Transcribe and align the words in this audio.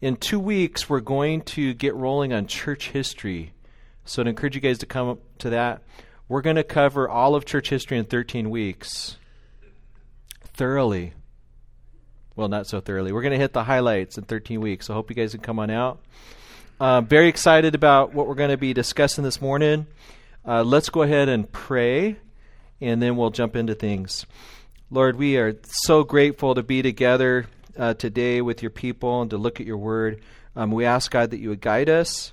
in 0.00 0.16
two 0.16 0.38
weeks, 0.38 0.88
we're 0.88 1.00
going 1.00 1.42
to 1.42 1.74
get 1.74 1.94
rolling 1.94 2.32
on 2.32 2.46
church 2.46 2.90
history. 2.90 3.52
So 4.04 4.22
I'd 4.22 4.28
encourage 4.28 4.54
you 4.54 4.60
guys 4.60 4.78
to 4.78 4.86
come 4.86 5.08
up 5.08 5.18
to 5.38 5.50
that. 5.50 5.82
We're 6.28 6.42
going 6.42 6.56
to 6.56 6.64
cover 6.64 7.08
all 7.08 7.34
of 7.34 7.44
church 7.44 7.70
history 7.70 7.98
in 7.98 8.04
13 8.04 8.50
weeks 8.50 9.16
thoroughly. 10.54 11.14
Well, 12.36 12.48
not 12.48 12.66
so 12.66 12.80
thoroughly. 12.80 13.12
We're 13.12 13.22
going 13.22 13.32
to 13.32 13.38
hit 13.38 13.52
the 13.52 13.64
highlights 13.64 14.18
in 14.18 14.24
13 14.24 14.60
weeks. 14.60 14.86
So 14.86 14.94
I 14.94 14.96
hope 14.96 15.10
you 15.10 15.16
guys 15.16 15.32
can 15.32 15.40
come 15.40 15.58
on 15.58 15.70
out. 15.70 16.00
Uh, 16.78 17.00
very 17.00 17.28
excited 17.28 17.74
about 17.74 18.14
what 18.14 18.28
we're 18.28 18.36
going 18.36 18.50
to 18.50 18.56
be 18.56 18.72
discussing 18.72 19.24
this 19.24 19.40
morning. 19.40 19.86
Uh, 20.46 20.62
let's 20.62 20.88
go 20.88 21.02
ahead 21.02 21.28
and 21.28 21.50
pray, 21.50 22.16
and 22.80 23.02
then 23.02 23.16
we'll 23.16 23.30
jump 23.30 23.56
into 23.56 23.74
things. 23.74 24.24
Lord, 24.90 25.16
we 25.16 25.36
are 25.36 25.56
so 25.64 26.04
grateful 26.04 26.54
to 26.54 26.62
be 26.62 26.80
together 26.80 27.46
uh, 27.78 27.94
today 27.94 28.40
with 28.40 28.62
your 28.62 28.70
people 28.70 29.22
and 29.22 29.30
to 29.30 29.38
look 29.38 29.60
at 29.60 29.66
your 29.66 29.78
word. 29.78 30.20
Um, 30.56 30.70
we 30.72 30.84
ask, 30.84 31.10
God, 31.10 31.30
that 31.30 31.38
you 31.38 31.48
would 31.50 31.60
guide 31.60 31.88
us 31.88 32.32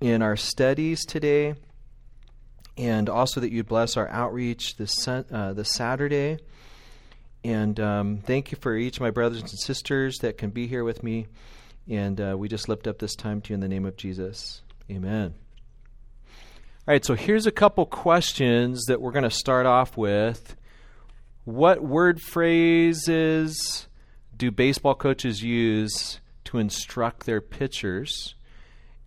in 0.00 0.22
our 0.22 0.36
studies 0.36 1.04
today, 1.04 1.54
and 2.76 3.08
also 3.08 3.40
that 3.40 3.50
you'd 3.50 3.66
bless 3.66 3.96
our 3.96 4.08
outreach 4.08 4.76
this, 4.76 5.08
uh, 5.08 5.52
this 5.54 5.72
Saturday. 5.72 6.38
And 7.42 7.78
um, 7.80 8.18
thank 8.18 8.52
you 8.52 8.58
for 8.60 8.76
each 8.76 8.96
of 8.96 9.00
my 9.00 9.10
brothers 9.10 9.40
and 9.40 9.50
sisters 9.50 10.18
that 10.18 10.36
can 10.36 10.50
be 10.50 10.66
here 10.66 10.84
with 10.84 11.02
me. 11.02 11.26
And 11.88 12.20
uh, 12.20 12.36
we 12.36 12.48
just 12.48 12.68
lift 12.68 12.86
up 12.86 12.98
this 12.98 13.14
time 13.14 13.40
to 13.42 13.50
you 13.50 13.54
in 13.54 13.60
the 13.60 13.68
name 13.68 13.86
of 13.86 13.96
Jesus. 13.96 14.62
Amen. 14.90 15.34
All 16.88 16.92
right, 16.92 17.04
so 17.04 17.14
here's 17.14 17.46
a 17.46 17.52
couple 17.52 17.86
questions 17.86 18.84
that 18.86 19.00
we're 19.00 19.12
going 19.12 19.24
to 19.24 19.30
start 19.30 19.66
off 19.66 19.96
with. 19.96 20.56
What 21.44 21.82
word 21.82 22.20
phrases 22.20 23.86
do 24.36 24.50
baseball 24.50 24.94
coaches 24.94 25.42
use 25.42 26.20
to 26.44 26.58
instruct 26.58 27.26
their 27.26 27.40
pitchers? 27.40 28.34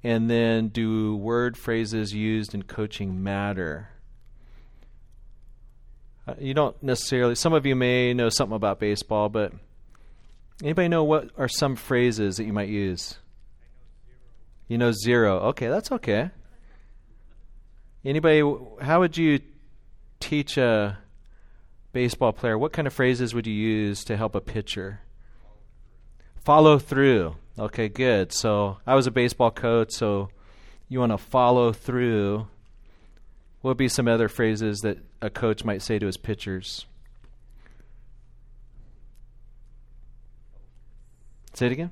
And 0.04 0.30
then 0.30 0.70
do 0.70 1.16
word 1.18 1.58
phrases 1.58 2.14
used 2.14 2.54
in 2.54 2.64
coaching 2.64 3.22
matter? 3.22 3.90
Uh, 6.26 6.36
you 6.40 6.54
don't 6.54 6.82
necessarily, 6.82 7.36
some 7.36 7.54
of 7.54 7.66
you 7.66 7.76
may 7.76 8.14
know 8.14 8.30
something 8.30 8.56
about 8.56 8.80
baseball, 8.80 9.30
but 9.30 9.52
anybody 10.64 10.88
know 10.88 11.04
what 11.04 11.32
are 11.38 11.50
some 11.50 11.76
phrases 11.76 12.38
that 12.38 12.46
you 12.46 12.54
might 12.54 12.70
use? 12.70 13.18
You 14.68 14.78
know 14.78 14.92
zero. 14.92 15.40
Okay, 15.50 15.68
that's 15.68 15.92
okay. 15.92 16.32
Anybody, 18.06 18.42
how 18.82 19.00
would 19.00 19.18
you 19.18 19.40
teach 20.20 20.58
a 20.58 20.98
baseball 21.92 22.32
player? 22.32 22.58
What 22.58 22.72
kind 22.72 22.88
of 22.88 22.94
phrases 22.94 23.34
would 23.34 23.48
you 23.48 23.54
use 23.54 24.04
to 24.06 24.16
help 24.16 24.36
a 24.36 24.42
pitcher? 24.42 25.02
Follow 26.44 26.80
through. 26.80 27.36
Okay, 27.58 27.90
good. 27.90 28.34
So 28.34 28.78
I 28.88 28.96
was 28.96 29.08
a 29.08 29.12
baseball 29.12 29.52
coach, 29.52 29.92
so 29.92 30.30
you 30.88 31.00
want 31.00 31.12
to 31.12 31.18
follow 31.18 31.72
through. 31.74 32.48
What 33.62 33.72
would 33.72 33.78
be 33.78 33.90
some 33.90 34.08
other 34.08 34.30
phrases 34.30 34.80
that 34.80 35.00
a 35.22 35.30
coach 35.30 35.66
might 35.66 35.82
say 35.82 36.00
to 36.00 36.06
his 36.06 36.18
pitchers? 36.18 36.86
Say 41.54 41.66
it 41.66 41.72
again. 41.74 41.92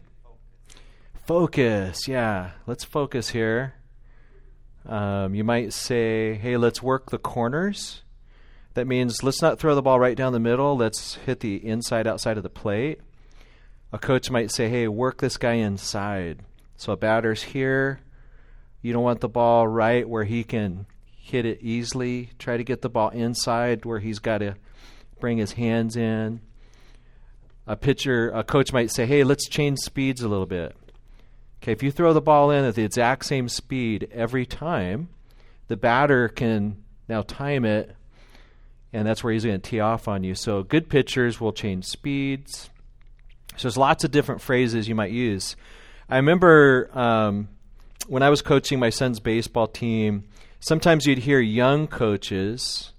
Focus. 1.25 2.07
Yeah, 2.07 2.51
let's 2.65 2.85
focus 2.85 3.29
here. 3.29 3.73
Um, 4.85 5.35
you 5.35 5.43
might 5.43 5.73
say, 5.73 6.35
hey, 6.35 6.55
let's 6.55 6.81
work 6.81 7.09
the 7.09 7.17
corners. 7.17 8.03
That 8.75 8.87
means 8.87 9.23
let's 9.23 9.41
not 9.41 9.59
throw 9.59 9.75
the 9.75 9.81
ball 9.81 9.99
right 9.99 10.15
down 10.15 10.31
the 10.31 10.39
middle. 10.39 10.77
Let's 10.77 11.15
hit 11.15 11.41
the 11.41 11.57
inside 11.57 12.07
outside 12.07 12.37
of 12.37 12.43
the 12.43 12.49
plate. 12.49 13.01
A 13.93 13.97
coach 13.97 14.29
might 14.29 14.51
say, 14.51 14.69
hey, 14.69 14.87
work 14.87 15.19
this 15.19 15.37
guy 15.37 15.53
inside. 15.53 16.39
So 16.75 16.91
a 16.91 16.97
batter's 16.97 17.41
here. 17.41 18.01
You 18.81 18.93
don't 18.93 19.03
want 19.03 19.21
the 19.21 19.29
ball 19.29 19.67
right 19.67 20.07
where 20.07 20.25
he 20.25 20.43
can 20.43 20.85
hit 21.15 21.45
it 21.45 21.59
easily. 21.61 22.29
Try 22.37 22.57
to 22.57 22.63
get 22.63 22.81
the 22.81 22.89
ball 22.89 23.09
inside 23.09 23.85
where 23.85 23.99
he's 23.99 24.19
got 24.19 24.39
to 24.39 24.55
bring 25.19 25.37
his 25.37 25.53
hands 25.53 25.95
in. 25.95 26.41
A 27.65 27.75
pitcher, 27.75 28.29
a 28.29 28.43
coach 28.43 28.71
might 28.71 28.91
say, 28.91 29.05
hey, 29.05 29.23
let's 29.23 29.47
change 29.47 29.79
speeds 29.79 30.21
a 30.21 30.29
little 30.29 30.45
bit. 30.45 30.75
Okay, 31.61 31.71
if 31.71 31.81
you 31.81 31.91
throw 31.91 32.13
the 32.13 32.21
ball 32.21 32.51
in 32.51 32.63
at 32.65 32.75
the 32.75 32.83
exact 32.83 33.25
same 33.25 33.49
speed 33.49 34.09
every 34.11 34.45
time, 34.45 35.09
the 35.67 35.75
batter 35.75 36.29
can 36.29 36.83
now 37.09 37.23
time 37.23 37.65
it, 37.65 37.95
and 38.93 39.07
that's 39.07 39.23
where 39.23 39.33
he's 39.33 39.43
going 39.43 39.59
to 39.59 39.69
tee 39.69 39.79
off 39.79 40.07
on 40.07 40.23
you. 40.23 40.35
So 40.35 40.63
good 40.63 40.87
pitchers 40.87 41.41
will 41.41 41.51
change 41.51 41.85
speeds. 41.85 42.69
So 43.57 43.63
there's 43.63 43.77
lots 43.77 44.03
of 44.03 44.11
different 44.11 44.41
phrases 44.41 44.87
you 44.87 44.95
might 44.95 45.11
use. 45.11 45.55
I 46.09 46.17
remember 46.17 46.89
um, 46.97 47.49
when 48.07 48.23
I 48.23 48.29
was 48.29 48.41
coaching 48.41 48.79
my 48.79 48.91
son's 48.91 49.19
baseball 49.19 49.67
team, 49.67 50.25
sometimes 50.59 51.05
you'd 51.05 51.17
hear 51.19 51.39
young 51.39 51.87
coaches. 51.87 52.93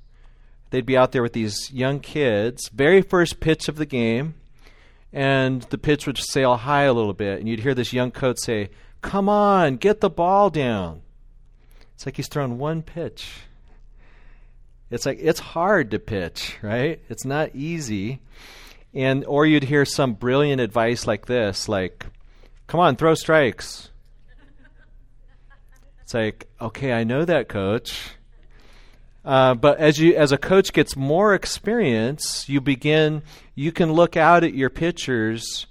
They'd 0.71 0.85
be 0.85 0.97
out 0.97 1.13
there 1.13 1.23
with 1.23 1.33
these 1.33 1.73
young 1.73 2.01
kids, 2.01 2.69
very 2.69 3.03
first 3.03 3.41
pitch 3.41 3.69
of 3.69 3.77
the 3.77 3.87
game, 3.87 4.35
and 5.13 5.63
the 5.63 5.79
pitch 5.79 6.07
would 6.07 6.19
sail 6.19 6.57
high 6.57 6.83
a 6.83 6.93
little 6.93 7.15
bit, 7.15 7.39
and 7.39 7.49
you'd 7.49 7.61
hear 7.61 7.75
this 7.75 7.93
young 7.93 8.11
coach 8.11 8.39
say, 8.41 8.71
Come 9.01 9.29
on, 9.29 9.77
get 9.77 10.01
the 10.01 10.11
ball 10.11 10.51
down. 10.51 11.03
It's 11.95 12.05
like 12.05 12.17
he's 12.17 12.29
thrown 12.29 12.59
one 12.59 12.83
pitch. 12.83 13.31
It's 14.91 15.07
like 15.07 15.19
it's 15.21 15.41
hard 15.41 15.91
to 15.93 15.99
pitch, 15.99 16.57
right? 16.63 17.01
It's 17.09 17.25
not 17.25 17.55
easy. 17.55 18.21
And 18.95 19.25
or 19.27 19.47
you'd 19.47 19.65
hear 19.65 19.85
some 19.85 20.15
brilliant 20.15 20.61
advice 20.61 21.07
like 21.07 21.27
this, 21.27 21.69
like, 21.69 22.07
"Come 22.67 22.81
on, 22.81 22.97
throw 22.97 23.15
strikes." 23.15 23.91
It's 26.03 26.15
like, 26.15 26.49
okay, 26.59 26.95
I 26.95 27.05
know 27.05 27.27
that, 27.27 27.51
coach. 27.51 28.13
Uh, 29.27 29.53
but 29.53 29.79
as 29.79 29.99
you 29.99 30.17
as 30.17 30.33
a 30.33 30.39
coach 30.39 30.73
gets 30.73 30.97
more 30.97 31.35
experience, 31.35 32.49
you 32.49 32.63
begin 32.63 33.23
you 33.55 33.73
can 33.73 33.93
look 33.93 34.17
out 34.17 34.43
at 34.43 34.55
your 34.55 34.71
pitchers 34.71 35.67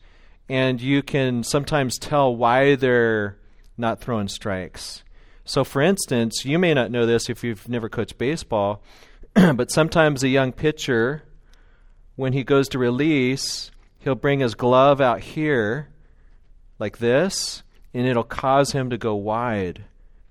and 0.48 0.80
you 0.80 1.02
can 1.02 1.44
sometimes 1.44 1.98
tell 1.98 2.36
why 2.36 2.76
they're 2.76 3.38
not 3.80 4.00
throwing 4.00 4.28
strikes. 4.28 5.04
So 5.44 5.64
for 5.64 5.82
instance, 5.82 6.46
you 6.46 6.60
may 6.60 6.76
not 6.76 6.92
know 6.92 7.08
this 7.08 7.32
if 7.32 7.44
you've 7.44 7.68
never 7.68 7.90
coached 7.90 8.20
baseball, 8.20 8.84
but 9.34 9.72
sometimes 9.72 10.24
a 10.24 10.30
young 10.30 10.52
pitcher 10.52 11.24
when 12.18 12.34
he 12.34 12.44
goes 12.44 12.68
to 12.70 12.80
release, 12.80 13.72
he'll 14.00 14.16
bring 14.16 14.42
his 14.42 14.56
glove 14.56 15.00
out 15.00 15.22
here 15.22 15.88
like 16.80 16.98
this 16.98 17.64
and 17.94 18.06
it'll 18.06 18.24
cause 18.24 18.74
him 18.74 18.90
to 18.90 18.98
go 18.98 19.16
wide. 19.16 19.86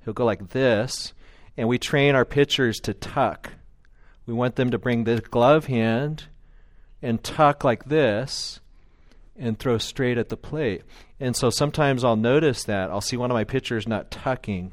He'll 0.04 0.12
go 0.12 0.26
like 0.26 0.50
this 0.50 1.14
and 1.56 1.68
we 1.68 1.78
train 1.78 2.14
our 2.14 2.26
pitchers 2.26 2.78
to 2.80 2.92
tuck. 2.92 3.52
We 4.26 4.34
want 4.34 4.56
them 4.56 4.70
to 4.72 4.78
bring 4.78 5.04
the 5.04 5.20
glove 5.20 5.66
hand 5.66 6.24
and 7.00 7.22
tuck 7.22 7.62
like 7.62 7.84
this 7.84 8.60
and 9.38 9.56
throw 9.58 9.78
straight 9.78 10.18
at 10.18 10.28
the 10.28 10.36
plate. 10.36 10.82
And 11.20 11.36
so 11.36 11.50
sometimes 11.50 12.02
I'll 12.02 12.16
notice 12.16 12.64
that. 12.64 12.90
I'll 12.90 13.00
see 13.00 13.16
one 13.16 13.30
of 13.30 13.36
my 13.36 13.44
pitchers 13.44 13.86
not 13.86 14.10
tucking. 14.10 14.72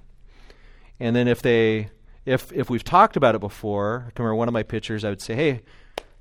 And 0.99 1.15
then 1.15 1.27
if 1.27 1.43
they 1.43 1.89
if 2.25 2.51
if 2.53 2.69
we've 2.71 2.83
talked 2.83 3.17
about 3.17 3.35
it 3.35 3.41
before, 3.41 4.05
I 4.07 4.11
can 4.11 4.23
remember 4.23 4.35
one 4.35 4.47
of 4.47 4.53
my 4.53 4.63
pitchers, 4.63 5.03
I 5.03 5.09
would 5.09 5.21
say, 5.21 5.35
Hey, 5.35 5.61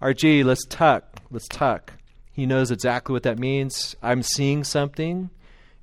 RG, 0.03 0.45
let's 0.45 0.65
tuck. 0.67 1.21
Let's 1.31 1.47
tuck. 1.47 1.93
He 2.33 2.45
knows 2.45 2.73
exactly 2.73 3.13
what 3.13 3.23
that 3.23 3.39
means. 3.39 3.95
I'm 4.03 4.25
seeing 4.25 4.65
something. 4.65 5.31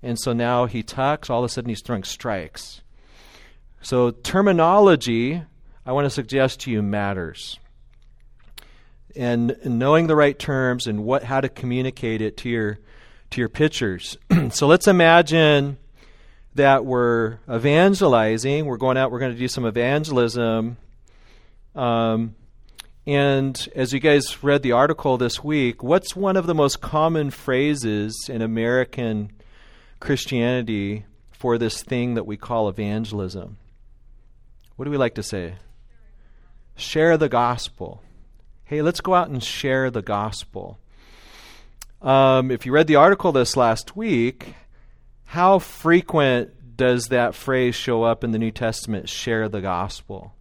And 0.04 0.20
so 0.20 0.34
now 0.34 0.66
he 0.66 0.84
tucks, 0.84 1.30
all 1.30 1.40
of 1.40 1.46
a 1.46 1.50
sudden 1.50 1.70
he's 1.70 1.82
throwing 1.82 2.04
strikes. 2.04 2.82
So, 3.82 4.12
terminology, 4.12 5.42
I 5.86 5.92
want 5.94 6.06
to 6.06 6.10
suggest 6.10 6.60
to 6.62 6.72
you, 6.72 6.82
matters. 6.82 7.60
And 9.16 9.58
knowing 9.64 10.08
the 10.08 10.16
right 10.16 10.38
terms 10.38 10.86
and 10.86 11.06
what 11.06 11.24
how 11.24 11.40
to 11.40 11.50
communicate 11.50 12.22
it 12.22 12.38
to 12.38 12.50
your 12.50 12.80
to 13.32 13.42
your 13.42 13.50
pitchers. 13.50 14.18
so 14.52 14.68
let's 14.68 14.88
imagine 14.88 15.78
that 16.56 16.86
we're 16.86 17.38
evangelizing. 17.50 18.66
We're 18.66 18.78
going 18.78 18.98
out. 18.98 19.12
We're 19.12 19.20
going 19.20 19.34
to 19.34 19.38
do 19.38 19.48
some 19.48 19.66
evangelism. 19.66 20.78
Um, 21.76 22.36
and 23.06 23.70
as 23.76 23.94
you 23.94 24.00
guys 24.00 24.44
read 24.44 24.62
the 24.62 24.74
article 24.74 25.18
this 25.18 25.44
week, 25.44 25.82
what's 25.82 26.16
one 26.16 26.38
of 26.38 26.46
the 26.46 26.56
most 26.56 26.82
common 26.82 27.32
phrases 27.32 28.28
in 28.30 28.42
American 28.42 29.32
Christianity 30.00 31.06
for 31.32 31.58
this 31.58 31.82
thing 31.82 32.16
that 32.16 32.26
we 32.26 32.38
call 32.38 32.70
evangelism? 32.70 33.58
What 34.76 34.86
do 34.86 34.92
we 34.92 34.98
like 34.98 35.16
to 35.16 35.24
say? 35.24 35.56
Share 36.76 37.18
the 37.18 37.30
gospel. 37.30 38.02
Hey, 38.64 38.82
let's 38.82 39.02
go 39.02 39.14
out 39.14 39.30
and 39.30 39.44
share 39.44 39.90
the 39.90 40.02
gospel. 40.02 40.80
Um, 42.02 42.52
if 42.52 42.66
you 42.66 42.72
read 42.72 42.88
the 42.88 42.96
article 42.96 43.32
this 43.32 43.58
last 43.58 43.96
week, 43.96 44.54
how 45.26 45.60
frequent 45.60 46.78
does 46.78 47.08
that 47.08 47.36
phrase 47.36 47.76
show 47.76 48.04
up 48.04 48.24
in 48.24 48.32
the 48.32 48.40
New 48.40 48.52
Testament? 48.52 49.10
Share 49.10 49.50
the 49.50 49.62
gospel. 49.62 50.34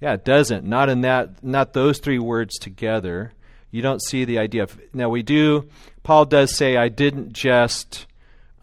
Yeah, 0.00 0.14
it 0.14 0.24
doesn't. 0.24 0.64
Not 0.64 0.88
in 0.88 1.02
that. 1.02 1.42
Not 1.42 1.72
those 1.72 1.98
three 1.98 2.18
words 2.18 2.58
together. 2.58 3.32
You 3.70 3.82
don't 3.82 4.02
see 4.02 4.24
the 4.24 4.38
idea 4.38 4.64
of. 4.64 4.78
Now 4.92 5.08
we 5.08 5.22
do. 5.22 5.68
Paul 6.02 6.26
does 6.26 6.54
say, 6.54 6.76
"I 6.76 6.88
didn't 6.88 7.32
just 7.32 8.06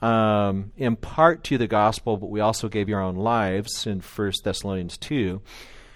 um, 0.03 0.73
impart 0.75 1.45
to 1.45 1.53
you 1.53 1.57
the 1.57 1.67
gospel, 1.67 2.17
but 2.17 2.29
we 2.29 2.41
also 2.41 2.67
gave 2.67 2.89
our 2.89 3.01
own 3.01 3.15
lives 3.15 3.87
in 3.87 4.01
1 4.01 4.31
Thessalonians 4.43 4.97
2. 4.97 5.41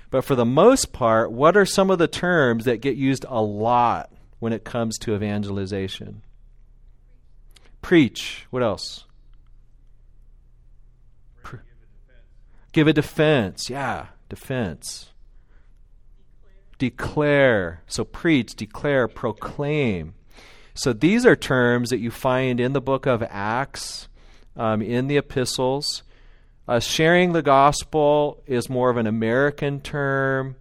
But 0.09 0.23
for 0.23 0.35
the 0.35 0.45
most 0.45 0.93
part, 0.93 1.29
what 1.29 1.57
are 1.57 1.65
some 1.65 1.91
of 1.91 1.99
the 1.99 2.07
terms 2.07 2.63
that 2.63 2.79
get 2.79 2.95
used 2.95 3.25
a 3.27 3.41
lot 3.41 4.09
when 4.39 4.53
it 4.53 4.63
comes 4.63 4.97
to 4.99 5.13
evangelization? 5.13 6.21
Preach. 7.81 8.47
What 8.49 8.63
else? 8.63 9.03
Pre- 11.43 11.59
give 12.71 12.87
a 12.87 12.93
defense. 12.93 13.69
Yeah, 13.69 14.07
defense. 14.29 15.09
Declare. 16.77 17.81
So 17.87 18.03
preach, 18.03 18.55
declare, 18.55 19.07
proclaim. 19.07 20.13
So 20.73 20.93
these 20.93 21.25
are 21.25 21.35
terms 21.35 21.89
that 21.89 21.97
you 21.97 22.11
find 22.11 22.59
in 22.59 22.73
the 22.73 22.81
book 22.81 23.07
of 23.07 23.23
Acts, 23.23 24.07
um, 24.55 24.81
in 24.81 25.07
the 25.07 25.17
epistles. 25.17 26.03
Uh, 26.67 26.79
sharing 26.79 27.31
the 27.31 27.41
gospel 27.41 28.43
is 28.45 28.69
more 28.69 28.89
of 28.89 28.97
an 28.97 29.07
American 29.07 29.79
term. 29.79 30.55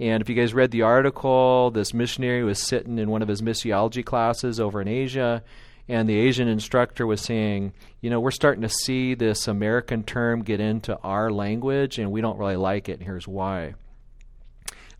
And 0.00 0.20
if 0.20 0.28
you 0.28 0.34
guys 0.34 0.52
read 0.52 0.72
the 0.72 0.82
article, 0.82 1.70
this 1.70 1.94
missionary 1.94 2.42
was 2.42 2.58
sitting 2.58 2.98
in 2.98 3.08
one 3.08 3.22
of 3.22 3.28
his 3.28 3.40
missiology 3.40 4.04
classes 4.04 4.58
over 4.58 4.82
in 4.82 4.88
Asia, 4.88 5.44
and 5.88 6.08
the 6.08 6.18
Asian 6.18 6.48
instructor 6.48 7.06
was 7.06 7.20
saying, 7.20 7.72
You 8.00 8.10
know, 8.10 8.18
we're 8.18 8.32
starting 8.32 8.62
to 8.62 8.68
see 8.68 9.14
this 9.14 9.46
American 9.46 10.02
term 10.02 10.42
get 10.42 10.58
into 10.58 10.98
our 10.98 11.30
language, 11.30 11.98
and 11.98 12.10
we 12.10 12.20
don't 12.20 12.38
really 12.38 12.56
like 12.56 12.88
it, 12.88 12.98
and 12.98 13.04
here's 13.04 13.28
why. 13.28 13.74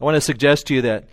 I 0.01 0.05
want 0.05 0.17
to 0.17 0.21
suggest 0.21 0.67
to 0.69 0.75
you 0.75 0.83
that 0.83 1.09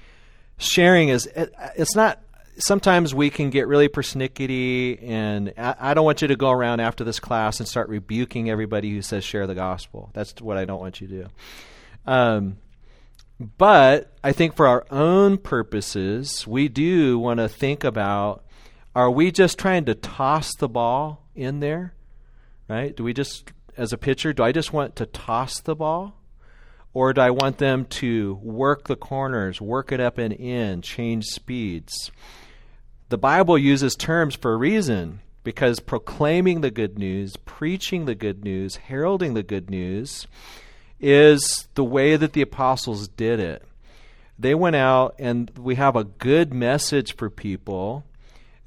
sharing 0.57 1.09
is, 1.09 1.27
it's 1.35 1.95
not 1.95 2.21
sometimes 2.59 3.15
we 3.15 3.29
can 3.29 3.49
get 3.49 3.67
really 3.67 3.89
persnickety, 3.89 5.01
and 5.01 5.53
I, 5.57 5.93
don't 5.93 6.05
want 6.05 6.21
you 6.21 6.27
to 6.27 6.35
go 6.35 6.51
around 6.51 6.81
after 6.81 7.03
this 7.03 7.19
class 7.19 7.59
and 7.59 7.67
start 7.67 7.89
rebuking 7.89 8.49
everybody 8.49 8.91
who 8.91 9.01
says 9.01 9.23
share 9.23 9.47
the 9.47 9.55
gospel. 9.55 10.11
That's 10.13 10.39
what 10.41 10.57
I 10.57 10.65
don't 10.65 10.79
want 10.79 11.01
you 11.01 11.07
to 11.07 11.23
do. 11.23 11.27
Um, 12.05 12.57
but 13.57 14.13
I 14.23 14.33
think 14.33 14.55
for 14.55 14.67
our 14.67 14.85
own 14.91 15.37
purposes, 15.37 16.45
we 16.45 16.67
do 16.67 17.17
want 17.17 17.39
to 17.39 17.47
think 17.47 17.83
about 17.83 18.43
are 18.95 19.09
we 19.09 19.31
just 19.31 19.57
trying 19.57 19.85
to 19.85 19.95
toss 19.95 20.53
the 20.55 20.67
ball 20.67 21.25
in 21.35 21.59
there? 21.59 21.93
Right? 22.67 22.95
Do 22.95 23.03
we 23.03 23.13
just, 23.13 23.51
as 23.77 23.93
a 23.93 23.97
pitcher, 23.97 24.33
do 24.33 24.43
I 24.43 24.51
just 24.51 24.73
want 24.73 24.95
to 24.97 25.05
toss 25.05 25.61
the 25.61 25.75
ball? 25.75 26.18
Or 26.93 27.13
do 27.13 27.21
I 27.21 27.29
want 27.29 27.59
them 27.59 27.85
to 27.85 28.39
work 28.41 28.87
the 28.87 28.95
corners, 28.95 29.61
work 29.61 29.91
it 29.91 29.99
up 29.99 30.17
and 30.17 30.33
in, 30.33 30.81
change 30.81 31.25
speeds? 31.25 32.11
The 33.09 33.17
Bible 33.17 33.57
uses 33.57 33.95
terms 33.95 34.35
for 34.35 34.53
a 34.53 34.57
reason 34.57 35.21
because 35.43 35.79
proclaiming 35.79 36.61
the 36.61 36.71
good 36.71 36.97
news, 36.97 37.35
preaching 37.37 38.05
the 38.05 38.15
good 38.15 38.43
news, 38.43 38.75
heralding 38.75 39.33
the 39.33 39.43
good 39.43 39.69
news 39.69 40.27
is 40.99 41.67
the 41.75 41.83
way 41.83 42.15
that 42.15 42.33
the 42.33 42.41
apostles 42.41 43.07
did 43.07 43.39
it. 43.39 43.63
They 44.37 44.55
went 44.55 44.75
out 44.75 45.15
and 45.19 45.51
we 45.57 45.75
have 45.75 45.95
a 45.95 46.03
good 46.03 46.53
message 46.53 47.15
for 47.15 47.29
people 47.29 48.05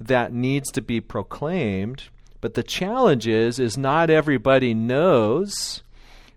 that 0.01 0.33
needs 0.33 0.71
to 0.73 0.83
be 0.83 1.01
proclaimed, 1.01 2.05
but 2.41 2.55
the 2.55 2.63
challenge 2.63 3.29
is 3.29 3.59
is 3.59 3.79
not 3.79 4.11
everybody 4.11 4.75
knows 4.75 5.83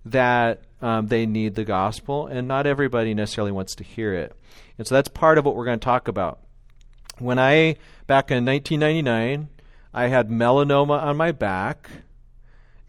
that 0.05 0.61
um, 0.81 1.07
they 1.07 1.25
need 1.25 1.55
the 1.55 1.63
gospel, 1.63 2.27
and 2.27 2.47
not 2.47 2.67
everybody 2.67 3.13
necessarily 3.13 3.51
wants 3.51 3.75
to 3.75 3.83
hear 3.83 4.13
it. 4.13 4.35
And 4.77 4.85
so 4.85 4.95
that's 4.95 5.07
part 5.07 5.37
of 5.37 5.45
what 5.45 5.55
we're 5.55 5.65
going 5.65 5.79
to 5.79 5.85
talk 5.85 6.07
about. 6.07 6.39
When 7.17 7.39
I 7.39 7.77
back 8.07 8.29
in 8.29 8.45
1999, 8.45 9.49
I 9.93 10.07
had 10.07 10.29
melanoma 10.29 11.01
on 11.01 11.15
my 11.15 11.31
back, 11.31 11.89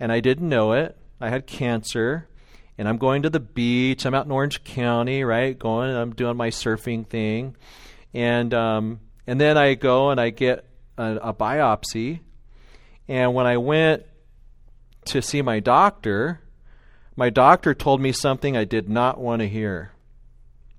and 0.00 0.10
I 0.10 0.20
didn't 0.20 0.48
know 0.48 0.72
it. 0.72 0.96
I 1.20 1.30
had 1.30 1.46
cancer, 1.46 2.28
and 2.76 2.88
I'm 2.88 2.98
going 2.98 3.22
to 3.22 3.30
the 3.30 3.40
beach. 3.40 4.04
I'm 4.04 4.14
out 4.14 4.26
in 4.26 4.32
Orange 4.32 4.64
County, 4.64 5.22
right? 5.22 5.56
Going, 5.56 5.94
I'm 5.94 6.12
doing 6.14 6.36
my 6.36 6.48
surfing 6.48 7.06
thing, 7.06 7.56
and 8.12 8.52
um, 8.52 9.00
and 9.26 9.40
then 9.40 9.56
I 9.56 9.74
go 9.74 10.10
and 10.10 10.20
I 10.20 10.30
get 10.30 10.66
a, 10.98 11.14
a 11.16 11.34
biopsy, 11.34 12.20
and 13.06 13.32
when 13.32 13.46
I 13.46 13.58
went 13.58 14.04
to 15.06 15.22
see 15.22 15.40
my 15.40 15.60
doctor, 15.60 16.40
my 17.16 17.30
doctor 17.30 17.74
told 17.74 18.00
me 18.00 18.12
something 18.12 18.56
I 18.56 18.64
did 18.64 18.88
not 18.88 19.18
want 19.18 19.40
to 19.40 19.48
hear. 19.48 19.92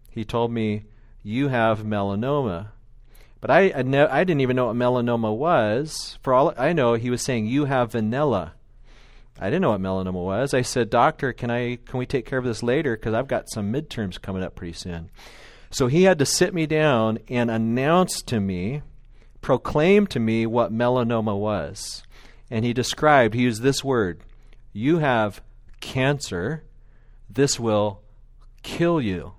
He 0.09 0.23
told 0.23 0.51
me, 0.51 0.85
"You 1.23 1.49
have 1.49 1.83
melanoma." 1.83 2.69
But 3.39 3.51
I, 3.51 3.71
I, 3.75 3.81
ne- 3.83 3.99
I 3.99 4.23
didn't 4.23 4.41
even 4.41 4.55
know 4.55 4.67
what 4.67 4.75
melanoma 4.75 5.35
was. 5.35 6.17
For 6.21 6.33
all 6.33 6.53
I 6.57 6.73
know, 6.73 6.95
he 6.95 7.09
was 7.09 7.23
saying, 7.23 7.45
You 7.45 7.65
have 7.65 7.91
vanilla. 7.91 8.53
I 9.39 9.45
didn't 9.45 9.61
know 9.61 9.69
what 9.69 9.81
melanoma 9.81 10.13
was. 10.13 10.53
I 10.53 10.63
said, 10.63 10.89
Doctor, 10.89 11.33
can, 11.33 11.51
I, 11.51 11.77
can 11.85 11.99
we 11.99 12.07
take 12.07 12.25
care 12.25 12.39
of 12.39 12.45
this 12.45 12.63
later? 12.63 12.95
Because 12.95 13.13
I've 13.13 13.27
got 13.27 13.49
some 13.49 13.71
midterms 13.71 14.19
coming 14.19 14.43
up 14.43 14.55
pretty 14.55 14.73
soon. 14.73 15.11
So 15.69 15.87
he 15.87 16.03
had 16.03 16.17
to 16.19 16.25
sit 16.25 16.53
me 16.53 16.65
down 16.65 17.19
and 17.27 17.51
announce 17.51 18.21
to 18.23 18.39
me, 18.39 18.81
proclaim 19.41 20.07
to 20.07 20.19
me 20.19 20.45
what 20.47 20.73
melanoma 20.73 21.37
was. 21.37 22.03
And 22.49 22.65
he 22.65 22.73
described, 22.73 23.35
he 23.35 23.43
used 23.43 23.61
this 23.61 23.83
word 23.83 24.21
You 24.73 24.97
have 24.99 25.41
cancer. 25.79 26.63
This 27.29 27.59
will 27.59 28.01
kill 28.63 29.01
you. 29.01 29.33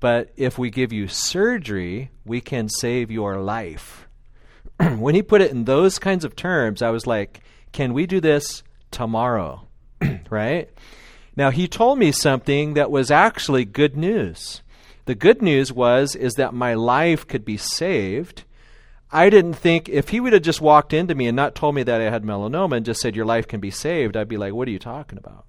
But 0.00 0.32
if 0.36 0.58
we 0.58 0.70
give 0.70 0.92
you 0.92 1.08
surgery, 1.08 2.10
we 2.24 2.40
can 2.40 2.68
save 2.68 3.10
your 3.10 3.38
life. 3.38 4.06
when 4.98 5.14
he 5.14 5.22
put 5.22 5.40
it 5.40 5.50
in 5.50 5.64
those 5.64 5.98
kinds 5.98 6.24
of 6.24 6.36
terms, 6.36 6.82
I 6.82 6.90
was 6.90 7.06
like, 7.06 7.40
can 7.72 7.94
we 7.94 8.06
do 8.06 8.20
this 8.20 8.62
tomorrow? 8.90 9.66
right? 10.30 10.68
Now 11.36 11.50
he 11.50 11.68
told 11.68 11.98
me 11.98 12.12
something 12.12 12.74
that 12.74 12.90
was 12.90 13.10
actually 13.10 13.64
good 13.64 13.96
news. 13.96 14.62
The 15.06 15.14
good 15.14 15.40
news 15.40 15.72
was 15.72 16.16
is 16.16 16.34
that 16.34 16.54
my 16.54 16.74
life 16.74 17.26
could 17.26 17.44
be 17.44 17.56
saved. 17.56 18.44
I 19.10 19.30
didn't 19.30 19.54
think 19.54 19.88
if 19.88 20.08
he 20.08 20.20
would 20.20 20.32
have 20.32 20.42
just 20.42 20.60
walked 20.60 20.92
into 20.92 21.14
me 21.14 21.26
and 21.26 21.36
not 21.36 21.54
told 21.54 21.74
me 21.74 21.82
that 21.84 22.00
I 22.00 22.10
had 22.10 22.24
melanoma 22.24 22.76
and 22.76 22.86
just 22.86 23.00
said 23.00 23.14
your 23.14 23.24
life 23.24 23.46
can 23.46 23.60
be 23.60 23.70
saved, 23.70 24.16
I'd 24.16 24.28
be 24.28 24.36
like, 24.36 24.52
what 24.52 24.66
are 24.68 24.72
you 24.72 24.78
talking 24.78 25.18
about? 25.18 25.44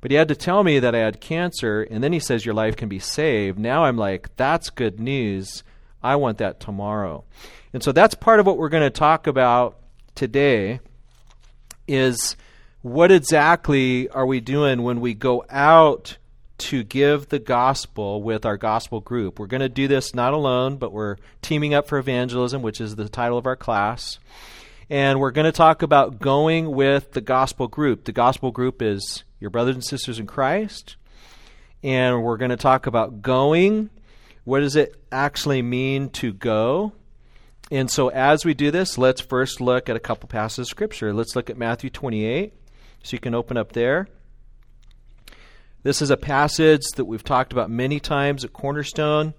But 0.00 0.10
he 0.10 0.16
had 0.16 0.28
to 0.28 0.36
tell 0.36 0.62
me 0.62 0.78
that 0.78 0.94
I 0.94 0.98
had 0.98 1.20
cancer, 1.20 1.82
and 1.82 2.04
then 2.04 2.12
he 2.12 2.20
says 2.20 2.44
your 2.44 2.54
life 2.54 2.76
can 2.76 2.88
be 2.88 2.98
saved. 2.98 3.58
Now 3.58 3.84
I'm 3.84 3.96
like, 3.96 4.34
that's 4.36 4.70
good 4.70 5.00
news. 5.00 5.64
I 6.02 6.16
want 6.16 6.38
that 6.38 6.60
tomorrow. 6.60 7.24
And 7.72 7.82
so 7.82 7.92
that's 7.92 8.14
part 8.14 8.38
of 8.38 8.46
what 8.46 8.58
we're 8.58 8.68
going 8.68 8.84
to 8.84 8.90
talk 8.90 9.26
about 9.26 9.78
today 10.14 10.80
is 11.88 12.36
what 12.82 13.10
exactly 13.10 14.08
are 14.10 14.26
we 14.26 14.40
doing 14.40 14.82
when 14.82 15.00
we 15.00 15.14
go 15.14 15.44
out 15.50 16.18
to 16.58 16.82
give 16.82 17.28
the 17.28 17.38
gospel 17.38 18.22
with 18.22 18.46
our 18.46 18.56
gospel 18.56 19.00
group. 19.00 19.38
We're 19.38 19.46
going 19.46 19.60
to 19.60 19.68
do 19.68 19.88
this 19.88 20.14
not 20.14 20.32
alone, 20.32 20.76
but 20.76 20.92
we're 20.92 21.16
teaming 21.42 21.74
up 21.74 21.86
for 21.86 21.98
evangelism, 21.98 22.62
which 22.62 22.80
is 22.80 22.96
the 22.96 23.08
title 23.08 23.38
of 23.38 23.46
our 23.46 23.56
class. 23.56 24.18
And 24.88 25.20
we're 25.20 25.32
going 25.32 25.46
to 25.46 25.52
talk 25.52 25.82
about 25.82 26.20
going 26.20 26.70
with 26.72 27.12
the 27.12 27.20
gospel 27.20 27.68
group. 27.68 28.04
The 28.04 28.12
gospel 28.12 28.52
group 28.52 28.80
is 28.80 29.24
your 29.40 29.50
brothers 29.50 29.74
and 29.74 29.84
sisters 29.84 30.18
in 30.18 30.26
Christ. 30.26 30.96
And 31.82 32.22
we're 32.22 32.36
going 32.36 32.50
to 32.50 32.56
talk 32.56 32.86
about 32.86 33.20
going. 33.20 33.90
What 34.44 34.60
does 34.60 34.76
it 34.76 34.94
actually 35.10 35.60
mean 35.62 36.10
to 36.10 36.32
go? 36.32 36.92
And 37.70 37.90
so, 37.90 38.08
as 38.08 38.44
we 38.44 38.54
do 38.54 38.70
this, 38.70 38.96
let's 38.96 39.20
first 39.20 39.60
look 39.60 39.88
at 39.88 39.96
a 39.96 40.00
couple 40.00 40.28
passages 40.28 40.68
of 40.68 40.70
Scripture. 40.70 41.12
Let's 41.12 41.34
look 41.34 41.50
at 41.50 41.58
Matthew 41.58 41.90
28. 41.90 42.52
So, 43.02 43.14
you 43.14 43.18
can 43.18 43.34
open 43.34 43.56
up 43.56 43.72
there. 43.72 44.06
This 45.86 46.02
is 46.02 46.10
a 46.10 46.16
passage 46.16 46.82
that 46.96 47.04
we've 47.04 47.22
talked 47.22 47.52
about 47.52 47.70
many 47.70 48.00
times 48.00 48.44
at 48.44 48.52
Cornerstone. 48.52 49.34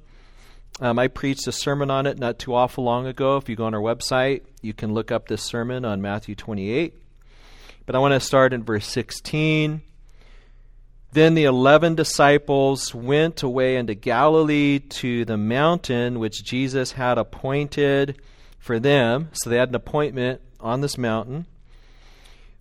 Um, 0.79 0.97
I 0.97 1.09
preached 1.09 1.45
a 1.45 1.51
sermon 1.51 1.91
on 1.91 2.05
it 2.05 2.17
not 2.19 2.39
too 2.39 2.55
awful 2.55 2.85
long 2.85 3.05
ago. 3.05 3.35
If 3.35 3.49
you 3.49 3.57
go 3.57 3.65
on 3.65 3.73
our 3.73 3.81
website, 3.81 4.43
you 4.61 4.73
can 4.73 4.93
look 4.93 5.11
up 5.11 5.27
this 5.27 5.43
sermon 5.43 5.83
on 5.83 6.01
Matthew 6.01 6.35
28. 6.35 6.93
But 7.85 7.97
I 7.97 7.99
want 7.99 8.13
to 8.13 8.21
start 8.21 8.53
in 8.53 8.63
verse 8.63 8.87
16. 8.87 9.81
Then 11.11 11.35
the 11.35 11.43
eleven 11.43 11.95
disciples 11.95 12.95
went 12.95 13.43
away 13.43 13.75
into 13.75 13.93
Galilee 13.93 14.79
to 14.79 15.25
the 15.25 15.35
mountain 15.35 16.17
which 16.17 16.45
Jesus 16.45 16.93
had 16.93 17.17
appointed 17.17 18.21
for 18.57 18.79
them. 18.79 19.31
So 19.33 19.49
they 19.49 19.57
had 19.57 19.67
an 19.67 19.75
appointment 19.75 20.39
on 20.61 20.79
this 20.79 20.97
mountain. 20.97 21.45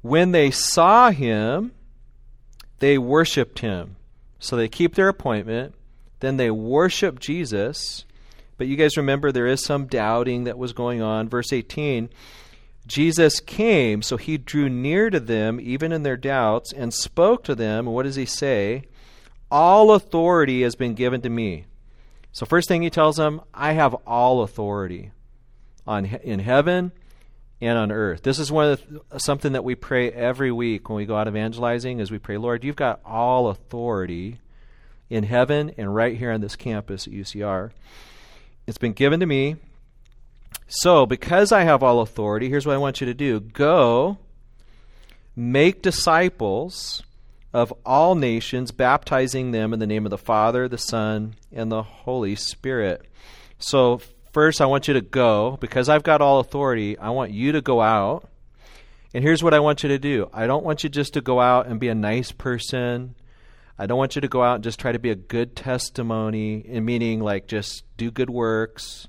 When 0.03 0.33
they 0.33 0.51
saw 0.51 1.13
him, 1.13 1.71
they 2.79 2.99
worshiped 2.99 3.61
him. 3.61 3.97
So 4.39 4.57
they 4.57 4.69
keep 4.69 4.95
their 4.95 5.09
appointment. 5.09 5.75
Then 6.21 6.37
they 6.37 6.51
worship 6.51 7.19
Jesus. 7.19 8.05
But 8.59 8.67
you 8.67 8.77
guys 8.77 8.97
remember 8.97 9.31
there 9.31 9.47
is 9.47 9.65
some 9.65 9.87
doubting 9.87 10.45
that 10.45 10.59
was 10.59 10.73
going 10.73 11.03
on. 11.03 11.29
Verse 11.29 11.53
18 11.53 12.09
Jesus 12.87 13.41
came, 13.41 14.01
so 14.01 14.17
he 14.17 14.39
drew 14.39 14.69
near 14.69 15.11
to 15.11 15.19
them, 15.19 15.59
even 15.61 15.91
in 15.91 16.05
their 16.05 16.17
doubts, 16.17 16.73
and 16.73 16.95
spoke 16.95 17.43
to 17.45 17.57
them. 17.57 17.87
And 17.87 17.95
what 17.95 18.05
does 18.05 18.15
he 18.15 18.27
say? 18.27 18.85
All 19.51 19.93
authority 19.93 20.63
has 20.63 20.77
been 20.77 20.95
given 20.95 21.21
to 21.23 21.29
me. 21.29 21.65
So, 22.31 22.47
first 22.47 22.69
thing 22.69 22.83
he 22.83 22.91
tells 22.91 23.17
them, 23.17 23.41
I 23.53 23.73
have 23.73 23.95
all 24.07 24.43
authority 24.43 25.11
on 25.87 26.05
in 26.05 26.39
heaven 26.41 26.93
and 27.61 27.79
on 27.79 27.91
earth. 27.91 28.23
This 28.23 28.39
is 28.39 28.53
one 28.53 28.73
of 28.73 28.83
the, 29.11 29.19
something 29.19 29.53
that 29.53 29.65
we 29.65 29.75
pray 29.75 30.11
every 30.11 30.53
week 30.53 30.89
when 30.89 30.97
we 30.97 31.07
go 31.07 31.17
out 31.17 31.29
evangelizing 31.29 32.01
is 32.01 32.11
we 32.11 32.19
pray, 32.19 32.37
Lord, 32.37 32.65
you've 32.65 32.77
got 32.77 33.01
all 33.05 33.49
authority 33.49 34.39
in 35.09 35.25
heaven 35.25 35.73
and 35.79 35.95
right 35.95 36.17
here 36.17 36.33
on 36.33 36.41
this 36.41 36.57
campus 36.57 37.07
at 37.07 37.13
UCR. 37.13 37.71
It's 38.67 38.79
been 38.79 38.93
given 38.93 39.21
to 39.21 39.27
me. 39.27 39.57
So, 40.69 41.07
because 41.07 41.53
I 41.53 41.63
have 41.63 41.83
all 41.83 42.01
authority, 42.01 42.49
here's 42.49 42.67
what 42.67 42.75
I 42.75 42.79
want 42.79 43.01
you 43.01 43.07
to 43.07 43.15
do. 43.15 43.39
Go 43.41 44.19
make 45.37 45.83
disciples 45.83 47.03
of 47.53 47.73
all 47.87 48.15
nations, 48.15 48.73
baptizing 48.73 49.53
them 49.53 49.73
in 49.73 49.79
the 49.79 49.87
name 49.87 50.05
of 50.05 50.11
the 50.11 50.19
Father, 50.19 50.69
the 50.69 50.77
Son, 50.77 51.37
and 51.53 51.71
the 51.71 51.83
Holy 51.83 52.35
Spirit. 52.35 53.07
So, 53.59 54.01
first, 54.37 54.61
I 54.61 54.67
want 54.67 54.87
you 54.87 54.93
to 54.93 55.01
go. 55.01 55.57
Because 55.63 55.89
I've 55.89 56.03
got 56.03 56.21
all 56.21 56.41
authority, 56.41 56.99
I 56.99 57.09
want 57.09 57.31
you 57.31 57.53
to 57.53 57.63
go 57.63 57.81
out. 57.81 58.29
And 59.15 59.25
here's 59.25 59.43
what 59.43 59.55
I 59.55 59.61
want 59.61 59.83
you 59.83 59.89
to 59.89 59.99
do 59.99 60.29
I 60.31 60.47
don't 60.47 60.63
want 60.63 60.85
you 60.85 60.91
just 60.91 61.15
to 61.15 61.23
go 61.23 61.41
out 61.41 61.67
and 61.67 61.81
be 61.81 61.89
a 61.89 61.95
nice 61.95 62.33
person. 62.33 63.15
I 63.79 63.87
don't 63.87 63.97
want 63.97 64.15
you 64.15 64.21
to 64.21 64.29
go 64.29 64.43
out 64.43 64.57
and 64.57 64.65
just 64.65 64.79
try 64.79 64.93
to 64.93 64.99
be 64.99 65.09
a 65.09 65.15
good 65.15 65.57
testimony, 65.57 66.59
in 66.59 66.85
meaning 66.85 67.21
like 67.21 67.47
just 67.47 67.83
do 67.97 68.11
good 68.11 68.29
works. 68.29 69.09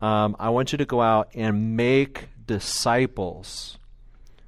Um, 0.00 0.34
I 0.38 0.48
want 0.48 0.72
you 0.72 0.78
to 0.78 0.86
go 0.86 1.02
out 1.02 1.28
and 1.34 1.76
make 1.76 2.28
disciples. 2.46 3.76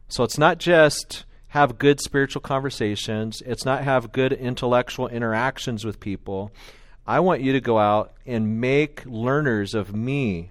So 0.09 0.25
it's 0.25 0.39
not 0.39 0.57
just 0.57 1.27
have 1.49 1.79
good 1.79 2.01
spiritual 2.01 2.41
conversations, 2.41 3.43
it's 3.45 3.67
not 3.67 3.85
have 3.85 4.13
good 4.13 4.33
intellectual 4.33 5.09
interactions 5.09 5.85
with 5.85 6.01
people. 6.01 6.53
I 7.11 7.19
want 7.19 7.41
you 7.41 7.55
to 7.55 7.61
go 7.61 7.77
out 7.77 8.13
and 8.25 8.61
make 8.61 9.05
learners 9.05 9.75
of 9.75 9.93
me, 9.93 10.51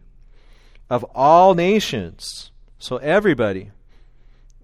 of 0.90 1.06
all 1.16 1.56
nations. 1.56 2.52
So, 2.78 2.98
everybody. 2.98 3.72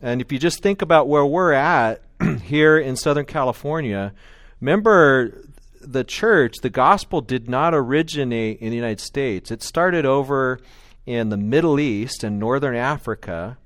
And 0.01 0.19
if 0.19 0.29
you 0.29 0.37
just 0.37 0.61
think 0.61 0.81
about 0.81 1.07
where 1.07 1.25
we're 1.25 1.53
at 1.53 2.01
here 2.43 2.77
in 2.77 2.97
Southern 2.97 3.23
California, 3.23 4.11
remember 4.59 5.41
the 5.79 6.03
church, 6.03 6.55
the 6.61 6.69
gospel 6.69 7.21
did 7.21 7.49
not 7.49 7.73
originate 7.73 8.59
in 8.59 8.71
the 8.71 8.75
United 8.75 8.99
States. 8.99 9.49
It 9.49 9.63
started 9.63 10.05
over 10.05 10.59
in 11.05 11.29
the 11.29 11.37
Middle 11.37 11.79
East 11.79 12.25
and 12.25 12.37
Northern 12.37 12.75
Africa 12.75 13.57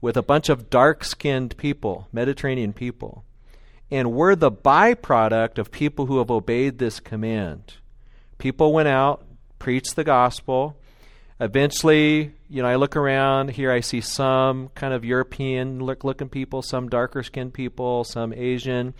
with 0.00 0.16
a 0.16 0.22
bunch 0.22 0.48
of 0.48 0.68
dark 0.68 1.04
skinned 1.04 1.56
people, 1.58 2.08
Mediterranean 2.12 2.72
people. 2.72 3.24
And 3.92 4.10
we're 4.10 4.36
the 4.36 4.50
byproduct 4.50 5.58
of 5.58 5.70
people 5.70 6.06
who 6.06 6.16
have 6.16 6.30
obeyed 6.30 6.78
this 6.78 6.98
command. 6.98 7.74
People 8.38 8.72
went 8.72 8.88
out, 8.88 9.22
preached 9.58 9.96
the 9.96 10.02
gospel. 10.02 10.78
Eventually, 11.38 12.32
you 12.48 12.62
know, 12.62 12.68
I 12.68 12.76
look 12.76 12.96
around 12.96 13.50
here, 13.50 13.70
I 13.70 13.80
see 13.80 14.00
some 14.00 14.70
kind 14.74 14.94
of 14.94 15.04
European 15.04 15.80
look 15.80 16.04
looking 16.04 16.30
people, 16.30 16.62
some 16.62 16.88
darker 16.88 17.22
skinned 17.22 17.52
people, 17.52 18.04
some 18.04 18.32
Asian. 18.32 18.94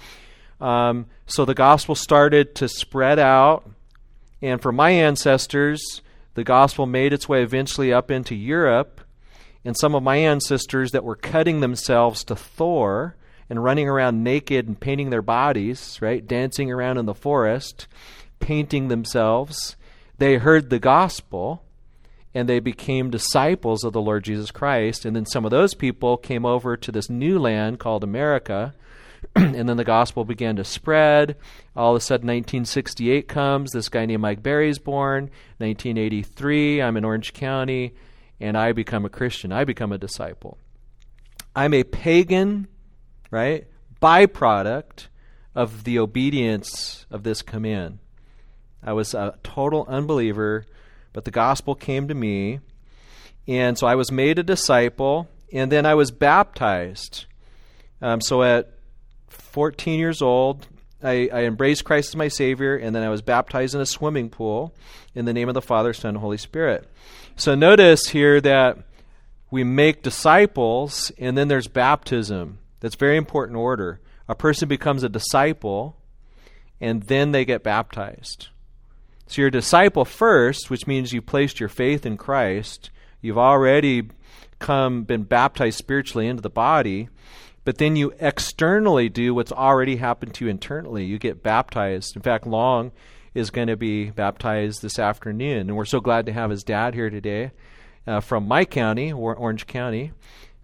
Um, 0.60 1.06
so 1.24 1.46
the 1.46 1.54
gospel 1.54 1.94
started 1.94 2.54
to 2.56 2.68
spread 2.68 3.18
out. 3.18 3.66
And 4.42 4.60
for 4.60 4.72
my 4.72 4.90
ancestors, 4.90 6.02
the 6.34 6.44
gospel 6.44 6.84
made 6.84 7.14
its 7.14 7.26
way 7.26 7.42
eventually 7.42 7.94
up 7.94 8.10
into 8.10 8.34
Europe. 8.34 9.00
And 9.64 9.74
some 9.74 9.94
of 9.94 10.02
my 10.02 10.16
ancestors 10.16 10.90
that 10.90 11.02
were 11.02 11.16
cutting 11.16 11.60
themselves 11.60 12.24
to 12.24 12.36
Thor 12.36 13.16
and 13.52 13.62
running 13.62 13.86
around 13.86 14.24
naked 14.24 14.66
and 14.66 14.80
painting 14.80 15.10
their 15.10 15.20
bodies, 15.20 15.98
right? 16.00 16.26
Dancing 16.26 16.72
around 16.72 16.96
in 16.96 17.04
the 17.04 17.12
forest, 17.12 17.86
painting 18.40 18.88
themselves. 18.88 19.76
They 20.16 20.38
heard 20.38 20.70
the 20.70 20.78
gospel 20.78 21.62
and 22.32 22.48
they 22.48 22.60
became 22.60 23.10
disciples 23.10 23.84
of 23.84 23.92
the 23.92 24.00
Lord 24.00 24.24
Jesus 24.24 24.50
Christ. 24.50 25.04
And 25.04 25.14
then 25.14 25.26
some 25.26 25.44
of 25.44 25.50
those 25.50 25.74
people 25.74 26.16
came 26.16 26.46
over 26.46 26.78
to 26.78 26.90
this 26.90 27.10
new 27.10 27.38
land 27.38 27.78
called 27.78 28.02
America. 28.02 28.72
and 29.36 29.68
then 29.68 29.76
the 29.76 29.84
gospel 29.84 30.24
began 30.24 30.56
to 30.56 30.64
spread. 30.64 31.36
All 31.76 31.94
of 31.94 31.98
a 31.98 32.00
sudden, 32.00 32.28
1968 32.28 33.28
comes. 33.28 33.72
This 33.72 33.90
guy 33.90 34.06
named 34.06 34.22
Mike 34.22 34.42
Berry's 34.42 34.78
born. 34.78 35.24
1983, 35.58 36.80
I'm 36.80 36.96
in 36.96 37.04
Orange 37.04 37.34
County, 37.34 37.92
and 38.40 38.56
I 38.56 38.72
become 38.72 39.04
a 39.04 39.10
Christian. 39.10 39.52
I 39.52 39.64
become 39.64 39.92
a 39.92 39.98
disciple. 39.98 40.56
I'm 41.54 41.74
a 41.74 41.84
pagan 41.84 42.68
right? 43.32 43.66
Byproduct 44.00 45.08
of 45.56 45.82
the 45.82 45.98
obedience 45.98 47.04
of 47.10 47.24
this 47.24 47.42
command. 47.42 47.98
I 48.84 48.92
was 48.92 49.14
a 49.14 49.36
total 49.42 49.84
unbeliever, 49.88 50.66
but 51.12 51.24
the 51.24 51.30
gospel 51.32 51.74
came 51.74 52.06
to 52.08 52.14
me, 52.14 52.60
and 53.48 53.76
so 53.76 53.86
I 53.86 53.96
was 53.96 54.12
made 54.12 54.38
a 54.38 54.42
disciple, 54.44 55.28
and 55.52 55.72
then 55.72 55.86
I 55.86 55.94
was 55.94 56.10
baptized. 56.10 57.24
Um, 58.00 58.20
so 58.20 58.42
at 58.42 58.72
14 59.28 59.98
years 59.98 60.22
old, 60.22 60.66
I, 61.02 61.28
I, 61.32 61.44
embraced 61.44 61.84
Christ 61.84 62.10
as 62.10 62.16
my 62.16 62.28
Savior, 62.28 62.76
and 62.76 62.94
then 62.94 63.02
I 63.02 63.08
was 63.08 63.22
baptized 63.22 63.74
in 63.74 63.80
a 63.80 63.86
swimming 63.86 64.30
pool 64.30 64.74
in 65.14 65.24
the 65.24 65.32
name 65.32 65.48
of 65.48 65.54
the 65.54 65.62
Father, 65.62 65.92
Son, 65.92 66.10
and 66.10 66.18
Holy 66.18 66.38
Spirit. 66.38 66.88
So 67.36 67.54
notice 67.54 68.08
here 68.08 68.40
that 68.40 68.78
we 69.50 69.64
make 69.64 70.02
disciples, 70.02 71.10
and 71.18 71.36
then 71.36 71.48
there's 71.48 71.66
baptism. 71.66 72.58
That's 72.82 72.96
very 72.96 73.16
important 73.16 73.56
order. 73.56 74.00
A 74.28 74.34
person 74.34 74.68
becomes 74.68 75.04
a 75.04 75.08
disciple 75.08 75.96
and 76.80 77.04
then 77.04 77.30
they 77.30 77.44
get 77.44 77.62
baptized. 77.62 78.48
So 79.28 79.40
you're 79.40 79.48
a 79.48 79.52
disciple 79.52 80.04
first, 80.04 80.68
which 80.68 80.88
means 80.88 81.12
you 81.12 81.22
placed 81.22 81.60
your 81.60 81.68
faith 81.68 82.04
in 82.04 82.16
Christ. 82.16 82.90
You've 83.20 83.38
already 83.38 84.08
come 84.58 85.04
been 85.04 85.22
baptized 85.22 85.78
spiritually 85.78 86.26
into 86.26 86.42
the 86.42 86.50
body, 86.50 87.08
but 87.64 87.78
then 87.78 87.94
you 87.94 88.12
externally 88.18 89.08
do 89.08 89.32
what's 89.32 89.52
already 89.52 89.96
happened 89.96 90.34
to 90.34 90.46
you 90.46 90.50
internally. 90.50 91.04
You 91.04 91.20
get 91.20 91.40
baptized. 91.40 92.16
In 92.16 92.22
fact, 92.22 92.48
Long 92.48 92.90
is 93.32 93.50
going 93.50 93.68
to 93.68 93.76
be 93.76 94.10
baptized 94.10 94.82
this 94.82 94.98
afternoon, 94.98 95.68
and 95.68 95.76
we're 95.76 95.84
so 95.84 96.00
glad 96.00 96.26
to 96.26 96.32
have 96.32 96.50
his 96.50 96.64
dad 96.64 96.94
here 96.94 97.10
today 97.10 97.52
uh, 98.08 98.18
from 98.18 98.48
my 98.48 98.64
county, 98.64 99.12
or 99.12 99.36
Orange 99.36 99.68
County. 99.68 100.10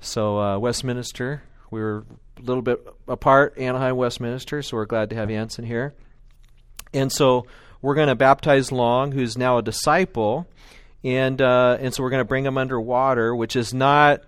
So 0.01 0.39
uh, 0.41 0.59
Westminster 0.59 1.43
we 1.71 1.81
were 1.81 2.05
a 2.37 2.43
little 2.43 2.63
bit 2.63 2.87
apart, 3.07 3.59
Anaheim, 3.59 3.97
Westminster, 3.97 4.63
so 4.63 4.77
we're 4.77 4.87
glad 4.87 5.11
to 5.11 5.17
have 5.17 5.31
Anson 5.31 5.65
here. 5.65 5.95
And 6.93 7.13
so 7.13 7.47
we're 7.83 7.95
going 7.95 8.09
to 8.09 8.15
baptize 8.15 8.73
Long, 8.73 9.13
who's 9.13 9.37
now 9.37 9.59
a 9.59 9.63
disciple, 9.63 10.47
and 11.05 11.41
uh, 11.41 11.77
and 11.81 11.95
so 11.95 12.03
we're 12.03 12.11
going 12.11 12.21
to 12.21 12.29
bring 12.29 12.45
him 12.45 12.59
under 12.59 12.81
water, 12.81 13.35
which 13.35 13.57
is 13.57 13.73
not 13.73 14.23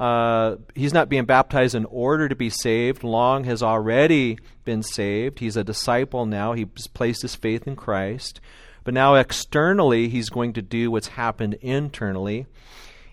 uh, 0.00 0.56
he's 0.74 0.94
not 0.94 1.10
being 1.10 1.26
baptized 1.26 1.74
in 1.74 1.84
order 1.84 2.26
to 2.26 2.34
be 2.34 2.48
saved. 2.48 3.04
Long 3.04 3.44
has 3.44 3.62
already 3.62 4.38
been 4.64 4.82
saved. 4.82 5.40
He's 5.40 5.58
a 5.58 5.64
disciple 5.64 6.24
now. 6.24 6.54
He's 6.54 6.86
placed 6.94 7.20
his 7.20 7.34
faith 7.34 7.66
in 7.66 7.76
Christ. 7.76 8.40
But 8.82 8.94
now 8.94 9.14
externally, 9.14 10.08
he's 10.08 10.30
going 10.30 10.54
to 10.54 10.62
do 10.62 10.90
what's 10.90 11.08
happened 11.08 11.54
internally. 11.60 12.46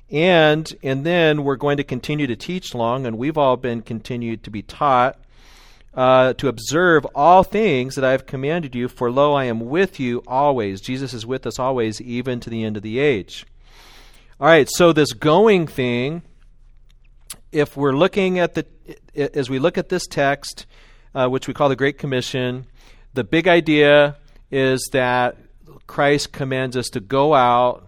And 0.10 0.72
and 0.84 1.06
then 1.06 1.44
we're 1.44 1.58
going 1.58 1.78
to 1.78 1.84
continue 1.84 2.28
to 2.28 2.36
teach 2.36 2.74
Long, 2.74 3.06
and 3.06 3.18
we've 3.18 3.38
all 3.38 3.58
been 3.58 3.82
continued 3.82 4.44
to 4.44 4.50
be 4.50 4.62
taught 4.62 5.20
uh, 5.98 6.34
to 6.34 6.48
observe 6.48 7.06
all 7.16 7.44
things 7.44 7.96
that 7.96 8.06
I 8.06 8.12
have 8.12 8.28
commanded 8.28 8.76
you. 8.76 8.88
For 8.88 9.12
lo, 9.12 9.34
I 9.34 9.46
am 9.46 9.62
with 9.62 10.00
you 10.00 10.24
always. 10.28 10.80
Jesus 10.80 11.14
is 11.14 11.26
with 11.26 11.48
us 11.48 11.58
always, 11.58 12.00
even 12.00 12.40
to 12.42 12.50
the 12.50 12.64
end 12.64 12.78
of 12.78 12.84
the 12.84 13.00
age. 13.00 13.46
All 14.40 14.48
right. 14.48 14.70
So 14.70 14.94
this 14.94 15.12
going 15.12 15.66
thing, 15.66 16.22
if 17.52 17.76
we're 17.76 17.96
looking 17.96 18.38
at 18.38 18.54
the 18.54 18.66
as 19.16 19.50
we 19.50 19.58
look 19.58 19.78
at 19.78 19.90
this 19.90 20.06
text, 20.06 20.68
uh, 21.16 21.28
which 21.28 21.48
we 21.48 21.54
call 21.54 21.68
the 21.68 21.76
Great 21.76 21.98
Commission, 21.98 22.68
the 23.14 23.24
big 23.24 23.48
idea 23.48 24.18
is 24.52 24.88
that 24.94 25.36
Christ 25.88 26.32
commands 26.32 26.78
us 26.78 26.88
to 26.90 27.00
go 27.00 27.34
out 27.34 27.87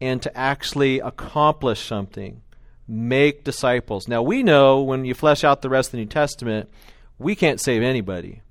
and 0.00 0.22
to 0.22 0.36
actually 0.36 1.00
accomplish 1.00 1.86
something. 1.86 2.42
Make 2.88 3.44
disciples. 3.44 4.08
Now, 4.08 4.22
we 4.22 4.42
know 4.42 4.82
when 4.82 5.04
you 5.04 5.14
flesh 5.14 5.44
out 5.44 5.62
the 5.62 5.68
rest 5.68 5.88
of 5.88 5.92
the 5.92 5.98
New 5.98 6.06
Testament, 6.06 6.68
we 7.18 7.36
can't 7.36 7.60
save 7.60 7.82
anybody. 7.82 8.42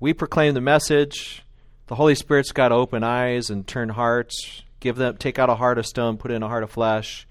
We 0.00 0.14
proclaim 0.14 0.54
the 0.54 0.60
message. 0.60 1.44
The 1.86 1.94
Holy 1.94 2.14
Spirit's 2.14 2.52
got 2.52 2.68
to 2.68 2.74
open 2.74 3.04
eyes 3.04 3.50
and 3.50 3.66
turn 3.66 3.90
hearts, 3.90 4.62
give 4.80 4.96
them, 4.96 5.16
take 5.16 5.38
out 5.38 5.50
a 5.50 5.54
heart 5.54 5.78
of 5.78 5.86
stone, 5.86 6.16
put 6.16 6.30
in 6.30 6.42
a 6.42 6.48
heart 6.48 6.62
of 6.62 6.70
flesh, 6.70 7.26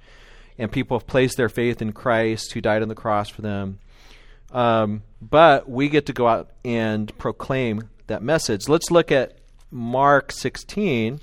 and 0.57 0.71
people 0.71 0.97
have 0.97 1.07
placed 1.07 1.35
their 1.35 1.49
faith 1.49 1.81
in 1.81 1.91
Christ 1.91 2.53
who 2.53 2.61
died 2.61 2.81
on 2.81 2.87
the 2.87 2.95
cross 2.95 3.29
for 3.29 3.41
them. 3.41 3.79
Um, 4.51 5.03
but 5.21 5.69
we 5.69 5.89
get 5.89 6.05
to 6.05 6.13
go 6.13 6.27
out 6.27 6.51
and 6.63 7.17
proclaim 7.17 7.89
that 8.07 8.21
message. 8.21 8.69
Let's 8.69 8.91
look 8.91 9.11
at 9.11 9.37
Mark 9.71 10.31
16 10.31 11.19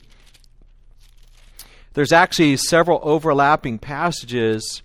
there's 1.99 2.13
actually 2.13 2.57
several 2.57 3.01
overlapping 3.03 3.77
passages. 3.77 4.85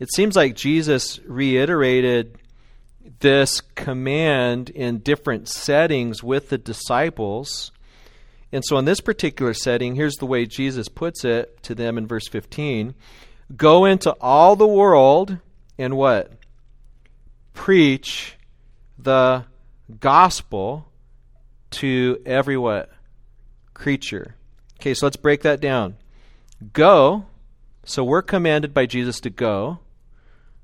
It 0.00 0.12
seems 0.12 0.34
like 0.34 0.56
Jesus 0.56 1.20
reiterated 1.24 2.36
this 3.20 3.60
command 3.76 4.68
in 4.68 4.98
different 4.98 5.48
settings 5.48 6.20
with 6.20 6.48
the 6.48 6.58
disciples. 6.58 7.70
And 8.50 8.64
so, 8.64 8.76
in 8.76 8.86
this 8.86 9.00
particular 9.00 9.54
setting, 9.54 9.94
here's 9.94 10.16
the 10.16 10.26
way 10.26 10.46
Jesus 10.46 10.88
puts 10.88 11.24
it 11.24 11.62
to 11.62 11.76
them 11.76 11.96
in 11.96 12.08
verse 12.08 12.26
15 12.26 12.92
Go 13.56 13.84
into 13.84 14.10
all 14.20 14.56
the 14.56 14.66
world 14.66 15.38
and 15.78 15.96
what? 15.96 16.32
Preach 17.54 18.36
the 18.98 19.44
gospel 20.00 20.88
to 21.70 22.20
every 22.26 22.56
what? 22.56 22.90
Creature. 23.74 24.34
Okay, 24.80 24.94
so 24.94 25.06
let's 25.06 25.14
break 25.14 25.42
that 25.42 25.60
down. 25.60 25.94
Go. 26.72 27.26
So 27.84 28.04
we're 28.04 28.22
commanded 28.22 28.74
by 28.74 28.86
Jesus 28.86 29.20
to 29.20 29.30
go. 29.30 29.78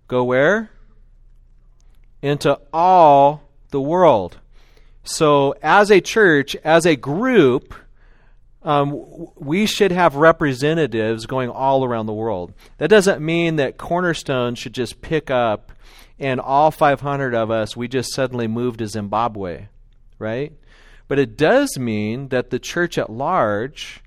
Go 0.09 0.25
where? 0.25 0.71
Into 2.21 2.59
all 2.73 3.43
the 3.71 3.81
world. 3.81 4.39
So, 5.07 5.55
as 5.63 5.91
a 5.91 6.01
church, 6.01 6.57
as 6.65 6.87
a 6.87 6.97
group, 6.97 7.75
um, 8.63 9.29
we 9.37 9.67
should 9.67 9.93
have 9.93 10.17
representatives 10.17 11.27
going 11.27 11.51
all 11.51 11.85
around 11.85 12.07
the 12.07 12.15
world. 12.15 12.55
That 12.79 12.89
doesn't 12.89 13.21
mean 13.21 13.57
that 13.57 13.77
Cornerstone 13.77 14.55
should 14.55 14.73
just 14.73 15.03
pick 15.03 15.31
up 15.31 15.73
and 16.19 16.41
all 16.41 16.71
500 16.71 17.35
of 17.35 17.51
us, 17.51 17.77
we 17.77 17.89
just 17.89 18.15
suddenly 18.15 18.47
moved 18.47 18.79
to 18.79 18.87
Zimbabwe, 18.87 19.67
right? 20.19 20.53
But 21.09 21.19
it 21.19 21.37
does 21.37 21.79
mean 21.79 22.29
that 22.29 22.51
the 22.51 22.59
church 22.59 22.97
at 22.99 23.11
large 23.11 24.01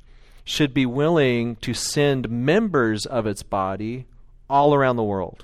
should 0.48 0.74
be 0.74 0.86
willing 0.86 1.58
to 1.58 1.74
send 1.74 2.30
members 2.30 3.06
of 3.06 3.27
its 3.27 3.44
body 3.44 4.06
all 4.50 4.74
around 4.74 4.96
the 4.96 5.04
world. 5.04 5.44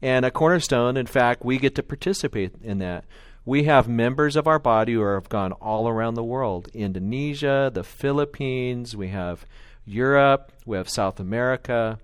And 0.00 0.24
at 0.24 0.34
Cornerstone, 0.34 0.96
in 0.96 1.06
fact, 1.06 1.44
we 1.44 1.58
get 1.58 1.74
to 1.74 1.82
participate 1.82 2.52
in 2.62 2.78
that. 2.78 3.04
We 3.44 3.64
have 3.64 3.88
members 3.88 4.36
of 4.36 4.46
our 4.46 4.60
body 4.60 4.92
who 4.92 5.02
have 5.02 5.28
gone 5.28 5.50
all 5.54 5.88
around 5.88 6.14
the 6.14 6.22
world 6.22 6.68
Indonesia, 6.72 7.72
the 7.74 7.82
Philippines, 7.82 8.96
we 8.96 9.08
have 9.08 9.44
Europe, 9.84 10.52
we 10.64 10.76
have 10.76 10.88
South 10.88 11.18
America, 11.18 11.98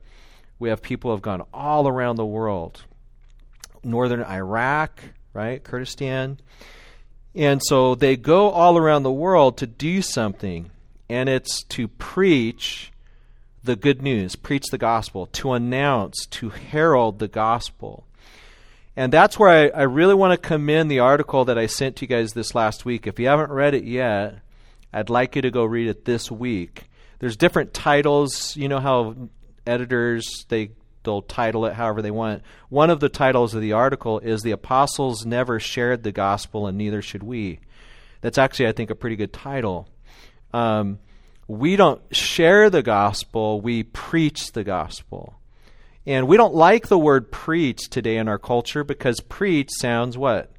we 0.59 0.69
have 0.69 0.83
people 0.83 1.13
who 1.13 1.15
have 1.15 1.23
gone 1.23 1.45
all 1.55 1.87
around 1.87 2.17
the 2.17 2.27
world. 2.27 2.83
Northern 3.85 4.25
Iraq, 4.25 5.01
right? 5.33 5.63
Kurdistan. 5.63 6.41
And 7.37 7.63
so 7.65 7.95
they 7.95 8.17
go 8.17 8.51
all 8.51 8.77
around 8.77 9.05
the 9.05 9.13
world 9.13 9.59
to 9.59 9.69
do 9.69 10.03
something, 10.03 10.73
and 11.11 11.29
it's 11.29 11.65
to 11.65 11.89
preach 11.89 12.93
the 13.65 13.75
good 13.75 14.01
news, 14.01 14.37
preach 14.37 14.67
the 14.71 14.79
gospel, 14.79 15.27
to 15.27 15.53
announce, 15.53 16.25
to 16.27 16.51
herald 16.51 17.19
the 17.19 17.29
gospel. 17.29 18.07
And 18.97 19.13
that's 19.13 19.37
where 19.37 19.49
I, 19.49 19.81
I 19.81 19.83
really 19.83 20.15
want 20.15 20.41
to 20.41 20.49
commend 20.49 20.89
the 20.89 21.01
article 21.01 21.45
that 21.47 21.59
I 21.59 21.67
sent 21.67 21.97
to 21.97 22.05
you 22.05 22.09
guys 22.09 22.33
this 22.33 22.55
last 22.55 22.85
week. 22.85 23.09
If 23.09 23.19
you 23.19 23.27
haven't 23.27 23.51
read 23.51 23.75
it 23.75 23.83
yet, 23.83 24.39
I'd 24.93 25.11
like 25.11 25.35
you 25.35 25.43
to 25.43 25.51
go 25.51 25.65
read 25.65 25.89
it 25.89 26.05
this 26.05 26.31
week. 26.31 26.89
There's 27.19 27.37
different 27.37 27.75
titles. 27.75 28.57
You 28.57 28.69
know 28.69 28.81
how 28.81 29.17
editors 29.67 30.47
they 30.49 30.71
they'll 31.03 31.23
title 31.23 31.67
it 31.67 31.75
however 31.75 32.03
they 32.03 32.11
want. 32.11 32.43
One 32.69 32.89
of 32.89 33.01
the 33.01 33.09
titles 33.09 33.55
of 33.55 33.61
the 33.61 33.73
article 33.73 34.21
is 34.21 34.43
"The 34.43 34.51
Apostles 34.53 35.27
Never 35.27 35.59
Shared 35.59 36.03
the 36.03 36.13
Gospel, 36.13 36.67
and 36.67 36.79
Neither 36.79 37.03
Should 37.03 37.23
We." 37.23 37.59
That's 38.21 38.39
actually, 38.39 38.69
I 38.69 38.73
think, 38.73 38.91
a 38.91 38.95
pretty 38.95 39.17
good 39.17 39.33
title. 39.33 39.89
Um, 40.53 40.99
we 41.47 41.77
don't 41.77 42.01
share 42.15 42.71
the 42.71 42.83
gospel; 42.83 43.61
we 43.61 43.83
preach 43.83 44.53
the 44.53 44.65
gospel. 44.65 45.41
And 46.07 46.27
we 46.27 46.37
don't 46.37 46.55
like 46.55 46.89
the 46.89 46.99
word 46.99 47.31
preach 47.31 47.91
today 47.91 48.17
in 48.17 48.27
our 48.27 48.39
culture 48.39 48.85
because 48.85 49.21
preach 49.21 49.69
sounds 49.71 50.17
what? 50.17 50.51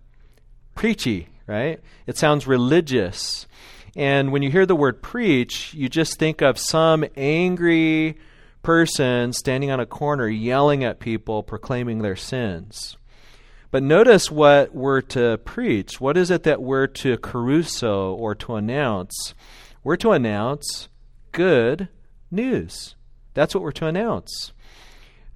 Preachy, 0.75 1.29
right? 1.47 1.79
It 2.05 2.17
sounds 2.17 2.45
religious. 2.45 3.47
And 3.95 4.31
when 4.31 4.43
you 4.43 4.51
hear 4.51 4.65
the 4.65 4.75
word 4.75 5.01
preach, 5.01 5.73
you 5.73 5.89
just 5.89 6.17
think 6.17 6.41
of 6.41 6.57
some 6.57 7.03
angry 7.17 8.17
person 8.61 9.33
standing 9.33 9.71
on 9.71 9.79
a 9.79 9.85
corner 9.85 10.27
yelling 10.27 10.83
at 10.83 10.99
people, 10.99 11.43
proclaiming 11.43 11.99
their 11.99 12.15
sins. 12.15 12.95
But 13.71 13.83
notice 13.83 14.29
what 14.29 14.75
we're 14.75 15.01
to 15.01 15.37
preach. 15.39 15.99
What 15.99 16.17
is 16.17 16.29
it 16.29 16.43
that 16.43 16.61
we're 16.61 16.87
to 16.87 17.17
kerusso 17.17 18.13
or 18.13 18.35
to 18.35 18.55
announce? 18.55 19.33
We're 19.83 19.97
to 19.97 20.11
announce 20.11 20.89
good 21.31 21.89
news. 22.29 22.95
That's 23.33 23.55
what 23.55 23.63
we're 23.63 23.71
to 23.71 23.87
announce 23.87 24.51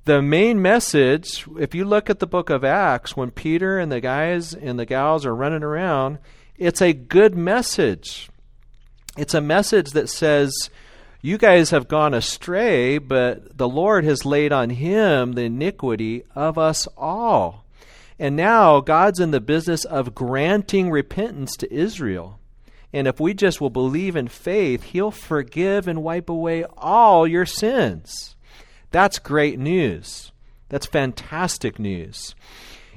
the 0.05 0.21
main 0.21 0.61
message, 0.61 1.45
if 1.59 1.73
you 1.73 1.83
look 1.83 2.09
at 2.09 2.19
the 2.19 2.27
book 2.27 2.51
of 2.51 2.63
Acts, 2.63 3.17
when 3.17 3.31
Peter 3.31 3.79
and 3.79 3.91
the 3.91 3.99
guys 3.99 4.53
and 4.53 4.79
the 4.79 4.85
gals 4.85 5.25
are 5.25 5.35
running 5.35 5.63
around, 5.63 6.19
it's 6.57 6.81
a 6.81 6.93
good 6.93 7.35
message. 7.35 8.29
It's 9.17 9.33
a 9.33 9.41
message 9.41 9.91
that 9.91 10.09
says, 10.09 10.53
You 11.23 11.39
guys 11.39 11.71
have 11.71 11.87
gone 11.87 12.13
astray, 12.13 12.99
but 12.99 13.57
the 13.57 13.67
Lord 13.67 14.05
has 14.05 14.25
laid 14.25 14.53
on 14.53 14.69
him 14.69 15.33
the 15.33 15.45
iniquity 15.45 16.23
of 16.35 16.59
us 16.59 16.87
all. 16.95 17.65
And 18.19 18.35
now 18.35 18.81
God's 18.81 19.19
in 19.19 19.31
the 19.31 19.41
business 19.41 19.85
of 19.85 20.15
granting 20.15 20.91
repentance 20.91 21.57
to 21.57 21.73
Israel. 21.73 22.39
And 22.95 23.09
if 23.09 23.19
we 23.19 23.33
just 23.33 23.59
will 23.59 23.69
believe 23.69 24.15
in 24.15 24.29
faith, 24.29 24.83
He'll 24.83 25.11
forgive 25.11 25.89
and 25.89 26.01
wipe 26.01 26.29
away 26.29 26.63
all 26.77 27.27
your 27.27 27.45
sins. 27.45 28.37
That's 28.91 29.19
great 29.19 29.59
news. 29.59 30.31
That's 30.69 30.85
fantastic 30.85 31.77
news. 31.77 32.35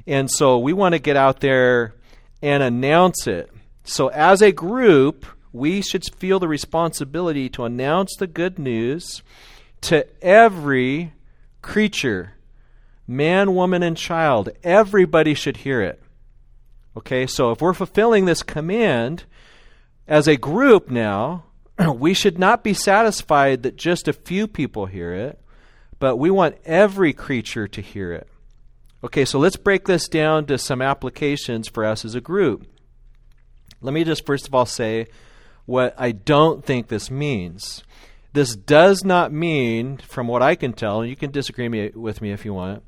And 0.07 0.31
so 0.31 0.57
we 0.57 0.71
want 0.71 0.93
to 0.93 0.99
get 0.99 1.17
out 1.17 1.41
there 1.41 1.95
and 2.41 2.63
announce 2.63 3.27
it. 3.27 3.51
So, 3.83 4.07
as 4.07 4.41
a 4.41 4.53
group, 4.53 5.25
we 5.51 5.81
should 5.81 6.05
feel 6.15 6.39
the 6.39 6.47
responsibility 6.47 7.49
to 7.49 7.65
announce 7.65 8.15
the 8.15 8.27
good 8.27 8.57
news 8.57 9.21
to 9.81 10.07
every 10.23 11.11
creature 11.61 12.35
man, 13.05 13.53
woman, 13.53 13.83
and 13.83 13.97
child. 13.97 14.47
Everybody 14.63 15.33
should 15.33 15.57
hear 15.57 15.81
it. 15.81 16.01
Okay, 16.95 17.27
so 17.27 17.51
if 17.51 17.59
we're 17.61 17.73
fulfilling 17.73 18.23
this 18.23 18.43
command 18.43 19.25
as 20.09 20.27
a 20.27 20.35
group 20.35 20.89
now, 20.89 21.45
we 21.95 22.13
should 22.13 22.37
not 22.37 22.65
be 22.65 22.73
satisfied 22.73 23.63
that 23.63 23.77
just 23.77 24.09
a 24.09 24.13
few 24.13 24.45
people 24.45 24.87
hear 24.87 25.13
it 25.13 25.39
but 25.99 26.15
we 26.15 26.31
want 26.31 26.57
every 26.65 27.13
creature 27.13 27.67
to 27.67 27.81
hear 27.81 28.13
it. 28.13 28.27
Okay, 29.03 29.25
so 29.25 29.37
let's 29.37 29.57
break 29.57 29.85
this 29.85 30.07
down 30.07 30.45
to 30.45 30.57
some 30.57 30.81
applications 30.81 31.67
for 31.67 31.85
us 31.85 32.03
as 32.03 32.15
a 32.15 32.21
group. 32.21 32.65
Let 33.81 33.93
me 33.93 34.03
just 34.03 34.25
first 34.25 34.47
of 34.47 34.55
all 34.55 34.65
say 34.65 35.07
what 35.65 35.93
I 35.97 36.11
don't 36.11 36.65
think 36.65 36.87
this 36.87 37.11
means. 37.11 37.83
This 38.33 38.55
does 38.55 39.03
not 39.03 39.31
mean, 39.31 39.97
from 39.97 40.27
what 40.27 40.41
I 40.41 40.55
can 40.55 40.73
tell, 40.73 41.01
and 41.01 41.09
you 41.09 41.15
can 41.15 41.31
disagree 41.31 41.89
with 41.89 42.21
me 42.21 42.31
if 42.31 42.45
you 42.45 42.53
want, 42.53 42.83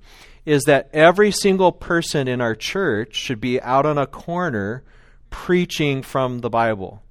is 0.46 0.64
that 0.64 0.90
every 0.94 1.32
single 1.32 1.72
person 1.72 2.28
in 2.28 2.42
our 2.42 2.56
church 2.56 3.16
should 3.16 3.42
be 3.42 3.62
out 3.62 3.86
on 3.86 3.98
a 3.98 4.08
corner 4.08 4.84
preaching 5.30 6.02
from 6.04 6.40
the 6.40 6.50
Bible. 6.50 7.02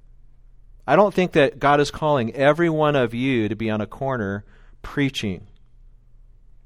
I 0.87 0.95
don't 0.95 1.13
think 1.13 1.33
that 1.33 1.59
God 1.59 1.79
is 1.79 1.91
calling 1.91 2.33
every 2.33 2.69
one 2.69 2.95
of 2.95 3.13
you 3.13 3.47
to 3.49 3.55
be 3.55 3.69
on 3.69 3.81
a 3.81 3.87
corner 3.87 4.43
preaching. 4.81 5.47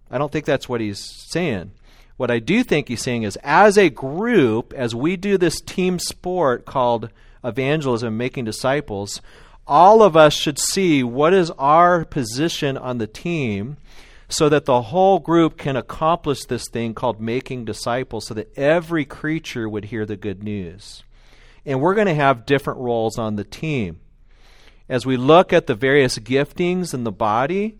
I 0.09 0.17
don't 0.17 0.31
think 0.31 0.45
that's 0.45 0.69
what 0.69 0.81
he's 0.81 0.99
saying. 0.99 1.71
What 2.17 2.31
I 2.31 2.39
do 2.39 2.63
think 2.63 2.87
he's 2.87 3.01
saying 3.01 3.23
is, 3.23 3.37
as 3.43 3.77
a 3.77 3.89
group, 3.89 4.73
as 4.73 4.95
we 4.95 5.17
do 5.17 5.37
this 5.37 5.59
team 5.59 5.99
sport 5.99 6.65
called 6.65 7.09
evangelism, 7.43 8.15
making 8.15 8.45
disciples, 8.45 9.21
all 9.67 10.01
of 10.01 10.15
us 10.15 10.33
should 10.33 10.59
see 10.59 11.03
what 11.03 11.33
is 11.33 11.51
our 11.51 12.05
position 12.05 12.77
on 12.77 12.99
the 12.99 13.07
team 13.07 13.77
so 14.27 14.47
that 14.49 14.65
the 14.65 14.83
whole 14.83 15.19
group 15.19 15.57
can 15.57 15.75
accomplish 15.75 16.45
this 16.45 16.67
thing 16.69 16.93
called 16.93 17.19
making 17.19 17.65
disciples 17.65 18.27
so 18.27 18.33
that 18.33 18.57
every 18.57 19.05
creature 19.05 19.67
would 19.67 19.85
hear 19.85 20.05
the 20.05 20.15
good 20.15 20.43
news. 20.43 21.03
And 21.65 21.81
we're 21.81 21.95
going 21.95 22.07
to 22.07 22.15
have 22.15 22.45
different 22.45 22.79
roles 22.79 23.17
on 23.17 23.35
the 23.35 23.43
team. 23.43 23.99
As 24.87 25.05
we 25.05 25.17
look 25.17 25.51
at 25.51 25.65
the 25.65 25.73
various 25.73 26.19
giftings 26.19 26.93
in 26.93 27.03
the 27.05 27.11
body, 27.11 27.77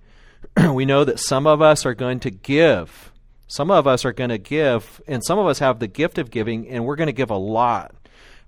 we 0.71 0.85
know 0.85 1.03
that 1.03 1.19
some 1.19 1.45
of 1.45 1.61
us 1.61 1.85
are 1.85 1.93
going 1.93 2.19
to 2.21 2.31
give. 2.31 3.11
Some 3.47 3.69
of 3.69 3.85
us 3.85 4.05
are 4.05 4.13
going 4.13 4.31
to 4.31 4.39
give, 4.39 5.01
and 5.07 5.23
some 5.23 5.37
of 5.37 5.45
us 5.45 5.59
have 5.59 5.77
the 5.77 5.87
gift 5.87 6.17
of 6.17 6.31
giving, 6.31 6.67
and 6.67 6.83
we're 6.83 6.95
going 6.95 7.07
to 7.07 7.13
give 7.13 7.29
a 7.29 7.37
lot. 7.37 7.93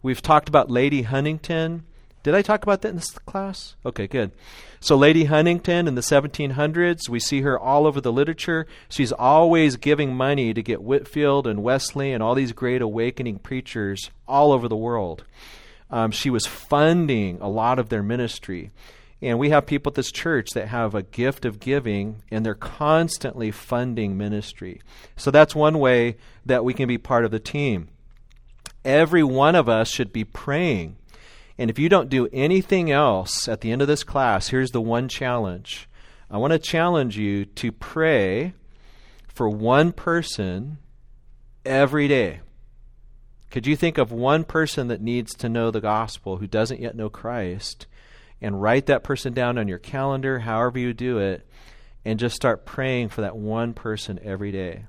We've 0.01 0.21
talked 0.21 0.49
about 0.49 0.71
Lady 0.71 1.03
Huntingdon. 1.03 1.83
Did 2.23 2.33
I 2.33 2.41
talk 2.41 2.63
about 2.63 2.81
that 2.81 2.89
in 2.89 2.95
this 2.95 3.11
class? 3.11 3.75
Okay, 3.85 4.07
good. 4.07 4.31
So, 4.79 4.95
Lady 4.95 5.25
Huntingdon 5.25 5.87
in 5.87 5.93
the 5.93 6.01
1700s, 6.01 7.09
we 7.09 7.19
see 7.19 7.41
her 7.41 7.59
all 7.59 7.85
over 7.85 8.01
the 8.01 8.11
literature. 8.11 8.65
She's 8.89 9.11
always 9.11 9.75
giving 9.75 10.15
money 10.15 10.53
to 10.53 10.63
get 10.63 10.81
Whitefield 10.81 11.45
and 11.45 11.63
Wesley 11.63 12.11
and 12.11 12.23
all 12.23 12.33
these 12.33 12.53
great 12.53 12.81
awakening 12.81 13.39
preachers 13.39 14.09
all 14.27 14.51
over 14.51 14.67
the 14.67 14.75
world. 14.75 15.23
Um, 15.89 16.11
she 16.11 16.29
was 16.29 16.45
funding 16.45 17.39
a 17.41 17.49
lot 17.49 17.79
of 17.79 17.89
their 17.89 18.03
ministry. 18.03 18.71
And 19.21 19.39
we 19.39 19.49
have 19.49 19.65
people 19.65 19.91
at 19.91 19.95
this 19.95 20.11
church 20.11 20.49
that 20.51 20.67
have 20.67 20.93
a 20.93 21.01
gift 21.01 21.45
of 21.45 21.59
giving, 21.59 22.21
and 22.29 22.45
they're 22.45 22.53
constantly 22.53 23.49
funding 23.49 24.17
ministry. 24.17 24.81
So 25.15 25.31
that's 25.31 25.55
one 25.55 25.79
way 25.79 26.17
that 26.45 26.63
we 26.63 26.73
can 26.73 26.87
be 26.87 26.99
part 26.99 27.25
of 27.25 27.31
the 27.31 27.39
team. 27.39 27.87
Every 28.85 29.23
one 29.23 29.55
of 29.55 29.67
us 29.67 29.89
should 29.89 30.13
be 30.13 30.23
praying. 30.23 30.97
And 31.57 31.71
if 31.71 31.79
you 31.79 31.89
don't 31.89 32.09
do 32.09 32.29
anything 32.31 32.91
else 32.91 33.47
at 33.47 33.61
the 33.61 33.71
end 33.71 33.81
of 33.81 33.87
this 33.87 34.03
class, 34.03 34.49
here's 34.49 34.71
the 34.71 34.81
one 34.81 35.07
challenge 35.07 35.89
I 36.29 36.37
want 36.37 36.51
to 36.51 36.59
challenge 36.59 37.17
you 37.17 37.45
to 37.45 37.71
pray 37.71 38.53
for 39.33 39.47
one 39.49 39.93
person 39.93 40.77
every 41.65 42.07
day. 42.07 42.41
Could 43.49 43.65
you 43.65 43.75
think 43.75 43.97
of 43.97 44.11
one 44.11 44.43
person 44.43 44.89
that 44.89 45.01
needs 45.01 45.33
to 45.35 45.49
know 45.49 45.71
the 45.71 45.81
gospel 45.81 46.37
who 46.37 46.47
doesn't 46.47 46.81
yet 46.81 46.95
know 46.95 47.09
Christ 47.09 47.87
and 48.41 48.61
write 48.61 48.87
that 48.87 49.03
person 49.03 49.33
down 49.33 49.57
on 49.57 49.67
your 49.67 49.79
calendar, 49.79 50.39
however 50.39 50.79
you 50.79 50.93
do 50.93 51.17
it, 51.19 51.47
and 52.03 52.19
just 52.19 52.35
start 52.35 52.65
praying 52.65 53.09
for 53.09 53.21
that 53.21 53.37
one 53.37 53.73
person 53.73 54.19
every 54.21 54.51
day? 54.51 54.85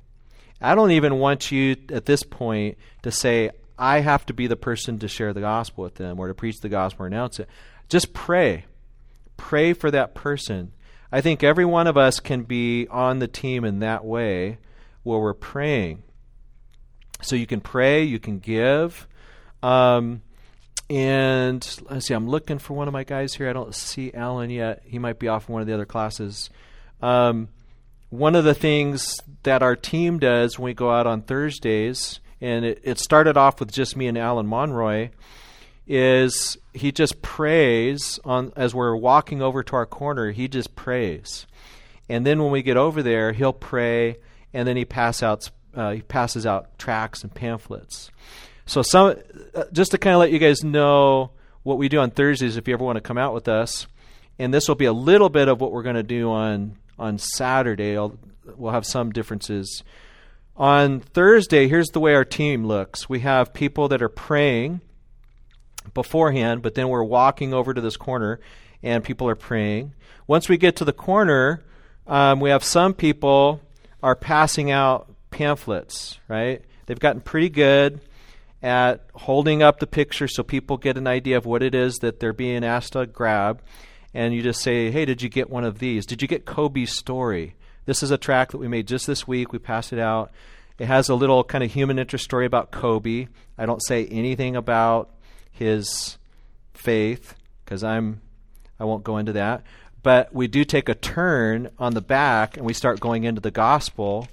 I 0.61 0.75
don't 0.75 0.91
even 0.91 1.19
want 1.19 1.53
you 1.53 1.77
at 1.91 2.07
this 2.07 2.25
point 2.25 2.79
to 3.03 3.13
say, 3.13 3.51
I 3.79 4.01
have 4.01 4.27
to 4.27 4.35
be 4.35 4.49
the 4.49 4.57
person 4.57 4.99
to 4.99 5.09
share 5.09 5.33
the 5.33 5.41
gospel 5.41 5.85
with 5.85 5.95
them 5.95 6.19
or 6.19 6.27
to 6.27 6.35
preach 6.35 6.61
the 6.61 6.69
gospel 6.69 7.05
or 7.05 7.07
announce 7.07 7.39
it. 7.39 7.49
Just 7.89 8.13
pray. 8.13 8.65
Pray 9.37 9.73
for 9.73 9.91
that 9.93 10.15
person. 10.15 10.73
I 11.13 11.21
think 11.21 11.45
every 11.45 11.65
one 11.65 11.87
of 11.87 11.97
us 11.97 12.19
can 12.19 12.43
be 12.43 12.89
on 12.89 13.21
the 13.21 13.29
team 13.29 13.65
in 13.65 13.79
that 13.79 14.05
way 14.05 14.59
where 15.05 15.21
we're 15.21 15.33
praying. 15.33 16.03
So 17.21 17.37
you 17.37 17.47
can 17.47 17.61
pray, 17.61 18.05
you 18.05 18.19
can 18.19 18.39
give. 18.39 19.07
Um, 19.63 20.23
and 20.91 21.79
let's 21.91 22.07
see, 22.07 22.15
I'm 22.15 22.29
looking 22.29 22.59
for 22.59 22.75
one 22.75 22.89
of 22.89 22.93
my 22.93 23.05
guys 23.05 23.35
here. 23.35 23.51
I 23.51 23.53
don't 23.53 23.75
see 23.75 24.13
Alan 24.15 24.51
yet. 24.51 24.83
He 24.85 24.99
might 24.99 25.19
be 25.19 25.29
off 25.29 25.49
in 25.49 25.53
one 25.53 25.61
of 25.61 25.69
the 25.69 25.75
other 25.75 25.85
classes. 25.85 26.49
Um, 27.03 27.49
one 28.11 28.35
of 28.35 28.45
the 28.45 28.55
things 28.55 29.21
that 29.43 29.63
our 29.63 29.77
team 29.77 30.19
does 30.19 30.59
when 30.59 30.67
we 30.67 30.75
go 30.75 30.91
out 30.91 31.07
on 31.07 31.23
Thursdays, 31.23 32.21
and 32.41 32.65
it, 32.65 32.81
it 32.83 32.99
started 32.99 33.37
off 33.37 33.61
with 33.61 33.71
just 33.71 33.97
me 33.97 34.07
and 34.07 34.17
Alan 34.17 34.47
Monroy, 34.47 35.11
is 35.87 36.57
he 36.73 36.91
just 36.91 37.21
prays 37.21 38.19
on 38.25 38.53
as 38.57 38.75
we're 38.75 38.97
walking 38.97 39.43
over 39.43 39.63
to 39.63 39.77
our 39.77 39.87
corner. 39.87 40.31
He 40.31 40.49
just 40.49 40.75
prays, 40.75 41.47
and 42.09 42.25
then 42.25 42.43
when 42.43 42.51
we 42.51 42.63
get 42.63 42.79
over 42.79 43.03
there, 43.03 43.33
he'll 43.33 43.53
pray, 43.53 44.17
and 44.55 44.67
then 44.67 44.77
he 44.77 44.87
pass 44.87 45.23
out 45.23 45.51
uh, 45.79 45.93
he 45.93 46.03
passes 46.03 46.45
out 46.45 46.77
tracts 46.79 47.23
and 47.23 47.33
pamphlets. 47.33 48.11
So 48.67 48.83
some 48.83 49.15
uh, 49.55 49.65
just 49.73 49.93
to 49.93 49.99
kind 49.99 50.15
of 50.15 50.21
let 50.21 50.33
you 50.33 50.39
guys 50.39 50.65
know 50.65 51.31
what 51.63 51.79
we 51.79 51.89
do 51.89 52.01
on 52.01 52.11
Thursdays, 52.11 52.57
if 52.57 52.67
you 52.67 52.75
ever 52.75 52.85
want 52.85 52.97
to 52.97 53.01
come 53.01 53.17
out 53.17 53.33
with 53.33 53.49
us, 53.49 53.87
and 54.39 54.53
this 54.53 54.69
will 54.69 54.75
be 54.75 54.87
a 54.87 54.93
little 54.93 55.29
bit 55.29 55.49
of 55.49 55.61
what 55.61 55.73
we're 55.73 55.85
going 55.85 55.97
to 55.97 56.03
do 56.03 56.31
on 56.31 56.77
on 56.99 57.19
Saturday. 57.19 57.97
I'll, 57.97 58.19
we'll 58.57 58.73
have 58.73 58.85
some 58.85 59.13
differences. 59.13 59.85
On 60.57 60.99
Thursday, 60.99 61.69
here's 61.69 61.91
the 61.91 62.01
way 62.01 62.15
our 62.15 62.25
team 62.25 62.67
looks. 62.67 63.09
We 63.09 63.21
have 63.21 63.55
people 63.55 63.87
that 63.89 64.03
are 64.03 64.09
praying 64.09 64.81
beforehand, 65.95 66.63
but 66.63 66.75
then 66.75 66.89
we're 66.89 67.05
walking 67.05 67.55
over 67.55 67.73
to 67.73 67.81
this 67.81 67.97
corner 67.97 68.41
and 68.83 69.05
people 69.05 69.29
are 69.29 69.37
praying. 69.37 69.95
Once 70.27 70.49
we 70.49 70.57
get 70.57 70.75
to 70.77 70.85
the 70.85 70.93
corner, 70.93 71.63
um, 72.09 72.41
we 72.41 72.51
have 72.51 72.65
some 72.65 72.93
people 72.93 73.61
are 74.03 74.17
passing 74.17 74.71
out 74.71 75.08
pamphlets, 75.31 76.19
right? 76.29 76.63
They've 76.87 76.99
gotten 76.99 77.21
pretty 77.21 77.51
good 77.51 78.01
at 78.63 79.07
holding 79.15 79.63
up 79.63 79.79
the 79.79 79.87
picture 79.87 80.27
so 80.27 80.43
people 80.43 80.77
get 80.77 80.97
an 80.97 81.07
idea 81.07 81.37
of 81.37 81.47
what 81.47 81.63
it 81.63 81.75
is 81.75 81.97
that 81.99 82.19
they're 82.19 82.33
being 82.33 82.65
asked 82.65 82.95
to 82.95 83.07
grab 83.07 83.63
and 84.15 84.35
you 84.35 84.43
just 84.43 84.63
say, 84.63 84.91
hey, 84.91 85.05
did 85.05 85.23
you 85.23 85.29
get 85.29 85.51
one 85.51 85.65
of 85.65 85.79
these? 85.79 86.07
Did 86.07 86.23
you 86.23 86.29
get 86.29 86.45
Kobe's 86.47 86.97
story? 86.97 87.55
This 87.85 88.03
is 88.03 88.11
a 88.11 88.19
tract 88.19 88.53
that 88.53 88.59
we 88.59 88.69
made 88.69 88.89
just 88.89 89.07
this 89.07 89.29
week. 89.29 89.53
We 89.53 89.59
passed 89.59 89.93
it 89.93 89.99
out. 89.99 90.33
It 90.79 90.87
has 90.87 91.09
a 91.09 91.15
little 91.15 91.45
kind 91.45 91.63
of 91.63 91.73
human 91.73 91.99
interest 91.99 92.25
story 92.25 92.47
about 92.47 92.71
Kobe. 92.71 93.29
I 93.57 93.67
don't 93.67 93.85
say 93.85 94.07
anything 94.07 94.57
about 94.57 95.11
his 95.51 96.19
faith 96.73 97.35
because 97.65 97.83
I'm 97.85 98.21
I 98.81 98.85
won't 98.85 99.05
go 99.05 99.19
into 99.19 99.33
that. 99.33 99.65
But 100.03 100.33
we 100.33 100.47
do 100.47 100.65
take 100.65 100.89
a 100.89 100.95
turn 100.95 101.71
on 101.79 101.95
the 101.95 102.01
back 102.01 102.57
and 102.57 102.65
we 102.65 102.73
start 102.73 103.01
going 103.01 103.25
into 103.25 103.41
the 103.41 103.51
gospel 103.51 104.29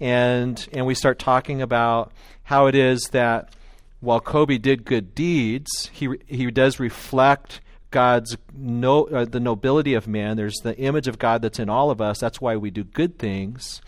and 0.00 0.66
and 0.72 0.86
we 0.86 0.94
start 0.94 1.18
talking 1.18 1.62
about 1.62 2.12
how 2.44 2.66
it 2.66 2.74
is 2.74 3.08
that 3.12 3.54
while 4.00 4.20
Kobe 4.20 4.58
did 4.58 4.84
good 4.84 5.14
deeds, 5.14 5.90
he 5.92 6.08
he 6.26 6.50
does 6.50 6.78
reflect 6.78 7.60
God's 7.90 8.36
no, 8.52 9.04
uh, 9.04 9.24
the 9.24 9.38
nobility 9.38 9.94
of 9.94 10.08
man. 10.08 10.36
There's 10.36 10.58
the 10.62 10.76
image 10.76 11.06
of 11.06 11.18
God 11.18 11.42
that's 11.42 11.60
in 11.60 11.68
all 11.68 11.90
of 11.90 12.00
us. 12.00 12.18
That's 12.18 12.40
why 12.40 12.56
we 12.56 12.70
do 12.70 12.82
good 12.82 13.18
things. 13.18 13.80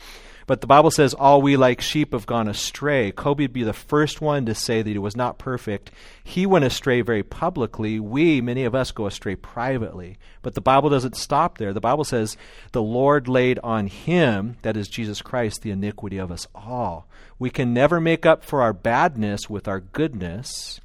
But 0.47 0.61
the 0.61 0.69
Bible 0.69 0.93
says, 0.93 1.13
all 1.13 1.43
we 1.43 1.57
like 1.57 1.81
sheep 1.81 2.13
have 2.13 2.25
gone 2.25 2.47
astray. 2.47 3.11
Kobe 3.11 3.45
would 3.45 3.53
be 3.53 3.65
the 3.65 3.73
first 3.73 4.21
one 4.21 4.47
to 4.47 4.55
say 4.55 4.81
that 4.81 4.89
he 4.89 4.99
was 4.99 5.17
not 5.17 5.39
perfect. 5.39 5.91
He 6.23 6.47
went 6.47 6.65
astray 6.65 7.01
very 7.01 7.25
publicly. 7.25 7.99
We, 7.99 8.41
many 8.41 8.63
of 8.65 8.75
us, 8.75 8.93
go 8.93 9.07
astray 9.07 9.35
privately. 9.35 10.19
But 10.43 10.55
the 10.55 10.61
Bible 10.61 10.89
doesn't 10.89 11.17
stop 11.17 11.59
there. 11.59 11.73
The 11.73 11.81
Bible 11.81 12.05
says, 12.05 12.37
the 12.71 12.83
Lord 12.83 13.27
laid 13.27 13.59
on 13.65 13.89
him, 13.89 14.57
that 14.63 14.77
is 14.77 14.87
Jesus 14.87 15.21
Christ, 15.21 15.63
the 15.63 15.73
iniquity 15.73 16.19
of 16.19 16.31
us 16.31 16.47
all. 16.55 17.09
We 17.41 17.51
can 17.51 17.75
never 17.75 18.01
make 18.01 18.25
up 18.25 18.45
for 18.45 18.63
our 18.63 18.73
badness 18.73 19.51
with 19.51 19.67
our 19.67 19.81
goodness. 19.81 20.81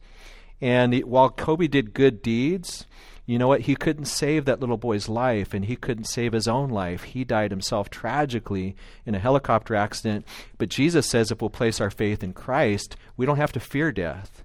And 0.60 1.00
while 1.02 1.30
Kobe 1.30 1.67
did 1.67 1.93
good 1.93 2.24
deeds, 2.24 2.88
you 3.32 3.39
know 3.39 3.48
what? 3.48 3.62
He 3.62 3.76
couldn't 3.76 4.06
save 4.06 4.44
that 4.44 4.60
little 4.60 4.76
boy's 4.76 5.08
life, 5.08 5.54
and 5.54 5.63
he 5.63 5.78
couldn't 5.78 6.04
save 6.04 6.34
his 6.34 6.50
own 6.50 6.70
life. 6.70 7.04
He 7.04 7.24
died 7.24 7.52
himself 7.52 7.89
tragically 7.89 8.76
in 9.06 9.15
a 9.15 9.20
helicopter 9.20 9.74
accident. 9.74 10.26
But 10.58 10.67
Jesus 10.67 11.08
says 11.08 11.32
if 11.32 11.39
we'll 11.39 11.50
place 11.50 11.80
our 11.80 11.89
faith 11.89 12.24
in 12.24 12.34
Christ, 12.34 12.98
we 13.15 13.26
don't 13.26 13.38
have 13.38 13.54
to 13.54 13.62
fear 13.62 13.94
death. 13.94 14.44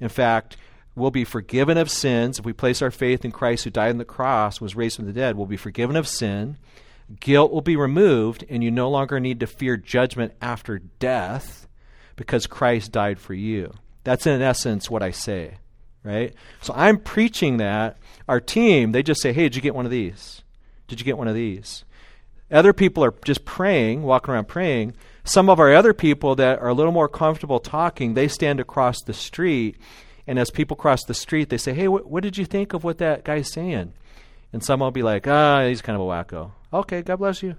In 0.00 0.08
fact, 0.08 0.56
we'll 0.96 1.12
be 1.12 1.22
forgiven 1.22 1.78
of 1.78 1.88
sins 1.88 2.40
if 2.40 2.44
we 2.44 2.52
place 2.52 2.82
our 2.82 2.90
faith 2.90 3.24
in 3.24 3.30
Christ 3.30 3.62
who 3.62 3.70
died 3.70 3.90
on 3.90 3.98
the 3.98 4.04
cross, 4.04 4.60
was 4.60 4.74
raised 4.74 4.96
from 4.96 5.06
the 5.06 5.12
dead. 5.12 5.36
We'll 5.36 5.46
be 5.46 5.56
forgiven 5.56 5.94
of 5.94 6.08
sin. 6.08 6.56
Guilt 7.20 7.52
will 7.52 7.60
be 7.60 7.76
removed, 7.76 8.44
and 8.48 8.64
you 8.64 8.72
no 8.72 8.90
longer 8.90 9.20
need 9.20 9.38
to 9.40 9.46
fear 9.46 9.76
judgment 9.76 10.32
after 10.40 10.80
death 10.80 11.68
because 12.16 12.48
Christ 12.48 12.90
died 12.90 13.20
for 13.20 13.34
you. 13.34 13.74
That's 14.02 14.26
in 14.26 14.42
essence 14.42 14.90
what 14.90 15.04
I 15.04 15.12
say 15.12 15.58
right? 16.04 16.34
So 16.60 16.72
I'm 16.76 16.98
preaching 16.98 17.56
that. 17.56 17.96
Our 18.28 18.40
team, 18.40 18.92
they 18.92 19.02
just 19.02 19.20
say, 19.20 19.32
hey, 19.32 19.44
did 19.44 19.56
you 19.56 19.62
get 19.62 19.74
one 19.74 19.84
of 19.84 19.90
these? 19.90 20.42
Did 20.86 21.00
you 21.00 21.04
get 21.04 21.18
one 21.18 21.28
of 21.28 21.34
these? 21.34 21.84
Other 22.50 22.72
people 22.72 23.04
are 23.04 23.14
just 23.24 23.44
praying, 23.44 24.02
walking 24.02 24.32
around 24.32 24.48
praying. 24.48 24.94
Some 25.24 25.48
of 25.48 25.58
our 25.58 25.74
other 25.74 25.92
people 25.94 26.34
that 26.36 26.60
are 26.60 26.68
a 26.68 26.74
little 26.74 26.92
more 26.92 27.08
comfortable 27.08 27.58
talking, 27.58 28.14
they 28.14 28.28
stand 28.28 28.60
across 28.60 29.02
the 29.02 29.14
street. 29.14 29.76
And 30.26 30.38
as 30.38 30.50
people 30.50 30.76
cross 30.76 31.02
the 31.04 31.14
street, 31.14 31.48
they 31.48 31.58
say, 31.58 31.74
hey, 31.74 31.86
wh- 31.86 32.06
what 32.06 32.22
did 32.22 32.38
you 32.38 32.44
think 32.44 32.72
of 32.72 32.84
what 32.84 32.98
that 32.98 33.24
guy's 33.24 33.52
saying? 33.52 33.92
And 34.52 34.62
some 34.62 34.80
will 34.80 34.90
be 34.90 35.02
like, 35.02 35.26
ah, 35.26 35.66
he's 35.66 35.82
kind 35.82 35.96
of 35.96 36.02
a 36.02 36.08
wacko. 36.08 36.52
Okay, 36.72 37.02
God 37.02 37.16
bless 37.16 37.42
you. 37.42 37.56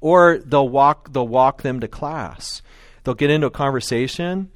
Or 0.00 0.38
they'll 0.38 0.68
walk, 0.68 1.12
they'll 1.12 1.28
walk 1.28 1.62
them 1.62 1.80
to 1.80 1.88
class. 1.88 2.62
They'll 3.04 3.14
get 3.14 3.30
into 3.30 3.48
a 3.48 3.50
conversation 3.50 4.50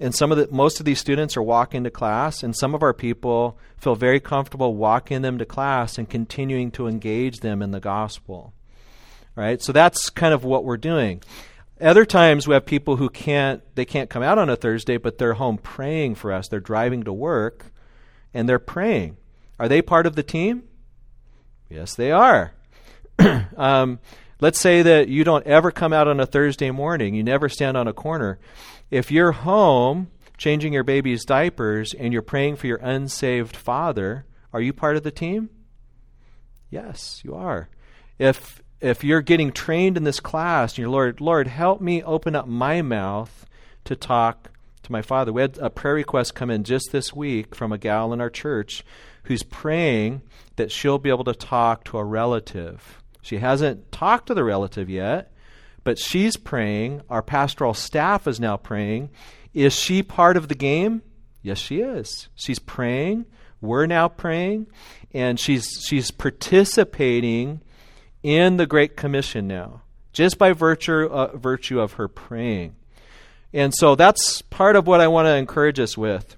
and 0.00 0.14
some 0.14 0.32
of 0.32 0.38
the 0.38 0.48
most 0.50 0.80
of 0.80 0.86
these 0.86 0.98
students 0.98 1.36
are 1.36 1.42
walking 1.42 1.84
to 1.84 1.90
class 1.90 2.42
and 2.42 2.56
some 2.56 2.74
of 2.74 2.82
our 2.82 2.92
people 2.92 3.58
feel 3.76 3.94
very 3.94 4.20
comfortable 4.20 4.74
walking 4.74 5.22
them 5.22 5.38
to 5.38 5.44
class 5.44 5.98
and 5.98 6.08
continuing 6.08 6.70
to 6.72 6.86
engage 6.86 7.40
them 7.40 7.62
in 7.62 7.70
the 7.70 7.80
gospel. 7.80 8.52
Right? 9.36 9.60
So 9.60 9.72
that's 9.72 10.10
kind 10.10 10.32
of 10.32 10.44
what 10.44 10.64
we're 10.64 10.76
doing. 10.76 11.22
Other 11.80 12.04
times 12.04 12.46
we 12.46 12.54
have 12.54 12.66
people 12.66 12.96
who 12.96 13.08
can't 13.08 13.62
they 13.74 13.84
can't 13.84 14.10
come 14.10 14.22
out 14.22 14.38
on 14.38 14.48
a 14.48 14.56
thursday 14.56 14.96
but 14.96 15.18
they're 15.18 15.34
home 15.34 15.58
praying 15.58 16.14
for 16.16 16.32
us. 16.32 16.48
They're 16.48 16.60
driving 16.60 17.04
to 17.04 17.12
work 17.12 17.72
and 18.32 18.48
they're 18.48 18.58
praying. 18.58 19.16
Are 19.58 19.68
they 19.68 19.82
part 19.82 20.06
of 20.06 20.16
the 20.16 20.22
team? 20.22 20.64
Yes 21.68 21.94
they 21.94 22.10
are. 22.10 22.52
Um, 23.56 24.00
let's 24.40 24.58
say 24.58 24.82
that 24.82 25.06
you 25.06 25.22
don't 25.22 25.46
ever 25.46 25.70
come 25.70 25.92
out 25.92 26.08
on 26.08 26.18
a 26.18 26.26
thursday 26.26 26.72
morning. 26.72 27.14
You 27.14 27.22
never 27.22 27.48
stand 27.48 27.76
on 27.76 27.86
a 27.86 27.92
corner 27.92 28.40
if 28.90 29.10
you're 29.10 29.32
home 29.32 30.08
changing 30.36 30.72
your 30.72 30.84
baby's 30.84 31.24
diapers 31.24 31.94
and 31.94 32.12
you're 32.12 32.22
praying 32.22 32.56
for 32.56 32.66
your 32.66 32.78
unsaved 32.78 33.56
father, 33.56 34.26
are 34.52 34.60
you 34.60 34.72
part 34.72 34.96
of 34.96 35.02
the 35.02 35.10
team? 35.10 35.50
Yes, 36.70 37.20
you 37.24 37.34
are. 37.34 37.68
If 38.18 38.62
if 38.80 39.02
you're 39.02 39.22
getting 39.22 39.50
trained 39.50 39.96
in 39.96 40.04
this 40.04 40.20
class 40.20 40.72
and 40.72 40.78
you're 40.78 40.88
Lord, 40.88 41.20
Lord, 41.20 41.46
help 41.46 41.80
me 41.80 42.02
open 42.02 42.36
up 42.36 42.46
my 42.46 42.82
mouth 42.82 43.46
to 43.84 43.96
talk 43.96 44.50
to 44.82 44.92
my 44.92 45.02
father. 45.02 45.32
We 45.32 45.42
had 45.42 45.58
a 45.58 45.70
prayer 45.70 45.94
request 45.94 46.34
come 46.34 46.50
in 46.50 46.64
just 46.64 46.92
this 46.92 47.12
week 47.12 47.54
from 47.54 47.72
a 47.72 47.78
gal 47.78 48.12
in 48.12 48.20
our 48.20 48.30
church 48.30 48.84
who's 49.24 49.42
praying 49.42 50.22
that 50.56 50.70
she'll 50.70 50.98
be 50.98 51.08
able 51.08 51.24
to 51.24 51.34
talk 51.34 51.84
to 51.84 51.98
a 51.98 52.04
relative. 52.04 53.02
She 53.22 53.38
hasn't 53.38 53.90
talked 53.90 54.26
to 54.26 54.34
the 54.34 54.44
relative 54.44 54.90
yet, 54.90 55.32
but 55.84 55.98
she's 55.98 56.36
praying. 56.36 57.02
Our 57.08 57.22
pastoral 57.22 57.74
staff 57.74 58.26
is 58.26 58.40
now 58.40 58.56
praying. 58.56 59.10
Is 59.52 59.72
she 59.72 60.02
part 60.02 60.36
of 60.36 60.48
the 60.48 60.54
game? 60.54 61.02
Yes, 61.42 61.58
she 61.58 61.80
is. 61.80 62.28
She's 62.34 62.58
praying. 62.58 63.26
We're 63.60 63.86
now 63.86 64.08
praying. 64.08 64.66
And 65.12 65.38
she's, 65.38 65.84
she's 65.86 66.10
participating 66.10 67.60
in 68.22 68.56
the 68.56 68.66
Great 68.66 68.96
Commission 68.96 69.46
now, 69.46 69.82
just 70.12 70.38
by 70.38 70.52
virtue, 70.52 71.04
uh, 71.04 71.36
virtue 71.36 71.78
of 71.78 71.92
her 71.94 72.08
praying. 72.08 72.74
And 73.52 73.72
so 73.72 73.94
that's 73.94 74.42
part 74.42 74.74
of 74.74 74.86
what 74.86 75.00
I 75.00 75.06
want 75.06 75.26
to 75.26 75.36
encourage 75.36 75.78
us 75.78 75.96
with 75.96 76.36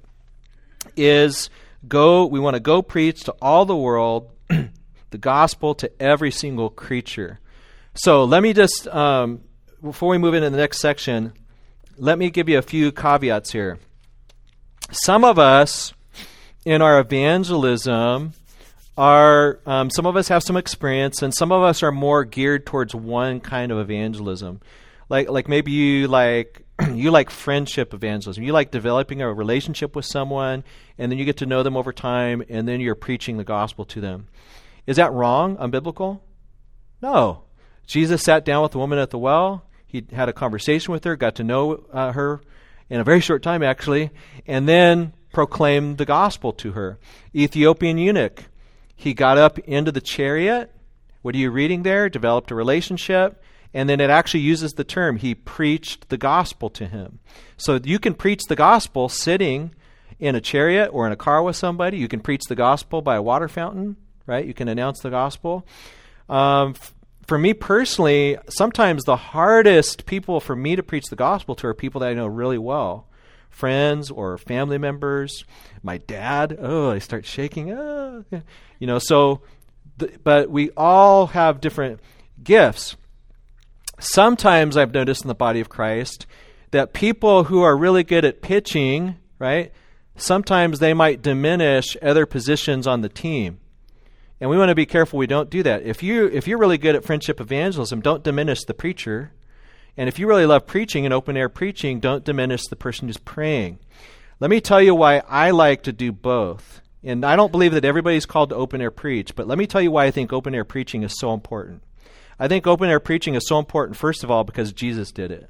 is 0.97 1.49
go 1.89 2.27
we 2.27 2.41
want 2.41 2.55
to 2.55 2.61
go 2.61 2.83
preach 2.83 3.25
to 3.25 3.35
all 3.41 3.65
the 3.65 3.77
world 3.77 4.31
the 5.11 5.19
gospel 5.19 5.75
to 5.77 5.91
every 6.03 6.31
single 6.31 6.69
creature. 6.69 7.41
So 7.97 8.25
let 8.25 8.43
me 8.43 8.53
just, 8.53 8.87
um, 8.89 9.41
before 9.83 10.11
we 10.11 10.19
move 10.19 10.35
into 10.35 10.51
the 10.51 10.57
next 10.57 10.81
section, 10.81 11.33
let 11.97 12.19
me 12.19 12.31
give 12.31 12.49
you 12.49 12.59
a 12.59 12.63
few 12.63 12.93
caveats 12.93 13.53
here. 13.53 13.79
Some 14.91 15.25
of 15.25 15.39
us 15.39 15.95
in 16.67 16.83
our 16.83 17.01
evangelism 17.01 18.35
are, 18.99 19.61
um, 19.65 19.89
some 19.91 20.05
of 20.05 20.15
us 20.15 20.29
have 20.29 20.43
some 20.43 20.59
experience, 20.59 21.23
and 21.23 21.35
some 21.35 21.51
of 21.51 21.63
us 21.63 21.83
are 21.83 21.91
more 21.91 22.25
geared 22.25 22.67
towards 22.67 22.95
one 22.95 23.41
kind 23.41 23.73
of 23.73 23.79
evangelism. 23.79 24.61
Like, 25.09 25.31
like 25.31 25.49
maybe 25.49 25.73
you 25.73 26.07
like 26.07 26.67
you 26.93 27.11
like 27.11 27.31
friendship 27.31 27.95
evangelism. 27.95 28.45
You 28.45 28.53
like 28.53 28.71
developing 28.71 29.23
a 29.23 29.33
relationship 29.33 29.97
with 29.97 30.05
someone, 30.05 30.65
and 30.99 31.11
then 31.11 31.19
you 31.19 31.25
get 31.25 31.39
to 31.39 31.47
know 31.47 31.63
them 31.63 31.77
over 31.77 31.93
time, 31.93 32.43
and 32.51 32.69
then 32.69 32.81
you're 32.81 32.95
preaching 32.95 33.39
the 33.39 33.45
gospel 33.45 33.87
to 33.87 34.01
them. 34.03 34.29
Is 34.87 34.97
that 34.97 35.13
wrong, 35.13 35.57
unbiblical? 35.57 36.21
No. 37.01 37.46
Jesus 37.87 38.23
sat 38.23 38.45
down 38.45 38.63
with 38.63 38.73
the 38.73 38.79
woman 38.79 38.99
at 38.99 39.11
the 39.11 39.19
well. 39.19 39.65
He 39.87 40.05
had 40.13 40.29
a 40.29 40.33
conversation 40.33 40.93
with 40.93 41.05
her, 41.05 41.17
got 41.17 41.37
to 41.37 41.45
know 41.45 41.85
uh, 41.93 42.13
her 42.13 42.41
in 42.91 43.01
a 43.01 43.05
very 43.05 43.21
short 43.21 43.43
time, 43.43 43.63
actually, 43.63 44.11
and 44.47 44.69
then 44.69 45.13
proclaimed 45.33 45.99
the 45.99 46.05
gospel 46.05 46.53
to 46.55 46.73
her. 46.73 46.99
Ethiopian 47.35 47.99
eunuch. 47.99 48.45
He 48.95 49.15
got 49.15 49.39
up 49.39 49.59
into 49.61 49.93
the 49.93 50.01
chariot. 50.01 50.73
What 51.23 51.35
are 51.35 51.39
you 51.39 51.51
reading 51.51 51.83
there? 51.83 52.09
Developed 52.09 52.51
a 52.51 52.55
relationship. 52.55 53.43
And 53.75 53.89
then 53.89 54.01
it 54.01 54.09
actually 54.09 54.41
uses 54.41 54.73
the 54.73 54.85
term, 54.85 55.17
he 55.19 55.35
preached 55.35 56.09
the 56.09 56.17
gospel 56.17 56.71
to 56.71 56.87
him. 56.87 57.19
So 57.59 57.79
you 57.83 57.99
can 57.99 58.15
preach 58.15 58.45
the 58.49 58.57
gospel 58.57 59.11
sitting 59.11 59.75
in 60.19 60.35
a 60.35 60.41
chariot 60.41 60.89
or 60.93 61.07
in 61.07 61.13
a 61.13 61.17
car 61.17 61.43
with 61.43 61.57
somebody. 61.57 61.99
You 61.99 62.09
can 62.09 62.21
preach 62.21 62.45
the 62.49 62.55
gospel 62.55 63.03
by 63.03 63.17
a 63.17 63.23
water 63.23 63.49
fountain, 63.49 63.97
right? 64.25 64.47
You 64.47 64.55
can 64.55 64.69
announce 64.69 65.01
the 65.01 65.11
gospel. 65.11 65.67
Um, 66.29 66.75
for 67.27 67.39
me 67.39 67.55
personally, 67.55 68.37
sometimes 68.49 69.05
the 69.05 69.17
hardest 69.17 70.07
people 70.07 70.41
for 70.41 70.55
me 70.55 70.77
to 70.77 70.83
preach 70.83 71.07
the 71.07 71.17
gospel 71.17 71.55
to 71.57 71.67
are 71.67 71.75
people 71.75 72.01
that 72.01 72.11
I 72.11 72.15
know 72.15 72.27
really 72.27 72.59
well 72.59 73.09
friends 73.57 74.11
or 74.11 74.37
family 74.37 74.77
members. 74.77 75.45
My 75.83 75.97
dad, 75.97 76.59
oh, 76.61 76.91
I 76.91 76.99
start 76.99 77.25
shaking. 77.25 77.73
Oh. 77.73 78.25
You 78.79 78.87
know, 78.87 78.99
so, 78.99 79.41
th- 79.99 80.21
but 80.23 80.51
we 80.51 80.71
all 80.77 81.29
have 81.29 81.63
different 81.63 82.01
gifts. 82.43 82.97
Sometimes 83.99 84.77
I've 84.77 84.93
noticed 84.93 85.23
in 85.23 85.29
the 85.29 85.35
body 85.35 85.61
of 85.61 85.71
Christ 85.71 86.27
that 86.71 86.93
people 86.93 87.45
who 87.45 87.63
are 87.63 87.75
really 87.75 88.05
good 88.05 88.27
at 88.27 88.43
pitching, 88.43 89.17
right, 89.39 89.73
sometimes 90.17 90.79
they 90.79 90.93
might 90.93 91.23
diminish 91.23 91.97
other 92.03 92.27
positions 92.27 92.87
on 92.87 93.01
the 93.01 93.09
team. 93.09 93.59
And 94.41 94.51
we 94.51 94.59
want 94.59 94.69
to 94.69 94.75
be 94.75 94.87
careful 94.87 95.19
we 95.19 95.27
don't 95.27 95.51
do 95.51 95.63
that. 95.63 95.83
If 95.83 96.03
you 96.03 96.27
if 96.27 96.47
you're 96.47 96.59
really 96.59 96.79
good 96.79 96.95
at 96.95 97.05
friendship 97.05 97.41
evangelism, 97.41 98.01
don't 98.01 98.23
diminish 98.23 98.65
the 98.65 98.75
preacher. 98.75 99.33
And 99.97 100.09
if 100.09 100.19
you 100.19 100.27
really 100.27 100.45
love 100.45 100.67
preaching 100.67 101.07
and 101.07 101.15
open 101.15 101.37
air 101.37 101.49
preaching, 101.49 102.01
don't 102.01 102.25
diminish 102.25 102.67
the 102.67 102.77
person 102.77 103.09
who's 103.09 103.17
praying. 103.17 103.79
Let 104.39 104.51
me 104.51 104.61
tell 104.61 104.83
you 104.83 104.95
why 104.95 105.23
I 105.27 105.51
like 105.51 105.85
to 105.85 105.93
do 105.93 106.13
both. 106.13 106.83
And 107.03 107.25
I 107.25 107.37
don't 107.37 107.53
believe 107.53 107.73
that 107.73 107.85
everybody's 107.85 108.27
called 108.27 108.51
to 108.51 108.57
open 108.57 108.83
air 108.83 108.91
preach, 108.91 109.35
but 109.35 109.47
let 109.47 109.57
me 109.57 109.67
tell 109.67 109.81
you 109.81 109.91
why 109.91 110.05
I 110.05 110.11
think 110.11 110.33
open 110.33 110.55
air 110.55 110.65
preaching 110.65 111.03
is 111.03 111.19
so 111.19 111.33
important. 111.33 111.83
I 112.39 112.49
think 112.49 112.67
open 112.67 112.91
air 112.91 113.01
preaching 113.01 113.35
is 113.35 113.47
so 113.47 113.59
important, 113.59 113.97
first 113.97 114.23
of 114.23 114.31
all, 114.31 114.45
because 114.45 114.73
Jesus 114.73 115.13
did 115.13 115.31
it. 115.31 115.49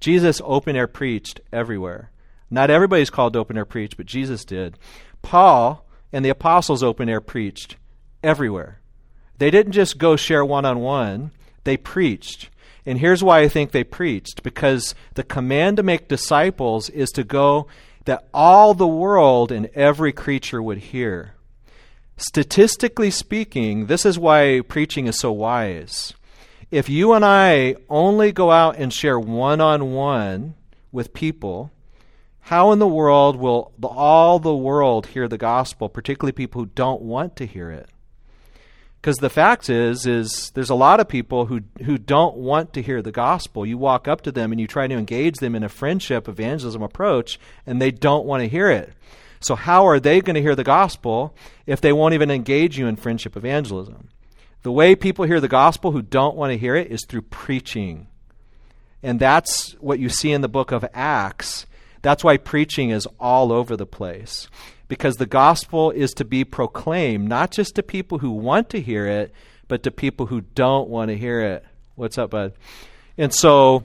Jesus 0.00 0.40
open 0.44 0.74
air 0.74 0.88
preached 0.88 1.40
everywhere. 1.52 2.10
Not 2.50 2.70
everybody's 2.70 3.10
called 3.10 3.34
to 3.34 3.38
open 3.38 3.56
air 3.56 3.64
preach, 3.64 3.96
but 3.96 4.06
Jesus 4.06 4.44
did. 4.44 4.76
Paul 5.22 5.86
and 6.12 6.24
the 6.24 6.30
apostles 6.30 6.82
open 6.82 7.08
air 7.08 7.20
preached 7.20 7.76
everywhere. 8.22 8.80
They 9.38 9.50
didn't 9.50 9.72
just 9.72 9.98
go 9.98 10.16
share 10.16 10.44
one 10.44 10.64
on 10.64 10.80
one, 10.80 11.32
they 11.64 11.76
preached. 11.76 12.50
And 12.86 12.98
here's 12.98 13.22
why 13.22 13.40
I 13.40 13.48
think 13.48 13.72
they 13.72 13.84
preached 13.84 14.42
because 14.42 14.94
the 15.14 15.22
command 15.22 15.76
to 15.76 15.82
make 15.82 16.08
disciples 16.08 16.88
is 16.90 17.10
to 17.10 17.24
go 17.24 17.66
that 18.04 18.28
all 18.32 18.74
the 18.74 18.86
world 18.86 19.52
and 19.52 19.66
every 19.74 20.12
creature 20.12 20.62
would 20.62 20.78
hear. 20.78 21.34
Statistically 22.16 23.10
speaking, 23.10 23.86
this 23.86 24.04
is 24.04 24.18
why 24.18 24.60
preaching 24.66 25.06
is 25.06 25.18
so 25.18 25.32
wise. 25.32 26.14
If 26.70 26.88
you 26.88 27.12
and 27.12 27.24
I 27.24 27.76
only 27.88 28.32
go 28.32 28.50
out 28.50 28.76
and 28.76 28.92
share 28.92 29.18
one 29.18 29.60
on 29.60 29.92
one 29.92 30.54
with 30.92 31.14
people, 31.14 31.70
how 32.40 32.72
in 32.72 32.78
the 32.78 32.86
world 32.86 33.36
will 33.36 33.72
all 33.82 34.38
the 34.38 34.54
world 34.54 35.06
hear 35.08 35.28
the 35.28 35.38
gospel, 35.38 35.88
particularly 35.88 36.32
people 36.32 36.62
who 36.62 36.70
don't 36.74 37.02
want 37.02 37.36
to 37.36 37.46
hear 37.46 37.70
it? 37.70 37.88
Because 39.00 39.16
the 39.16 39.30
fact 39.30 39.70
is, 39.70 40.06
is 40.06 40.50
there's 40.54 40.68
a 40.68 40.74
lot 40.74 41.00
of 41.00 41.08
people 41.08 41.46
who 41.46 41.62
who 41.84 41.96
don't 41.96 42.36
want 42.36 42.74
to 42.74 42.82
hear 42.82 43.00
the 43.00 43.12
gospel. 43.12 43.64
You 43.64 43.78
walk 43.78 44.06
up 44.06 44.20
to 44.22 44.32
them 44.32 44.52
and 44.52 44.60
you 44.60 44.66
try 44.66 44.86
to 44.86 44.94
engage 44.94 45.36
them 45.36 45.54
in 45.54 45.62
a 45.62 45.70
friendship 45.70 46.28
evangelism 46.28 46.82
approach, 46.82 47.40
and 47.66 47.80
they 47.80 47.90
don't 47.90 48.26
want 48.26 48.42
to 48.42 48.48
hear 48.48 48.70
it. 48.70 48.92
So, 49.40 49.54
how 49.54 49.86
are 49.86 49.98
they 49.98 50.20
going 50.20 50.34
to 50.34 50.42
hear 50.42 50.54
the 50.54 50.64
gospel 50.64 51.34
if 51.66 51.80
they 51.80 51.94
won't 51.94 52.12
even 52.12 52.30
engage 52.30 52.78
you 52.78 52.86
in 52.86 52.96
friendship 52.96 53.36
evangelism? 53.36 54.10
The 54.62 54.72
way 54.72 54.94
people 54.94 55.24
hear 55.24 55.40
the 55.40 55.48
gospel 55.48 55.92
who 55.92 56.02
don't 56.02 56.36
want 56.36 56.52
to 56.52 56.58
hear 56.58 56.76
it 56.76 56.90
is 56.90 57.06
through 57.06 57.22
preaching. 57.22 58.08
And 59.02 59.18
that's 59.18 59.72
what 59.80 59.98
you 59.98 60.10
see 60.10 60.30
in 60.30 60.42
the 60.42 60.48
book 60.48 60.72
of 60.72 60.84
Acts. 60.92 61.64
That's 62.02 62.22
why 62.22 62.36
preaching 62.36 62.90
is 62.90 63.08
all 63.18 63.50
over 63.50 63.76
the 63.76 63.86
place. 63.86 64.48
Because 64.90 65.18
the 65.18 65.26
gospel 65.26 65.92
is 65.92 66.12
to 66.14 66.24
be 66.24 66.42
proclaimed 66.42 67.28
not 67.28 67.52
just 67.52 67.76
to 67.76 67.82
people 67.82 68.18
who 68.18 68.32
want 68.32 68.70
to 68.70 68.80
hear 68.80 69.06
it, 69.06 69.32
but 69.68 69.84
to 69.84 69.92
people 69.92 70.26
who 70.26 70.40
don't 70.40 70.88
want 70.88 71.10
to 71.10 71.16
hear 71.16 71.40
it. 71.40 71.64
What's 71.94 72.18
up, 72.18 72.30
bud? 72.30 72.54
And 73.16 73.32
so, 73.32 73.84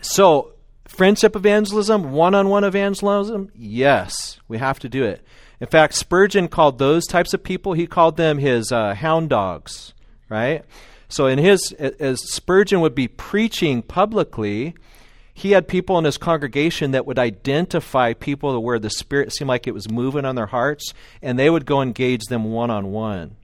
so 0.00 0.54
Friendship 0.88 1.36
evangelism, 1.36 2.12
one 2.12 2.34
on 2.34 2.48
one 2.48 2.64
evangelism, 2.64 3.50
yes, 3.54 4.40
we 4.48 4.56
have 4.56 4.78
to 4.78 4.88
do 4.88 5.04
it. 5.04 5.22
In 5.60 5.66
fact, 5.66 5.92
Spurgeon 5.92 6.48
called 6.48 6.78
those 6.78 7.06
types 7.06 7.34
of 7.34 7.44
people, 7.44 7.74
he 7.74 7.86
called 7.86 8.16
them 8.16 8.38
his 8.38 8.72
uh, 8.72 8.94
hound 8.94 9.28
dogs, 9.28 9.92
right? 10.30 10.64
So, 11.10 11.26
in 11.26 11.38
his, 11.38 11.70
as 11.72 12.18
Spurgeon 12.32 12.80
would 12.80 12.94
be 12.94 13.08
preaching 13.08 13.82
publicly, 13.82 14.74
he 15.34 15.52
had 15.52 15.68
people 15.68 15.98
in 15.98 16.04
his 16.04 16.18
congregation 16.18 16.90
that 16.90 17.06
would 17.06 17.18
identify 17.18 18.12
people 18.12 18.62
where 18.62 18.78
the 18.78 18.90
Spirit 18.90 19.32
seemed 19.32 19.48
like 19.48 19.66
it 19.66 19.74
was 19.74 19.90
moving 19.90 20.24
on 20.24 20.34
their 20.34 20.46
hearts, 20.46 20.92
and 21.20 21.38
they 21.38 21.50
would 21.50 21.66
go 21.66 21.80
engage 21.80 22.24
them 22.24 22.44
one 22.44 22.70
on 22.70 22.92
one. 22.92 23.36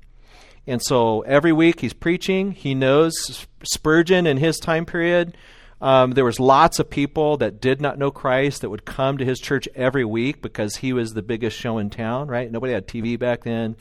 And 0.66 0.82
so 0.82 1.22
every 1.22 1.52
week 1.52 1.80
he's 1.80 1.94
preaching. 1.94 2.52
He 2.52 2.74
knows 2.74 3.46
Spurgeon 3.62 4.26
in 4.26 4.36
his 4.36 4.58
time 4.58 4.84
period 4.84 5.34
um, 5.80 6.12
there 6.12 6.24
was 6.24 6.40
lots 6.40 6.78
of 6.78 6.90
people 6.90 7.36
that 7.38 7.60
did 7.60 7.80
not 7.80 7.98
know 7.98 8.10
Christ 8.10 8.62
that 8.62 8.70
would 8.70 8.84
come 8.84 9.18
to 9.18 9.24
his 9.24 9.38
church 9.38 9.68
every 9.74 10.04
week 10.04 10.42
because 10.42 10.76
he 10.76 10.92
was 10.92 11.12
the 11.12 11.22
biggest 11.22 11.56
show 11.56 11.78
in 11.78 11.90
town, 11.90 12.28
right? 12.28 12.50
Nobody 12.50 12.72
had 12.72 12.88
TV 12.88 13.18
back 13.18 13.44
then. 13.44 13.76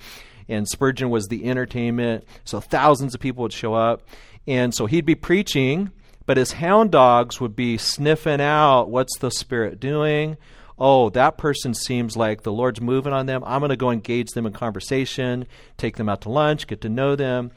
And 0.47 0.67
Spurgeon 0.67 1.09
was 1.09 1.27
the 1.27 1.45
entertainment. 1.45 2.23
So 2.45 2.59
thousands 2.59 3.15
of 3.15 3.19
people 3.19 3.41
would 3.43 3.53
show 3.53 3.73
up. 3.73 4.07
And 4.45 4.73
so 4.73 4.85
he'd 4.85 5.05
be 5.05 5.15
preaching, 5.15 5.91
but 6.27 6.37
his 6.37 6.51
hound 6.51 6.91
dogs 6.91 7.41
would 7.41 7.55
be 7.55 7.77
sniffing 7.77 8.41
out 8.41 8.89
what's 8.89 9.17
the 9.17 9.31
Spirit 9.31 9.79
doing? 9.79 10.37
Oh, 10.77 11.09
that 11.11 11.37
person 11.37 11.73
seems 11.73 12.15
like 12.15 12.43
the 12.43 12.51
Lord's 12.51 12.81
moving 12.81 13.13
on 13.13 13.25
them. 13.25 13.43
I'm 13.45 13.61
going 13.61 13.69
to 13.69 13.77
go 13.77 13.89
engage 13.89 14.31
them 14.31 14.45
in 14.45 14.53
conversation, 14.53 15.47
take 15.77 15.95
them 15.95 16.09
out 16.09 16.21
to 16.21 16.29
lunch, 16.29 16.67
get 16.67 16.81
to 16.81 16.89
know 16.89 17.15
them. 17.15 17.51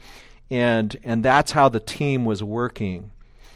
And, 0.49 0.97
and 1.03 1.23
that's 1.23 1.51
how 1.51 1.69
the 1.69 1.79
team 1.79 2.25
was 2.25 2.41
working. 2.41 3.11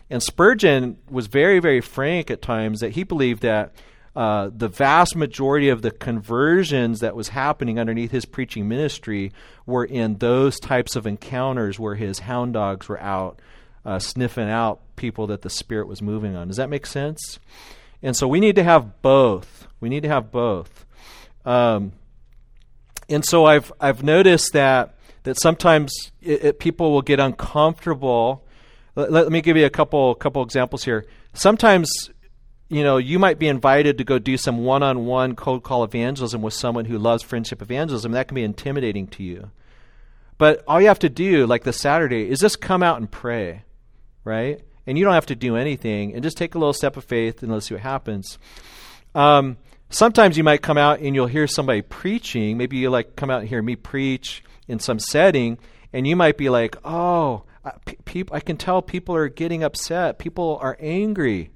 And 0.09 0.21
Spurgeon 0.21 0.97
was 1.09 1.27
very, 1.27 1.59
very 1.59 1.81
frank 1.81 2.29
at 2.29 2.43
times 2.43 2.81
that 2.81 2.91
he 2.91 3.03
believed 3.03 3.41
that 3.41 3.73
uh, 4.15 4.49
the 4.55 4.67
vast 4.67 5.15
majority 5.15 5.69
of 5.69 5.81
the 5.81 5.91
conversions 5.91 6.99
that 6.99 7.15
was 7.15 7.29
happening 7.29 7.79
underneath 7.79 8.11
his 8.11 8.25
preaching 8.25 8.67
ministry 8.67 9.31
were 9.65 9.83
in 9.85 10.17
those 10.17 10.59
types 10.59 10.95
of 10.95 11.07
encounters 11.07 11.79
where 11.79 11.95
his 11.95 12.19
hound 12.19 12.53
dogs 12.53 12.87
were 12.87 12.99
out 12.99 13.39
uh, 13.85 13.99
sniffing 13.99 14.49
out 14.49 14.81
people 14.95 15.27
that 15.27 15.41
the 15.41 15.49
Spirit 15.49 15.87
was 15.87 16.01
moving 16.01 16.35
on. 16.35 16.47
Does 16.47 16.57
that 16.57 16.69
make 16.69 16.85
sense? 16.85 17.39
And 18.01 18.15
so 18.15 18.27
we 18.27 18.39
need 18.39 18.55
to 18.55 18.63
have 18.63 19.01
both. 19.01 19.67
We 19.79 19.89
need 19.89 20.03
to 20.03 20.09
have 20.09 20.31
both. 20.31 20.85
Um, 21.45 21.93
and 23.09 23.23
so 23.23 23.45
I've 23.45 23.71
I've 23.79 24.03
noticed 24.03 24.53
that 24.53 24.95
that 25.23 25.39
sometimes 25.39 25.93
it, 26.21 26.43
it, 26.43 26.59
people 26.59 26.91
will 26.91 27.01
get 27.01 27.19
uncomfortable 27.19 28.45
let, 28.95 29.11
let 29.11 29.31
me 29.31 29.41
give 29.41 29.57
you 29.57 29.65
a 29.65 29.69
couple 29.69 30.15
couple 30.15 30.41
examples 30.41 30.83
here. 30.83 31.05
Sometimes 31.33 32.09
you 32.67 32.83
know, 32.83 32.97
you 32.97 33.19
might 33.19 33.37
be 33.37 33.47
invited 33.47 33.99
to 33.99 34.03
go 34.03 34.17
do 34.17 34.37
some 34.37 34.63
one 34.63 34.81
on 34.81 35.05
one 35.05 35.35
cold 35.35 35.61
call 35.61 35.83
evangelism 35.83 36.41
with 36.41 36.53
someone 36.53 36.85
who 36.85 36.97
loves 36.97 37.21
friendship 37.21 37.61
evangelism. 37.61 38.11
That 38.13 38.27
can 38.27 38.35
be 38.35 38.43
intimidating 38.43 39.07
to 39.09 39.23
you. 39.23 39.51
But 40.39 40.63
all 40.67 40.81
you 40.81 40.87
have 40.87 40.99
to 40.99 41.09
do, 41.09 41.45
like 41.45 41.63
this 41.63 41.79
Saturday, 41.79 42.27
is 42.27 42.39
just 42.39 42.59
come 42.59 42.81
out 42.81 42.97
and 42.97 43.09
pray, 43.09 43.63
right? 44.23 44.61
And 44.87 44.97
you 44.97 45.03
don't 45.03 45.13
have 45.13 45.25
to 45.27 45.35
do 45.35 45.55
anything 45.55 46.13
and 46.13 46.23
just 46.23 46.37
take 46.37 46.55
a 46.55 46.59
little 46.59 46.73
step 46.73 46.95
of 46.97 47.03
faith 47.03 47.41
and 47.41 47.51
let's 47.51 47.67
see 47.67 47.73
what 47.73 47.81
happens. 47.81 48.37
Um, 49.15 49.57
sometimes 49.89 50.37
you 50.37 50.43
might 50.43 50.61
come 50.61 50.77
out 50.77 50.99
and 50.99 51.15
you'll 51.15 51.27
hear 51.27 51.47
somebody 51.47 51.81
preaching. 51.81 52.57
Maybe 52.57 52.77
you 52.77 52.89
like 52.89 53.15
come 53.15 53.29
out 53.29 53.41
and 53.41 53.49
hear 53.49 53.61
me 53.61 53.75
preach 53.75 54.43
in 54.67 54.79
some 54.79 54.99
setting, 54.99 55.57
and 55.93 56.07
you 56.07 56.15
might 56.15 56.37
be 56.37 56.49
like, 56.49 56.75
"Oh, 56.83 57.43
I, 57.63 57.71
pe- 58.05 58.23
I 58.31 58.39
can 58.39 58.57
tell 58.57 58.81
people 58.81 59.15
are 59.15 59.29
getting 59.29 59.63
upset. 59.63 60.19
People 60.19 60.59
are 60.61 60.77
angry." 60.79 61.51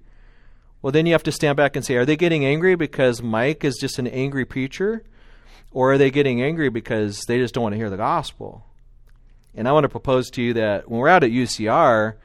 Well, 0.82 0.92
then 0.92 1.06
you 1.06 1.12
have 1.12 1.24
to 1.24 1.32
stand 1.32 1.58
back 1.58 1.76
and 1.76 1.86
say, 1.86 1.96
"Are 1.96 2.06
they 2.06 2.16
getting 2.16 2.46
angry 2.46 2.76
because 2.76 3.22
Mike 3.22 3.64
is 3.64 3.78
just 3.78 4.00
an 4.00 4.08
angry 4.08 4.46
preacher, 4.46 5.04
or 5.72 5.94
are 5.94 5.98
they 5.98 6.12
getting 6.12 6.42
angry 6.42 6.70
because 6.70 7.22
they 7.28 7.38
just 7.38 7.54
don't 7.54 7.64
want 7.64 7.74
to 7.74 7.78
hear 7.78 7.90
the 7.90 7.98
gospel?" 7.98 8.66
And 9.56 9.68
I 9.68 9.72
want 9.72 9.84
to 9.84 9.90
propose 9.90 10.30
to 10.32 10.42
you 10.42 10.54
that 10.54 10.90
when 10.90 11.00
we're 11.00 11.10
out 11.10 11.24
at 11.24 11.32
UCR, 11.32 12.16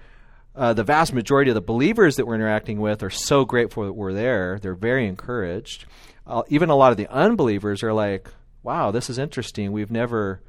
uh, 0.56 0.72
the 0.72 0.84
vast 0.84 1.12
majority 1.12 1.50
of 1.50 1.54
the 1.54 1.60
believers 1.60 2.16
that 2.16 2.26
we're 2.26 2.36
interacting 2.36 2.80
with 2.80 3.02
are 3.02 3.10
so 3.10 3.44
grateful 3.44 3.84
that 3.84 3.92
we're 3.92 4.12
there. 4.12 4.58
They're 4.60 4.74
very 4.74 5.06
encouraged. 5.06 5.84
Uh, 6.26 6.42
even 6.48 6.70
a 6.70 6.76
lot 6.76 6.92
of 6.92 6.96
the 6.96 7.10
unbelievers 7.10 7.82
are 7.82 7.92
like, 7.92 8.28
wow, 8.62 8.90
this 8.90 9.10
is 9.10 9.18
interesting. 9.18 9.72
We've 9.72 9.90
never 9.90 10.40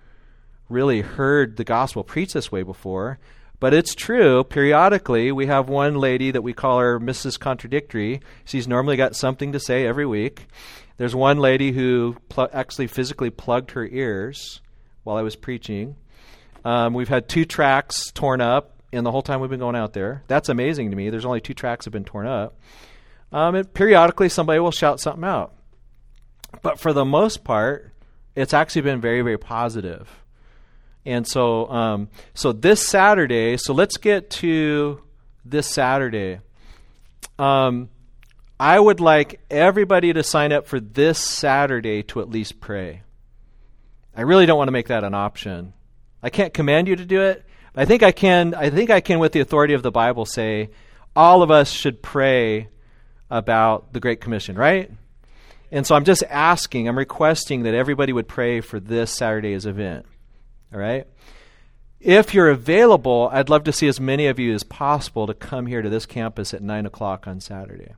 really 0.70 1.02
heard 1.02 1.58
the 1.58 1.64
gospel 1.64 2.04
preached 2.04 2.34
this 2.34 2.52
way 2.52 2.64
before. 2.64 3.20
But 3.60 3.74
it's 3.74 3.96
true. 3.96 4.44
Periodically, 4.44 5.32
we 5.32 5.48
have 5.48 5.70
one 5.70 5.96
lady 5.96 6.32
that 6.32 6.42
we 6.42 6.54
call 6.54 6.80
her 6.80 7.00
Mrs. 7.00 7.40
Contradictory. 7.40 8.22
She's 8.44 8.68
normally 8.68 8.98
got 8.98 9.16
something 9.16 9.54
to 9.54 9.60
say 9.60 9.88
every 9.88 10.06
week. 10.06 10.48
There's 10.98 11.16
one 11.16 11.40
lady 11.40 11.72
who 11.72 12.18
pl- 12.30 12.50
actually 12.54 12.88
physically 12.88 13.30
plugged 13.30 13.72
her 13.72 13.86
ears 13.88 14.62
while 15.04 15.18
I 15.18 15.22
was 15.22 15.36
preaching. 15.36 15.96
Um, 16.64 16.94
we've 16.94 17.10
had 17.10 17.30
two 17.30 17.46
tracts 17.46 18.12
torn 18.12 18.42
up 18.42 18.75
in 18.96 19.04
the 19.04 19.12
whole 19.12 19.22
time 19.22 19.40
we've 19.40 19.50
been 19.50 19.60
going 19.60 19.76
out 19.76 19.94
there. 19.94 20.24
That's 20.28 20.50
amazing 20.50 20.90
to 20.92 20.96
me. 20.96 21.10
There's 21.10 21.26
only 21.26 21.42
two 21.42 21.54
tracts 21.54 21.86
have 21.86 21.92
been 21.92 22.06
torn 22.06 22.28
up. 22.28 22.60
Um, 23.32 23.56
and 23.56 23.74
periodically, 23.74 24.30
somebody 24.30 24.60
will 24.60 24.72
shout 24.72 25.00
something 25.00 25.24
out. 25.24 25.54
But 26.62 26.80
for 26.80 26.94
the 26.94 27.06
most 27.06 27.44
part, 27.44 27.92
it's 28.36 28.54
actually 28.54 28.84
been 28.84 29.02
very, 29.02 29.22
very 29.22 29.38
positive. 29.38 30.10
And 31.06 31.28
so, 31.28 31.70
um, 31.70 32.10
so 32.34 32.52
this 32.52 32.88
Saturday. 32.88 33.58
So 33.58 33.74
let's 33.74 33.98
get 33.98 34.30
to 34.32 35.02
this 35.44 35.68
Saturday. 35.68 36.40
Um, 37.38 37.90
I 38.60 38.80
would 38.80 39.02
like 39.02 39.42
everybody 39.52 40.14
to 40.14 40.24
sign 40.24 40.52
up 40.52 40.66
for 40.66 40.80
this 40.80 41.20
Saturday 41.20 42.04
to 42.04 42.22
at 42.22 42.30
least 42.30 42.60
pray. 42.60 43.04
I 44.16 44.22
really 44.22 44.46
don't 44.46 44.58
want 44.58 44.70
to 44.70 44.72
make 44.72 44.88
that 44.88 45.04
an 45.04 45.14
option. 45.14 45.74
I 46.24 46.30
can't 46.30 46.54
command 46.54 46.88
you 46.88 46.96
to 46.96 47.06
do 47.06 47.22
it, 47.22 47.46
I 47.76 47.86
think 47.86 48.04
I 48.04 48.12
can 48.12 48.54
I 48.54 48.70
think 48.70 48.90
I 48.90 49.02
can 49.02 49.20
with 49.20 49.34
the 49.34 49.42
authority 49.42 49.74
of 49.74 49.84
the 49.84 49.92
Bible 49.92 50.26
say 50.26 50.70
all 51.16 51.44
of 51.44 51.52
us 51.52 51.70
should 51.70 52.02
pray 52.02 52.70
about 53.30 53.94
the 53.94 54.00
great 54.00 54.22
commission, 54.22 54.56
right? 54.56 54.92
And 55.72 55.86
so 55.86 55.96
I'm 55.96 56.06
just 56.06 56.24
asking, 56.30 56.88
I'm 56.88 56.98
requesting 56.98 57.64
that 57.64 57.74
everybody 57.74 58.14
would 58.14 58.28
pray 58.28 58.62
for 58.62 58.80
this 58.80 59.12
Saturday's 59.12 59.66
event. 59.66 60.06
All 60.74 60.80
right? 60.80 61.08
If 62.00 62.34
you're 62.34 62.50
available, 62.50 63.30
I'd 63.32 63.50
love 63.50 63.64
to 63.64 63.74
see 63.74 63.88
as 63.88 64.00
many 64.00 64.28
of 64.28 64.38
you 64.38 64.54
as 64.54 64.64
possible 64.64 65.26
to 65.28 65.34
come 65.34 65.66
here 65.66 65.82
to 65.82 65.90
this 65.90 66.06
campus 66.06 66.54
at 66.54 66.62
nine 66.62 66.86
o'clock 66.86 67.28
on 67.28 67.40
Saturday. 67.40 67.94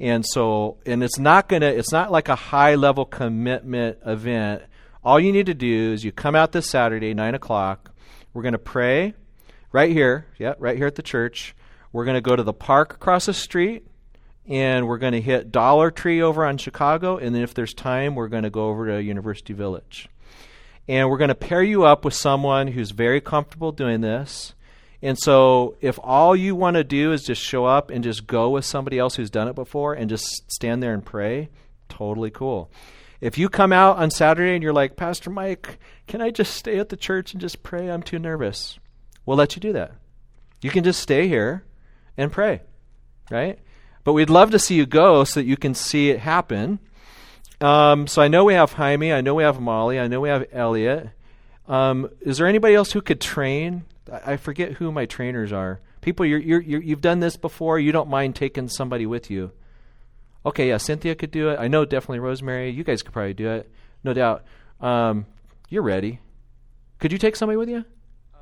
And 0.00 0.24
so, 0.26 0.78
and 0.84 1.04
it's 1.04 1.18
not 1.18 1.48
gonna, 1.48 1.66
it's 1.66 1.92
not 1.92 2.10
like 2.10 2.28
a 2.28 2.34
high 2.34 2.74
level 2.74 3.04
commitment 3.04 3.98
event. 4.04 4.62
All 5.04 5.20
you 5.20 5.32
need 5.32 5.46
to 5.46 5.54
do 5.54 5.92
is 5.92 6.04
you 6.04 6.10
come 6.10 6.34
out 6.34 6.52
this 6.52 6.68
Saturday, 6.68 7.14
nine 7.14 7.34
o'clock. 7.34 7.89
We're 8.32 8.42
going 8.42 8.52
to 8.52 8.58
pray 8.58 9.14
right 9.72 9.90
here, 9.90 10.26
yeah, 10.38 10.54
right 10.58 10.76
here 10.76 10.86
at 10.86 10.94
the 10.94 11.02
church. 11.02 11.54
We're 11.92 12.04
going 12.04 12.16
to 12.16 12.20
go 12.20 12.36
to 12.36 12.42
the 12.42 12.52
park 12.52 12.94
across 12.94 13.26
the 13.26 13.34
street, 13.34 13.86
and 14.46 14.86
we're 14.86 14.98
going 14.98 15.14
to 15.14 15.20
hit 15.20 15.50
Dollar 15.50 15.90
Tree 15.90 16.22
over 16.22 16.46
on 16.46 16.56
Chicago, 16.56 17.16
and 17.16 17.34
then 17.34 17.42
if 17.42 17.54
there's 17.54 17.74
time, 17.74 18.14
we're 18.14 18.28
going 18.28 18.44
to 18.44 18.50
go 18.50 18.68
over 18.68 18.86
to 18.86 19.02
University 19.02 19.52
Village. 19.52 20.08
And 20.86 21.10
we're 21.10 21.18
going 21.18 21.28
to 21.28 21.34
pair 21.34 21.62
you 21.62 21.84
up 21.84 22.04
with 22.04 22.14
someone 22.14 22.68
who's 22.68 22.92
very 22.92 23.20
comfortable 23.20 23.72
doing 23.72 24.00
this. 24.00 24.54
And 25.02 25.18
so, 25.18 25.76
if 25.80 25.98
all 26.02 26.36
you 26.36 26.54
want 26.54 26.76
to 26.76 26.84
do 26.84 27.12
is 27.12 27.24
just 27.24 27.40
show 27.40 27.64
up 27.64 27.90
and 27.90 28.04
just 28.04 28.26
go 28.26 28.50
with 28.50 28.64
somebody 28.64 28.98
else 28.98 29.16
who's 29.16 29.30
done 29.30 29.48
it 29.48 29.54
before 29.54 29.94
and 29.94 30.10
just 30.10 30.50
stand 30.52 30.82
there 30.82 30.92
and 30.92 31.04
pray, 31.04 31.48
totally 31.88 32.30
cool. 32.30 32.70
If 33.20 33.36
you 33.36 33.48
come 33.48 33.72
out 33.72 33.98
on 33.98 34.10
Saturday 34.10 34.54
and 34.54 34.62
you're 34.62 34.72
like, 34.72 34.96
Pastor 34.96 35.30
Mike, 35.30 35.78
can 36.06 36.22
I 36.22 36.30
just 36.30 36.54
stay 36.54 36.78
at 36.78 36.88
the 36.88 36.96
church 36.96 37.32
and 37.32 37.40
just 37.40 37.62
pray? 37.62 37.90
I'm 37.90 38.02
too 38.02 38.18
nervous. 38.18 38.78
We'll 39.26 39.36
let 39.36 39.56
you 39.56 39.60
do 39.60 39.72
that. 39.74 39.92
You 40.62 40.70
can 40.70 40.84
just 40.84 41.00
stay 41.00 41.28
here 41.28 41.64
and 42.16 42.32
pray, 42.32 42.62
right? 43.30 43.58
But 44.04 44.14
we'd 44.14 44.30
love 44.30 44.50
to 44.52 44.58
see 44.58 44.74
you 44.74 44.86
go 44.86 45.24
so 45.24 45.40
that 45.40 45.46
you 45.46 45.56
can 45.56 45.74
see 45.74 46.10
it 46.10 46.20
happen. 46.20 46.78
Um, 47.60 48.06
so 48.06 48.22
I 48.22 48.28
know 48.28 48.44
we 48.44 48.54
have 48.54 48.72
Jaime. 48.72 49.12
I 49.12 49.20
know 49.20 49.34
we 49.34 49.42
have 49.42 49.60
Molly. 49.60 50.00
I 50.00 50.08
know 50.08 50.20
we 50.20 50.30
have 50.30 50.46
Elliot. 50.52 51.10
Um, 51.68 52.10
is 52.20 52.38
there 52.38 52.46
anybody 52.46 52.74
else 52.74 52.92
who 52.92 53.02
could 53.02 53.20
train? 53.20 53.84
I, 54.10 54.38
forget 54.38 54.72
who 54.72 54.90
my 54.90 55.06
trainers 55.06 55.52
are. 55.52 55.80
People, 56.00 56.26
you're, 56.26 56.38
you're, 56.38 56.60
you 56.60 56.90
have 56.90 57.00
done 57.00 57.20
this 57.20 57.36
before. 57.36 57.78
You 57.78 57.92
don't 57.92 58.08
mind 58.08 58.34
taking 58.34 58.68
somebody 58.68 59.06
with 59.06 59.30
you. 59.30 59.52
Okay, 60.44 60.68
yeah, 60.68 60.78
Cynthia 60.78 61.14
could 61.14 61.30
do 61.30 61.50
it. 61.50 61.58
I 61.58 61.68
know 61.68 61.84
definitely 61.84 62.20
Rosemary. 62.20 62.70
You 62.70 62.84
guys 62.84 63.02
could 63.02 63.12
probably 63.12 63.34
do 63.34 63.50
it, 63.50 63.70
no 64.02 64.14
doubt. 64.14 64.44
Um, 64.80 65.26
you're 65.68 65.82
ready. 65.82 66.20
Could 66.98 67.12
you 67.12 67.18
take 67.18 67.36
somebody 67.36 67.56
with 67.56 67.68
you? 67.68 67.84
Uh, 68.34 68.38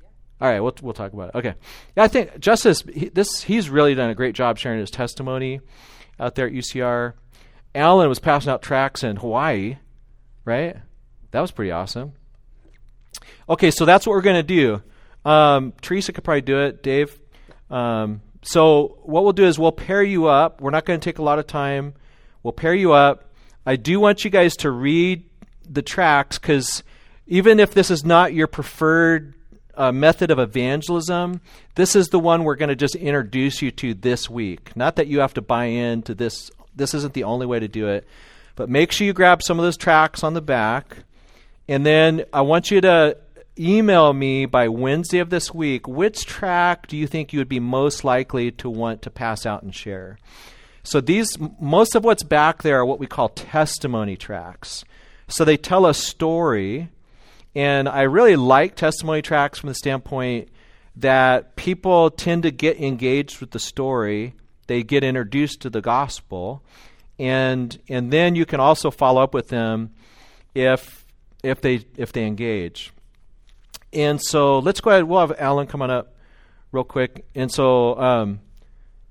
yeah. 0.00 0.08
All 0.40 0.48
right, 0.48 0.60
we'll 0.60 0.74
we'll 0.82 0.94
talk 0.94 1.12
about 1.12 1.30
it. 1.30 1.34
Okay, 1.36 1.54
yeah, 1.96 2.02
I 2.02 2.08
think 2.08 2.38
Justice 2.38 2.82
he, 2.92 3.08
this 3.08 3.42
he's 3.42 3.68
really 3.68 3.94
done 3.94 4.10
a 4.10 4.14
great 4.14 4.34
job 4.34 4.58
sharing 4.58 4.80
his 4.80 4.90
testimony 4.90 5.60
out 6.18 6.34
there 6.34 6.46
at 6.46 6.52
UCR. 6.52 7.14
Alan 7.74 8.08
was 8.08 8.18
passing 8.18 8.50
out 8.50 8.62
tracts 8.62 9.02
in 9.02 9.16
Hawaii, 9.16 9.76
right? 10.44 10.76
That 11.30 11.40
was 11.40 11.50
pretty 11.50 11.70
awesome. 11.70 12.12
Okay, 13.48 13.70
so 13.70 13.84
that's 13.84 14.06
what 14.06 14.12
we're 14.12 14.22
going 14.22 14.36
to 14.36 14.42
do. 14.42 14.82
Um, 15.24 15.72
Teresa 15.80 16.12
could 16.12 16.24
probably 16.24 16.42
do 16.42 16.58
it. 16.60 16.82
Dave, 16.82 17.18
um, 17.70 18.20
so 18.42 18.98
what 19.02 19.22
we'll 19.22 19.32
do 19.32 19.44
is 19.44 19.58
we'll 19.58 19.72
pair 19.72 20.02
you 20.02 20.26
up. 20.26 20.60
We're 20.60 20.70
not 20.70 20.84
going 20.84 20.98
to 20.98 21.04
take 21.04 21.18
a 21.18 21.22
lot 21.22 21.38
of 21.38 21.46
time. 21.46 21.94
We'll 22.42 22.52
pair 22.52 22.74
you 22.74 22.92
up. 22.92 23.24
I 23.64 23.76
do 23.76 24.00
want 24.00 24.24
you 24.24 24.30
guys 24.30 24.56
to 24.58 24.70
read 24.70 25.24
the 25.68 25.82
tracts 25.82 26.38
because 26.38 26.82
even 27.26 27.60
if 27.60 27.72
this 27.72 27.90
is 27.90 28.04
not 28.04 28.34
your 28.34 28.48
preferred 28.48 29.34
uh, 29.76 29.92
method 29.92 30.32
of 30.32 30.40
evangelism, 30.40 31.40
this 31.76 31.94
is 31.94 32.08
the 32.08 32.18
one 32.18 32.42
we're 32.42 32.56
going 32.56 32.68
to 32.68 32.76
just 32.76 32.96
introduce 32.96 33.62
you 33.62 33.70
to 33.70 33.94
this 33.94 34.28
week. 34.28 34.76
Not 34.76 34.96
that 34.96 35.06
you 35.06 35.20
have 35.20 35.34
to 35.34 35.42
buy 35.42 35.66
into 35.66 36.14
this. 36.14 36.50
This 36.74 36.94
isn't 36.94 37.14
the 37.14 37.24
only 37.24 37.46
way 37.46 37.60
to 37.60 37.68
do 37.68 37.88
it. 37.88 38.06
But 38.56 38.68
make 38.68 38.90
sure 38.92 39.06
you 39.06 39.12
grab 39.12 39.42
some 39.42 39.58
of 39.58 39.62
those 39.62 39.76
tracts 39.76 40.24
on 40.24 40.34
the 40.34 40.42
back. 40.42 40.96
And 41.68 41.86
then 41.86 42.24
I 42.32 42.40
want 42.42 42.70
you 42.70 42.80
to 42.80 43.16
email 43.58 44.12
me 44.12 44.46
by 44.46 44.68
Wednesday 44.68 45.18
of 45.18 45.30
this 45.30 45.52
week 45.52 45.86
which 45.86 46.24
tract 46.24 46.90
do 46.90 46.96
you 46.96 47.06
think 47.06 47.32
you 47.32 47.38
would 47.38 47.48
be 47.48 47.60
most 47.60 48.04
likely 48.04 48.50
to 48.50 48.70
want 48.70 49.02
to 49.02 49.10
pass 49.10 49.44
out 49.44 49.62
and 49.62 49.74
share. 49.74 50.18
So 50.82 51.00
these 51.00 51.36
most 51.60 51.94
of 51.94 52.04
what's 52.04 52.22
back 52.22 52.62
there 52.62 52.78
are 52.78 52.86
what 52.86 52.98
we 52.98 53.06
call 53.06 53.28
testimony 53.28 54.16
tracts. 54.16 54.84
So 55.28 55.44
they 55.44 55.56
tell 55.56 55.86
a 55.86 55.94
story 55.94 56.88
and 57.54 57.88
I 57.88 58.02
really 58.02 58.36
like 58.36 58.74
testimony 58.74 59.20
tracts 59.20 59.58
from 59.58 59.68
the 59.68 59.74
standpoint 59.74 60.48
that 60.96 61.56
people 61.56 62.10
tend 62.10 62.42
to 62.44 62.50
get 62.50 62.78
engaged 62.80 63.40
with 63.40 63.50
the 63.50 63.58
story, 63.58 64.34
they 64.66 64.82
get 64.82 65.04
introduced 65.04 65.60
to 65.62 65.70
the 65.70 65.80
gospel, 65.80 66.62
and 67.18 67.78
and 67.88 68.12
then 68.12 68.34
you 68.34 68.46
can 68.46 68.60
also 68.60 68.90
follow 68.90 69.22
up 69.22 69.34
with 69.34 69.48
them 69.48 69.90
if 70.54 71.04
if 71.42 71.60
they 71.60 71.84
if 71.96 72.12
they 72.12 72.24
engage. 72.24 72.91
And 73.92 74.20
so 74.20 74.58
let's 74.58 74.80
go 74.80 74.90
ahead. 74.90 75.04
We'll 75.04 75.20
have 75.20 75.34
Alan 75.38 75.66
come 75.66 75.82
on 75.82 75.90
up 75.90 76.14
real 76.72 76.84
quick. 76.84 77.26
And 77.34 77.52
so, 77.52 77.98
um, 78.00 78.40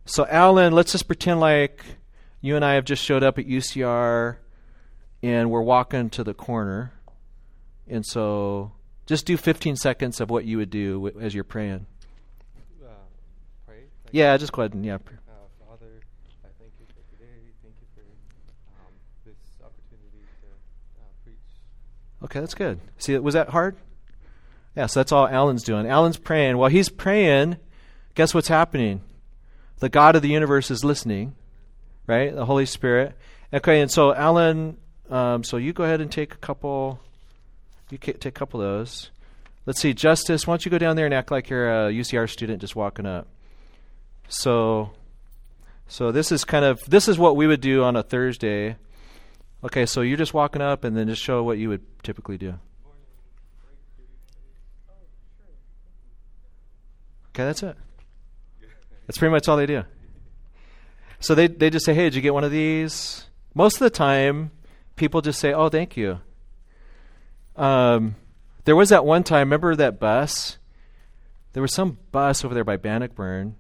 so 0.06 0.26
Alan, 0.28 0.74
let's 0.74 0.92
just 0.92 1.08
pretend 1.08 1.40
like 1.40 1.86
you 2.42 2.56
and 2.56 2.66
I 2.66 2.74
have 2.74 2.86
just 2.86 3.04
showed 3.04 3.24
up 3.24 3.38
at 3.38 3.48
UCR, 3.48 4.38
and 5.22 5.52
we're 5.52 5.62
walking 5.62 6.10
to 6.12 6.24
the 6.24 6.34
corner. 6.34 6.92
And 7.88 8.06
so, 8.06 8.72
just 9.06 9.26
do 9.26 9.38
15 9.38 9.76
seconds 9.76 10.20
of 10.20 10.30
what 10.30 10.46
you 10.46 10.58
would 10.58 10.72
do 10.72 11.12
as 11.20 11.36
you're 11.36 11.44
praying. 11.44 11.86
Uh, 12.84 12.88
pray. 13.68 13.76
Like 13.76 14.12
yeah, 14.12 14.36
just 14.38 14.52
go 14.52 14.64
ahead 14.64 14.74
and 14.74 14.84
yeah. 14.84 14.96
Uh, 14.96 14.98
Father, 15.68 16.02
I 16.44 16.48
thank 16.58 16.72
you 16.80 16.86
for 16.88 17.16
today. 17.16 17.52
Thank 17.62 17.76
you 17.80 17.88
for 17.94 18.02
um, 18.02 18.94
this 19.24 19.36
opportunity 19.62 20.26
to 20.42 20.48
uh, 21.00 21.06
preach. 21.24 21.36
Okay, 22.24 22.40
that's 22.40 22.56
good. 22.56 22.80
See, 22.98 23.16
was 23.20 23.36
that 23.36 23.50
hard? 23.50 23.76
Yeah, 24.76 24.86
so 24.86 25.00
that's 25.00 25.12
all 25.12 25.28
Alan's 25.28 25.64
doing. 25.64 25.86
Alan's 25.86 26.18
praying. 26.18 26.58
While 26.58 26.70
he's 26.70 26.90
praying, 26.90 27.58
guess 28.16 28.34
what's 28.34 28.48
happening? 28.48 29.02
The 29.80 29.90
God 29.90 30.16
of 30.16 30.22
the 30.22 30.30
universe 30.30 30.72
is 30.72 30.84
listening, 30.84 31.36
right? 32.08 32.34
The 32.34 32.46
Holy 32.46 32.66
Spirit. 32.66 33.16
Okay, 33.54 33.82
and 33.82 33.92
so 33.92 34.14
Alan, 34.14 34.78
um, 35.10 35.44
so 35.44 35.58
you 35.58 35.74
go 35.74 35.84
ahead 35.84 36.00
and 36.00 36.12
take 36.12 36.34
a 36.34 36.38
couple. 36.38 37.00
You 37.90 37.98
take 37.98 38.26
a 38.26 38.32
couple 38.32 38.62
of 38.62 38.68
those. 38.68 39.12
Let's 39.66 39.82
see, 39.82 39.94
Justice. 39.94 40.48
Why 40.48 40.54
don't 40.54 40.66
you 40.66 40.72
go 40.72 40.78
down 40.78 40.96
there 40.96 41.06
and 41.06 41.14
act 41.14 41.32
like 41.32 41.50
you're 41.50 41.70
a 41.70 41.92
UCR 41.92 42.30
student 42.30 42.62
just 42.62 42.76
walking 42.76 43.06
up? 43.06 43.28
So, 44.30 44.92
so 45.88 46.12
this 46.14 46.32
is 46.32 46.46
kind 46.46 46.64
of 46.64 46.80
this 46.88 47.10
is 47.10 47.20
what 47.20 47.36
we 47.36 47.46
would 47.46 47.60
do 47.60 47.84
on 47.84 47.98
a 47.98 48.04
Thursday. 48.04 48.78
Okay, 49.64 49.86
so 49.86 50.02
you're 50.02 50.18
just 50.18 50.34
walking 50.34 50.62
up 50.62 50.86
and 50.86 50.96
then 50.96 51.08
just 51.08 51.22
show 51.22 51.44
what 51.44 51.58
you 51.58 51.70
would 51.70 51.82
typically 52.04 52.38
do. 52.38 52.56
Okay, 57.34 57.46
that's 57.46 57.64
it. 57.64 57.76
That's 59.08 59.18
pretty 59.18 59.32
much 59.32 59.48
all 59.48 59.58
they 59.58 59.66
do. 59.66 59.84
So 61.20 61.36
they 61.36 61.48
they 61.48 61.70
just 61.70 61.86
say, 61.86 61.94
"Hey, 61.94 62.04
did 62.04 62.16
you 62.16 62.22
get 62.22 62.34
one 62.34 62.44
of 62.44 62.52
these?" 62.52 63.26
Most 63.54 63.76
of 63.76 63.80
the 63.80 63.90
time, 63.90 64.52
people 64.96 65.22
just 65.22 65.40
say, 65.40 65.54
"Oh, 65.54 65.70
thank 65.70 65.96
you." 65.96 66.20
Um, 67.56 68.16
there 68.66 68.76
was 68.76 68.90
that 68.90 69.06
one 69.06 69.24
time. 69.24 69.48
Remember 69.48 69.76
that 69.76 70.00
bus? 70.00 70.58
There 71.54 71.62
was 71.62 71.74
some 71.74 71.98
bus 72.12 72.46
over 72.46 72.54
there 72.54 72.64
by 72.64 72.78
Bannockburn. 72.78 73.56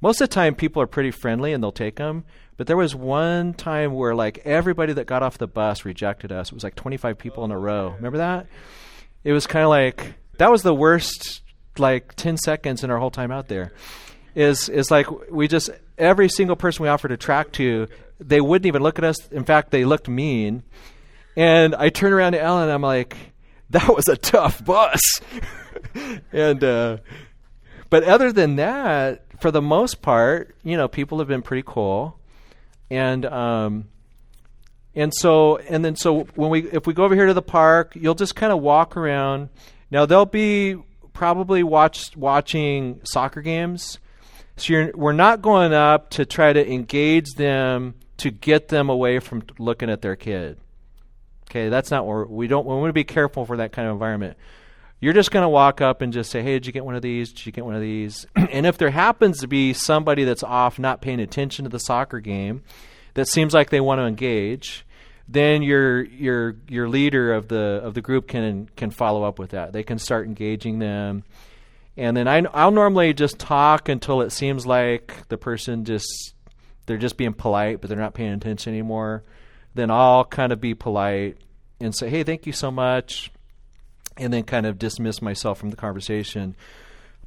Most 0.00 0.20
of 0.20 0.28
the 0.28 0.34
time, 0.34 0.54
people 0.54 0.82
are 0.82 0.86
pretty 0.86 1.10
friendly 1.10 1.52
and 1.52 1.62
they'll 1.62 1.72
take 1.72 1.96
them. 1.96 2.24
But 2.56 2.66
there 2.66 2.76
was 2.76 2.94
one 2.94 3.54
time 3.54 3.94
where 3.94 4.14
like 4.14 4.38
everybody 4.44 4.92
that 4.94 5.06
got 5.06 5.22
off 5.22 5.38
the 5.38 5.48
bus 5.48 5.84
rejected 5.84 6.30
us. 6.32 6.48
It 6.48 6.54
was 6.54 6.64
like 6.64 6.74
25 6.74 7.18
people 7.18 7.44
in 7.44 7.50
a 7.50 7.58
row. 7.58 7.90
Remember 7.96 8.18
that? 8.18 8.46
It 9.24 9.32
was 9.32 9.46
kind 9.46 9.64
of 9.64 9.70
like 9.70 10.14
that 10.38 10.50
was 10.50 10.62
the 10.62 10.74
worst 10.74 11.42
like 11.78 12.14
10 12.14 12.36
seconds 12.36 12.84
in 12.84 12.90
our 12.90 12.98
whole 12.98 13.10
time 13.10 13.30
out 13.30 13.48
there. 13.48 13.72
Is 14.34 14.68
is 14.68 14.90
like 14.90 15.10
we 15.30 15.46
just 15.46 15.70
every 15.98 16.28
single 16.28 16.56
person 16.56 16.82
we 16.82 16.88
offered 16.88 17.12
a 17.12 17.16
tract 17.16 17.54
to, 17.54 17.88
they 18.18 18.40
wouldn't 18.40 18.66
even 18.66 18.82
look 18.82 18.98
at 18.98 19.04
us. 19.04 19.28
In 19.28 19.44
fact, 19.44 19.70
they 19.70 19.84
looked 19.84 20.08
mean. 20.08 20.62
And 21.36 21.74
I 21.74 21.90
turn 21.90 22.12
around 22.12 22.32
to 22.32 22.40
Ellen 22.40 22.70
I'm 22.70 22.82
like, 22.82 23.16
that 23.70 23.94
was 23.94 24.08
a 24.08 24.16
tough 24.16 24.64
bus. 24.64 25.00
and 26.32 26.64
uh 26.64 26.96
but 27.90 28.04
other 28.04 28.32
than 28.32 28.56
that, 28.56 29.26
for 29.40 29.50
the 29.50 29.60
most 29.60 30.00
part, 30.00 30.56
you 30.62 30.78
know, 30.78 30.88
people 30.88 31.18
have 31.18 31.28
been 31.28 31.42
pretty 31.42 31.64
cool 31.66 32.18
and 32.92 33.24
um, 33.24 33.88
and 34.94 35.14
so 35.14 35.56
and 35.56 35.82
then 35.82 35.96
so 35.96 36.24
when 36.34 36.50
we 36.50 36.70
if 36.70 36.86
we 36.86 36.92
go 36.92 37.04
over 37.04 37.14
here 37.14 37.26
to 37.26 37.34
the 37.34 37.40
park, 37.40 37.96
you'll 37.96 38.14
just 38.14 38.36
kind 38.36 38.52
of 38.52 38.60
walk 38.60 38.98
around. 38.98 39.48
Now 39.90 40.04
they'll 40.04 40.26
be 40.26 40.76
probably 41.12 41.62
watch 41.62 42.16
watching 42.16 43.00
soccer 43.04 43.42
games. 43.42 43.98
So 44.56 44.90
we're 44.94 45.12
not 45.12 45.42
going 45.42 45.72
up 45.72 46.10
to 46.10 46.26
try 46.26 46.52
to 46.52 46.72
engage 46.72 47.32
them 47.34 47.94
to 48.18 48.30
get 48.30 48.68
them 48.68 48.88
away 48.88 49.18
from 49.18 49.42
looking 49.58 49.90
at 49.90 50.02
their 50.02 50.16
kid. 50.16 50.58
Okay, 51.50 51.68
that's 51.68 51.90
not 51.90 52.06
what 52.06 52.30
we 52.30 52.46
don't. 52.46 52.66
We 52.66 52.74
want 52.74 52.88
to 52.88 52.94
be 52.94 53.04
careful 53.04 53.44
for 53.44 53.58
that 53.58 53.72
kind 53.72 53.88
of 53.88 53.92
environment. 53.92 54.36
You're 55.00 55.12
just 55.12 55.32
going 55.32 55.42
to 55.42 55.48
walk 55.48 55.80
up 55.80 56.00
and 56.00 56.12
just 56.12 56.30
say, 56.30 56.42
"Hey, 56.42 56.52
did 56.52 56.66
you 56.66 56.72
get 56.72 56.84
one 56.84 56.94
of 56.94 57.02
these? 57.02 57.32
Did 57.32 57.46
you 57.46 57.52
get 57.52 57.64
one 57.64 57.74
of 57.74 57.80
these?" 57.80 58.24
and 58.36 58.66
if 58.66 58.78
there 58.78 58.90
happens 58.90 59.40
to 59.40 59.48
be 59.48 59.72
somebody 59.72 60.24
that's 60.24 60.42
off, 60.42 60.78
not 60.78 61.02
paying 61.02 61.20
attention 61.20 61.64
to 61.64 61.68
the 61.68 61.80
soccer 61.80 62.20
game, 62.20 62.62
that 63.14 63.28
seems 63.28 63.52
like 63.52 63.70
they 63.70 63.80
want 63.80 63.98
to 63.98 64.04
engage, 64.04 64.86
then 65.32 65.62
your 65.62 66.02
your 66.02 66.56
your 66.68 66.88
leader 66.88 67.32
of 67.32 67.48
the 67.48 67.80
of 67.82 67.94
the 67.94 68.00
group 68.00 68.28
can 68.28 68.68
can 68.76 68.90
follow 68.90 69.24
up 69.24 69.38
with 69.38 69.50
that. 69.50 69.72
They 69.72 69.82
can 69.82 69.98
start 69.98 70.26
engaging 70.26 70.78
them, 70.78 71.24
and 71.96 72.16
then 72.16 72.28
I, 72.28 72.42
I'll 72.52 72.70
normally 72.70 73.14
just 73.14 73.38
talk 73.38 73.88
until 73.88 74.20
it 74.20 74.30
seems 74.30 74.66
like 74.66 75.28
the 75.28 75.38
person 75.38 75.84
just 75.84 76.34
they're 76.86 76.98
just 76.98 77.16
being 77.16 77.32
polite, 77.32 77.80
but 77.80 77.88
they're 77.88 77.98
not 77.98 78.14
paying 78.14 78.32
attention 78.32 78.72
anymore. 78.72 79.22
Then 79.74 79.90
I'll 79.90 80.24
kind 80.24 80.52
of 80.52 80.60
be 80.60 80.74
polite 80.74 81.38
and 81.80 81.94
say, 81.94 82.10
"Hey, 82.10 82.22
thank 82.24 82.46
you 82.46 82.52
so 82.52 82.70
much," 82.70 83.32
and 84.18 84.32
then 84.32 84.42
kind 84.42 84.66
of 84.66 84.78
dismiss 84.78 85.22
myself 85.22 85.58
from 85.58 85.70
the 85.70 85.76
conversation. 85.76 86.54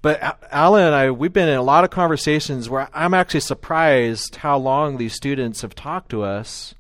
But 0.04 0.38
Alan 0.52 0.84
and 0.84 0.94
I, 0.94 1.10
we've 1.10 1.34
been 1.34 1.50
in 1.50 1.58
a 1.58 1.64
lot 1.64 1.84
of 1.84 1.90
conversations 1.90 2.70
where 2.70 2.88
I'm 2.94 3.16
actually 3.16 3.40
surprised 3.40 4.36
how 4.36 4.58
long 4.60 4.98
these 4.98 5.16
students 5.16 5.64
have 5.64 5.74
talked 5.74 6.10
to 6.10 6.22
us. 6.22 6.76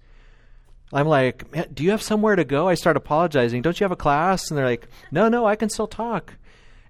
I'm 0.94 1.08
like, 1.08 1.74
do 1.74 1.84
you 1.84 1.92
have 1.92 2.02
somewhere 2.02 2.36
to 2.36 2.44
go? 2.44 2.68
I 2.68 2.76
start 2.76 2.98
apologizing. 2.98 3.62
Don't 3.62 3.80
you 3.80 3.84
have 3.84 3.92
a 3.92 3.98
class? 3.98 4.50
And 4.50 4.58
they're 4.58 4.66
like, 4.66 4.88
no, 5.12 5.28
no, 5.30 5.46
I 5.46 5.56
can 5.56 5.70
still 5.70 5.88
talk. 5.88 6.34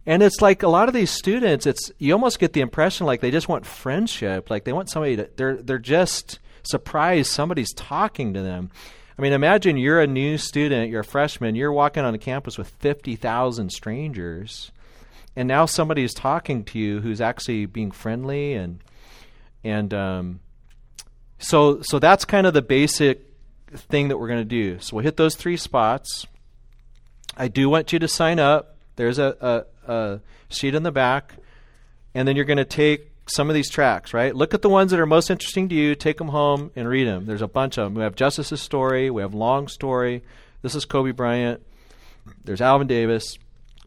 And 0.05 0.21
it's 0.21 0.41
like 0.41 0.61
a 0.61 0.67
lot 0.67 0.87
of 0.87 0.93
these 0.93 1.09
students, 1.09 1.65
it's 1.65 1.91
you 1.97 2.13
almost 2.13 2.37
get 2.37 2.53
the 2.53 2.61
impression 2.61 3.07
like 3.07 3.21
they 3.21 3.31
just 3.31 3.49
want 3.49 3.65
friendship, 3.65 4.49
like 4.49 4.63
they 4.63 4.73
want 4.73 4.89
somebody 4.89 5.15
to. 5.15 5.29
They're 5.35 5.57
they're 5.57 5.79
just 5.79 6.39
surprised 6.61 7.31
somebody's 7.31 7.73
talking 7.73 8.33
to 8.35 8.41
them. 8.43 8.69
I 9.17 9.21
mean, 9.21 9.33
imagine 9.33 9.77
you're 9.77 10.01
a 10.01 10.07
new 10.07 10.37
student, 10.37 10.91
you're 10.91 11.01
a 11.01 11.05
freshman, 11.05 11.55
you're 11.55 11.71
walking 11.71 12.03
on 12.03 12.13
a 12.13 12.19
campus 12.19 12.55
with 12.55 12.67
fifty 12.67 13.15
thousand 13.15 13.71
strangers 13.71 14.71
and 15.35 15.47
now 15.47 15.65
somebody 15.65 16.03
is 16.03 16.13
talking 16.13 16.63
to 16.63 16.79
you 16.79 17.01
who's 17.01 17.21
actually 17.21 17.65
being 17.65 17.91
friendly 17.91 18.53
and 18.53 18.79
and 19.63 19.93
um, 19.93 20.39
so 21.39 21.81
so 21.81 21.99
that's 21.99 22.25
kind 22.25 22.47
of 22.47 22.53
the 22.53 22.61
basic 22.61 23.21
thing 23.71 24.09
that 24.09 24.17
we're 24.17 24.27
going 24.27 24.41
to 24.41 24.45
do. 24.45 24.79
So 24.79 24.95
we'll 24.95 25.03
hit 25.03 25.17
those 25.17 25.35
three 25.35 25.57
spots. 25.57 26.25
I 27.37 27.47
do 27.47 27.69
want 27.69 27.91
you 27.93 27.99
to 27.99 28.07
sign 28.07 28.39
up. 28.39 28.77
There's 28.95 29.19
a, 29.19 29.65
a, 29.87 29.91
a 29.91 30.21
sheet 30.49 30.75
in 30.75 30.83
the 30.83 30.91
back, 30.91 31.35
and 32.13 32.27
then 32.27 32.35
you're 32.35 32.45
going 32.45 32.57
to 32.57 32.65
take 32.65 33.11
some 33.27 33.49
of 33.49 33.55
these 33.55 33.69
tracts. 33.69 34.13
Right? 34.13 34.35
Look 34.35 34.53
at 34.53 34.61
the 34.61 34.69
ones 34.69 34.91
that 34.91 34.99
are 34.99 35.05
most 35.05 35.29
interesting 35.29 35.69
to 35.69 35.75
you. 35.75 35.95
Take 35.95 36.17
them 36.17 36.29
home 36.29 36.71
and 36.75 36.87
read 36.87 37.07
them. 37.07 37.25
There's 37.25 37.41
a 37.41 37.47
bunch 37.47 37.77
of 37.77 37.85
them. 37.85 37.95
We 37.95 38.03
have 38.03 38.15
Justice's 38.15 38.61
story. 38.61 39.09
We 39.09 39.21
have 39.21 39.33
Long 39.33 39.67
story. 39.67 40.23
This 40.61 40.75
is 40.75 40.85
Kobe 40.85 41.11
Bryant. 41.11 41.61
There's 42.43 42.61
Alvin 42.61 42.87
Davis 42.87 43.37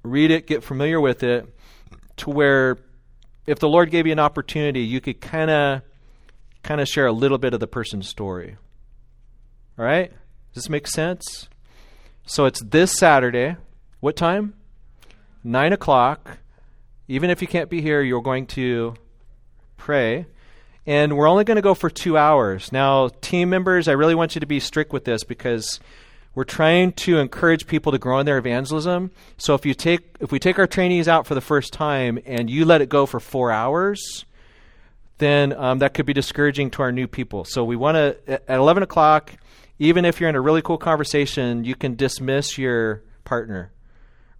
read 0.02 0.30
it, 0.30 0.46
get 0.46 0.62
familiar 0.62 1.00
with 1.00 1.22
it, 1.22 1.46
to 2.18 2.30
where 2.30 2.78
if 3.46 3.58
the 3.58 3.68
Lord 3.68 3.90
gave 3.90 4.06
you 4.06 4.12
an 4.12 4.18
opportunity, 4.18 4.80
you 4.80 5.00
could 5.00 5.20
kind 5.20 5.50
of 5.50 5.82
kind 6.62 6.80
of 6.80 6.88
share 6.88 7.06
a 7.06 7.12
little 7.12 7.38
bit 7.38 7.54
of 7.54 7.60
the 7.60 7.66
person's 7.66 8.08
story. 8.08 8.56
All 9.78 9.84
right? 9.84 10.10
Does 10.52 10.64
this 10.64 10.68
make 10.68 10.88
sense? 10.88 11.48
So 12.26 12.46
it's 12.46 12.60
this 12.60 12.92
Saturday. 12.98 13.56
What 14.00 14.16
time? 14.16 14.54
Nine 15.44 15.72
o'clock. 15.72 16.38
Even 17.06 17.30
if 17.30 17.40
you 17.40 17.46
can't 17.46 17.70
be 17.70 17.80
here, 17.80 18.02
you're 18.02 18.20
going 18.20 18.46
to 18.48 18.94
pray. 19.76 20.26
And 20.84 21.16
we're 21.16 21.28
only 21.28 21.44
going 21.44 21.56
to 21.56 21.62
go 21.62 21.74
for 21.74 21.90
two 21.90 22.16
hours. 22.16 22.72
Now, 22.72 23.08
team 23.20 23.50
members, 23.50 23.86
I 23.88 23.92
really 23.92 24.14
want 24.14 24.34
you 24.34 24.40
to 24.40 24.46
be 24.46 24.58
strict 24.58 24.92
with 24.92 25.04
this 25.04 25.22
because 25.22 25.78
we're 26.34 26.44
trying 26.44 26.92
to 26.92 27.18
encourage 27.18 27.66
people 27.66 27.92
to 27.92 27.98
grow 27.98 28.18
in 28.18 28.26
their 28.26 28.38
evangelism. 28.38 29.12
So 29.36 29.54
if 29.54 29.64
you 29.64 29.74
take 29.74 30.16
if 30.18 30.32
we 30.32 30.38
take 30.38 30.58
our 30.58 30.66
trainees 30.66 31.06
out 31.06 31.26
for 31.26 31.34
the 31.34 31.40
first 31.40 31.72
time 31.72 32.18
and 32.26 32.50
you 32.50 32.64
let 32.64 32.80
it 32.80 32.88
go 32.88 33.06
for 33.06 33.20
four 33.20 33.52
hours, 33.52 34.24
then 35.18 35.52
um, 35.52 35.78
that 35.80 35.94
could 35.94 36.06
be 36.06 36.12
discouraging 36.12 36.70
to 36.72 36.82
our 36.82 36.92
new 36.92 37.06
people. 37.06 37.44
So 37.44 37.64
we 37.64 37.76
want 37.76 37.94
to 37.96 38.16
at 38.48 38.56
eleven 38.56 38.82
o'clock. 38.82 39.34
Even 39.78 40.04
if 40.04 40.20
you're 40.20 40.28
in 40.28 40.34
a 40.34 40.40
really 40.40 40.62
cool 40.62 40.78
conversation, 40.78 41.64
you 41.64 41.74
can 41.74 41.94
dismiss 41.94 42.58
your 42.58 43.02
partner, 43.24 43.72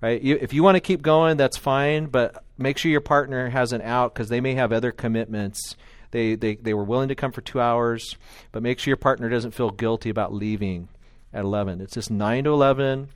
right? 0.01 0.21
You, 0.21 0.39
if 0.41 0.53
you 0.53 0.63
want 0.63 0.77
to 0.77 0.81
keep 0.81 1.03
going, 1.03 1.37
that's 1.37 1.57
fine, 1.57 2.07
but 2.07 2.45
make 2.57 2.79
sure 2.79 2.91
your 2.91 3.01
partner 3.01 3.51
has 3.51 3.73
an 3.73 3.83
out 3.83 4.15
because 4.15 4.29
they 4.29 4.41
may 4.41 4.55
have 4.55 4.73
other 4.73 4.91
commitments. 4.91 5.77
They, 6.11 6.35
they 6.35 6.57
they 6.57 6.75
were 6.75 6.85
willing 6.85 7.09
to 7.09 7.15
come 7.15 7.33
for 7.33 7.43
two 7.43 7.61
hours, 7.61 8.17
but 8.51 8.63
make 8.63 8.79
sure 8.79 8.91
your 8.91 8.97
partner 8.97 9.29
doesn't 9.29 9.53
feel 9.53 9.71
guilty 9.71 10.11
about 10.11 10.33
leaving 10.33 10.89
at 11.33 11.45
11. 11.45 11.81
It's 11.81 11.95
just 11.95 12.11
9 12.11 12.45
to 12.45 12.51
11. 12.51 13.09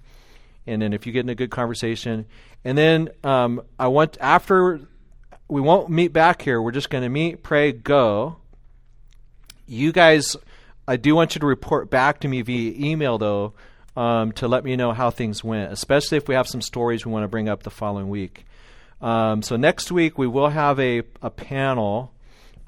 And 0.67 0.83
then 0.83 0.93
if 0.93 1.07
you 1.07 1.13
get 1.13 1.21
in 1.21 1.29
a 1.29 1.35
good 1.35 1.51
conversation. 1.51 2.27
And 2.65 2.79
then 2.79 3.09
um, 3.25 3.63
I 3.79 3.89
want, 3.89 4.17
after, 4.21 4.81
we 5.49 5.61
won't 5.61 5.91
meet 5.91 6.13
back 6.13 6.43
here. 6.43 6.61
We're 6.61 6.71
just 6.71 6.91
going 6.91 7.03
to 7.03 7.09
meet, 7.09 7.43
pray, 7.43 7.73
go. 7.73 8.37
You 9.67 9.93
guys, 9.93 10.37
I 10.93 10.97
do 10.97 11.15
want 11.15 11.35
you 11.35 11.39
to 11.39 11.47
report 11.47 11.89
back 11.89 12.21
to 12.21 12.29
me 12.29 12.43
via 12.43 12.75
email, 12.77 13.17
though, 13.17 13.55
um, 13.97 14.33
to 14.33 14.47
let 14.47 14.63
me 14.63 14.77
know 14.77 14.93
how 14.93 15.09
things 15.09 15.43
went, 15.43 15.73
especially 15.73 16.19
if 16.19 16.29
we 16.29 16.35
have 16.35 16.47
some 16.47 16.61
stories 16.61 17.07
we 17.07 17.13
want 17.13 17.25
to 17.25 17.29
bring 17.29 17.49
up 17.49 17.63
the 17.63 17.71
following 17.71 18.11
week. 18.11 18.45
Um, 19.01 19.41
so 19.41 19.57
next 19.57 19.91
week 19.91 20.19
we 20.19 20.27
will 20.27 20.51
have 20.51 20.79
a, 20.79 21.03
a 21.23 21.31
panel. 21.31 22.13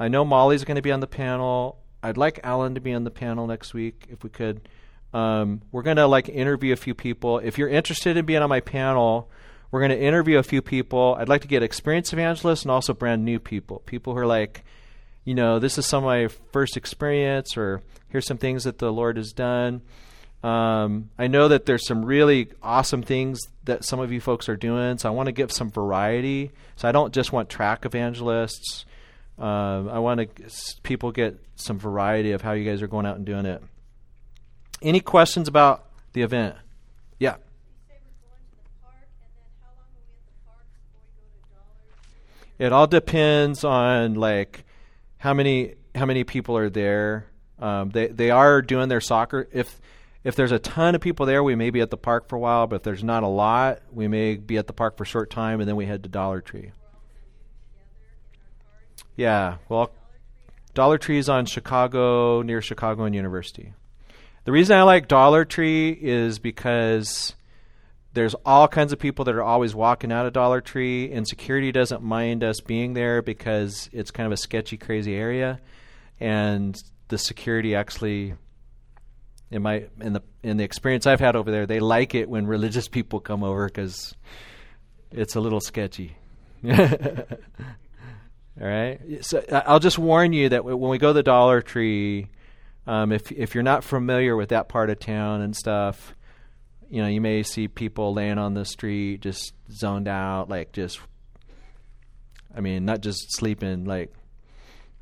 I 0.00 0.08
know 0.08 0.24
Molly's 0.24 0.64
going 0.64 0.76
to 0.76 0.82
be 0.82 0.90
on 0.90 1.00
the 1.00 1.06
panel. 1.06 1.76
I'd 2.02 2.16
like 2.16 2.40
Alan 2.42 2.76
to 2.76 2.80
be 2.80 2.94
on 2.94 3.04
the 3.04 3.10
panel 3.10 3.46
next 3.46 3.74
week 3.74 4.06
if 4.08 4.24
we 4.24 4.30
could. 4.30 4.70
Um, 5.12 5.60
we're 5.70 5.82
going 5.82 5.98
to 5.98 6.06
like 6.06 6.30
interview 6.30 6.72
a 6.72 6.76
few 6.76 6.94
people. 6.94 7.40
If 7.40 7.58
you're 7.58 7.68
interested 7.68 8.16
in 8.16 8.24
being 8.24 8.40
on 8.40 8.48
my 8.48 8.60
panel, 8.60 9.30
we're 9.70 9.80
going 9.80 9.90
to 9.90 10.00
interview 10.00 10.38
a 10.38 10.42
few 10.42 10.62
people. 10.62 11.14
I'd 11.18 11.28
like 11.28 11.42
to 11.42 11.48
get 11.48 11.62
experienced 11.62 12.14
evangelists 12.14 12.62
and 12.62 12.70
also 12.70 12.94
brand 12.94 13.22
new 13.22 13.38
people. 13.38 13.80
People 13.80 14.14
who 14.14 14.20
are 14.20 14.26
like, 14.26 14.64
you 15.24 15.34
know, 15.34 15.58
this 15.58 15.78
is 15.78 15.86
some 15.86 16.04
of 16.04 16.08
my 16.08 16.28
first 16.52 16.76
experience, 16.76 17.56
or 17.56 17.82
here's 18.08 18.26
some 18.26 18.38
things 18.38 18.64
that 18.64 18.78
the 18.78 18.92
Lord 18.92 19.16
has 19.16 19.32
done. 19.32 19.82
Um, 20.42 21.08
I 21.18 21.26
know 21.26 21.48
that 21.48 21.64
there's 21.64 21.86
some 21.86 22.04
really 22.04 22.48
awesome 22.62 23.02
things 23.02 23.40
that 23.64 23.82
some 23.82 23.98
of 24.00 24.12
you 24.12 24.20
folks 24.20 24.48
are 24.50 24.56
doing, 24.56 24.98
so 24.98 25.08
I 25.08 25.12
want 25.12 25.26
to 25.26 25.32
give 25.32 25.50
some 25.50 25.70
variety. 25.70 26.50
So 26.76 26.86
I 26.86 26.92
don't 26.92 27.14
just 27.14 27.32
want 27.32 27.48
tract 27.48 27.86
evangelists. 27.86 28.84
Uh, 29.38 29.86
I 29.86 29.98
want 30.00 30.20
to 30.20 30.50
people 30.82 31.12
get 31.12 31.42
some 31.56 31.78
variety 31.78 32.32
of 32.32 32.42
how 32.42 32.52
you 32.52 32.70
guys 32.70 32.82
are 32.82 32.86
going 32.86 33.06
out 33.06 33.16
and 33.16 33.24
doing 33.24 33.46
it. 33.46 33.62
Any 34.82 35.00
questions 35.00 35.48
about 35.48 35.86
the 36.12 36.20
event? 36.20 36.56
Yeah. 37.18 37.36
It 42.58 42.70
all 42.72 42.86
depends 42.86 43.64
on 43.64 44.14
like 44.14 44.64
how 45.24 45.32
many 45.32 45.74
how 45.94 46.04
many 46.04 46.22
people 46.22 46.54
are 46.58 46.68
there. 46.68 47.24
Um, 47.58 47.88
they 47.88 48.08
they 48.08 48.30
are 48.30 48.60
doing 48.60 48.90
their 48.90 49.00
soccer. 49.00 49.48
If 49.52 49.80
if 50.22 50.36
there's 50.36 50.52
a 50.52 50.58
ton 50.58 50.94
of 50.94 51.00
people 51.00 51.24
there, 51.24 51.42
we 51.42 51.54
may 51.54 51.70
be 51.70 51.80
at 51.80 51.88
the 51.88 51.96
park 51.96 52.28
for 52.28 52.36
a 52.36 52.38
while. 52.38 52.66
But 52.66 52.76
if 52.76 52.82
there's 52.82 53.02
not 53.02 53.22
a 53.22 53.28
lot, 53.28 53.80
we 53.90 54.06
may 54.06 54.36
be 54.36 54.58
at 54.58 54.66
the 54.66 54.74
park 54.74 54.98
for 54.98 55.04
a 55.04 55.06
short 55.06 55.30
time, 55.30 55.60
and 55.60 55.68
then 55.68 55.76
we 55.76 55.86
head 55.86 56.02
to 56.02 56.10
Dollar 56.10 56.42
Tree. 56.42 56.72
Yeah, 59.16 59.56
well, 59.70 59.92
Dollar 60.74 60.98
Tree 60.98 61.18
is 61.18 61.30
on 61.30 61.46
Chicago, 61.46 62.42
near 62.42 62.60
Chicago 62.60 63.04
and 63.04 63.14
University. 63.14 63.72
The 64.44 64.52
reason 64.52 64.76
I 64.76 64.82
like 64.82 65.08
Dollar 65.08 65.46
Tree 65.46 65.90
is 65.90 66.38
because 66.38 67.34
there's 68.14 68.34
all 68.46 68.68
kinds 68.68 68.92
of 68.92 68.98
people 68.98 69.24
that 69.24 69.34
are 69.34 69.42
always 69.42 69.74
walking 69.74 70.12
out 70.12 70.24
of 70.24 70.32
Dollar 70.32 70.60
Tree, 70.60 71.12
and 71.12 71.26
security 71.26 71.72
doesn't 71.72 72.02
mind 72.02 72.44
us 72.44 72.60
being 72.60 72.94
there 72.94 73.20
because 73.22 73.90
it's 73.92 74.12
kind 74.12 74.26
of 74.26 74.32
a 74.32 74.36
sketchy, 74.36 74.76
crazy 74.76 75.14
area, 75.14 75.60
and 76.20 76.80
the 77.08 77.18
security 77.18 77.74
actually, 77.74 78.34
in 79.50 79.62
my 79.62 79.86
in 80.00 80.12
the 80.12 80.22
in 80.44 80.56
the 80.56 80.64
experience 80.64 81.06
I've 81.06 81.20
had 81.20 81.34
over 81.34 81.50
there, 81.50 81.66
they 81.66 81.80
like 81.80 82.14
it 82.14 82.28
when 82.28 82.46
religious 82.46 82.86
people 82.88 83.18
come 83.18 83.42
over 83.42 83.66
because 83.66 84.14
it's 85.10 85.34
a 85.34 85.40
little 85.40 85.60
sketchy. 85.60 86.16
all 86.68 86.76
right, 88.56 89.00
so 89.22 89.44
I'll 89.50 89.80
just 89.80 89.98
warn 89.98 90.32
you 90.32 90.50
that 90.50 90.64
when 90.64 90.78
we 90.78 90.98
go 90.98 91.08
to 91.08 91.14
the 91.14 91.22
Dollar 91.24 91.62
Tree, 91.62 92.28
um, 92.86 93.10
if 93.10 93.32
if 93.32 93.54
you're 93.54 93.64
not 93.64 93.82
familiar 93.82 94.36
with 94.36 94.50
that 94.50 94.68
part 94.68 94.88
of 94.88 95.00
town 95.00 95.40
and 95.40 95.56
stuff 95.56 96.14
you 96.94 97.02
know, 97.02 97.08
you 97.08 97.20
may 97.20 97.42
see 97.42 97.66
people 97.66 98.14
laying 98.14 98.38
on 98.38 98.54
the 98.54 98.64
street 98.64 99.20
just 99.20 99.52
zoned 99.68 100.06
out, 100.06 100.48
like 100.48 100.70
just, 100.70 101.00
I 102.54 102.60
mean, 102.60 102.84
not 102.84 103.00
just 103.00 103.36
sleeping, 103.36 103.84
like 103.84 104.14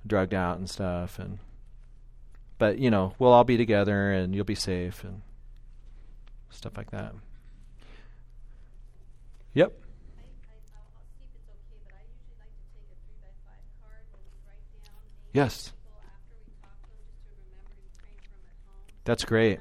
drugged 0.06 0.32
out 0.32 0.56
and 0.56 0.70
stuff. 0.70 1.18
And, 1.18 1.38
but, 2.56 2.78
you 2.78 2.90
know, 2.90 3.12
we'll 3.18 3.34
all 3.34 3.44
be 3.44 3.58
together 3.58 4.10
and 4.10 4.34
you'll 4.34 4.46
be 4.46 4.54
safe 4.54 5.04
and 5.04 5.20
stuff 6.48 6.78
like 6.78 6.92
that. 6.92 7.12
Yep. 9.52 9.74
Yes. 15.34 15.74
That's 19.04 19.26
great. 19.26 19.60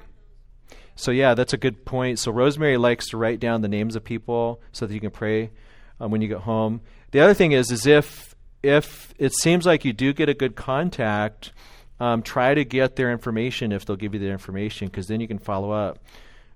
So 1.02 1.10
yeah, 1.10 1.34
that's 1.34 1.52
a 1.52 1.56
good 1.56 1.84
point. 1.84 2.20
So 2.20 2.30
Rosemary 2.30 2.76
likes 2.76 3.08
to 3.08 3.16
write 3.16 3.40
down 3.40 3.60
the 3.60 3.68
names 3.68 3.96
of 3.96 4.04
people 4.04 4.60
so 4.70 4.86
that 4.86 4.94
you 4.94 5.00
can 5.00 5.10
pray 5.10 5.50
um, 5.98 6.12
when 6.12 6.22
you 6.22 6.28
get 6.28 6.38
home. 6.38 6.80
The 7.10 7.18
other 7.18 7.34
thing 7.34 7.50
is, 7.50 7.72
is 7.72 7.88
if 7.88 8.36
if 8.62 9.12
it 9.18 9.34
seems 9.34 9.66
like 9.66 9.84
you 9.84 9.92
do 9.92 10.12
get 10.12 10.28
a 10.28 10.34
good 10.34 10.54
contact, 10.54 11.52
um, 11.98 12.22
try 12.22 12.54
to 12.54 12.64
get 12.64 12.94
their 12.94 13.10
information 13.10 13.72
if 13.72 13.84
they'll 13.84 13.96
give 13.96 14.14
you 14.14 14.20
their 14.20 14.30
information, 14.30 14.86
because 14.86 15.08
then 15.08 15.20
you 15.20 15.26
can 15.26 15.40
follow 15.40 15.72
up. 15.72 15.98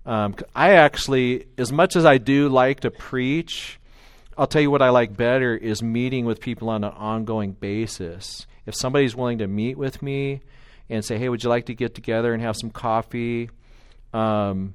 Um, 0.07 0.36
I 0.55 0.74
actually, 0.74 1.47
as 1.59 1.72
much 1.72 1.97
as 1.97 2.07
I 2.07 2.18
do 2.18 2.49
like 2.49 2.80
to 2.80 2.92
preach, 2.92 3.80
I'll 4.38 4.47
tell 4.47 4.62
you 4.62 4.70
what 4.70 4.80
I 4.80 4.90
like 4.90 5.16
better 5.16 5.57
is 5.57 5.82
meeting 5.82 6.24
with 6.24 6.40
people 6.40 6.68
on 6.70 6.84
an 6.84 6.92
ongoing 6.92 7.51
basis. 7.51 8.47
If 8.64 8.76
somebody's 8.76 9.16
willing 9.16 9.38
to 9.38 9.49
meet 9.49 9.76
with 9.76 10.03
me 10.03 10.42
and 10.88 11.05
say, 11.05 11.18
"Hey, 11.18 11.28
would 11.28 11.42
you 11.42 11.51
like 11.51 11.66
to 11.66 11.74
get 11.74 11.97
together 11.97 12.32
and 12.32 12.40
have 12.40 12.55
some 12.57 12.70
coffee?" 12.70 13.51
Um, 14.17 14.75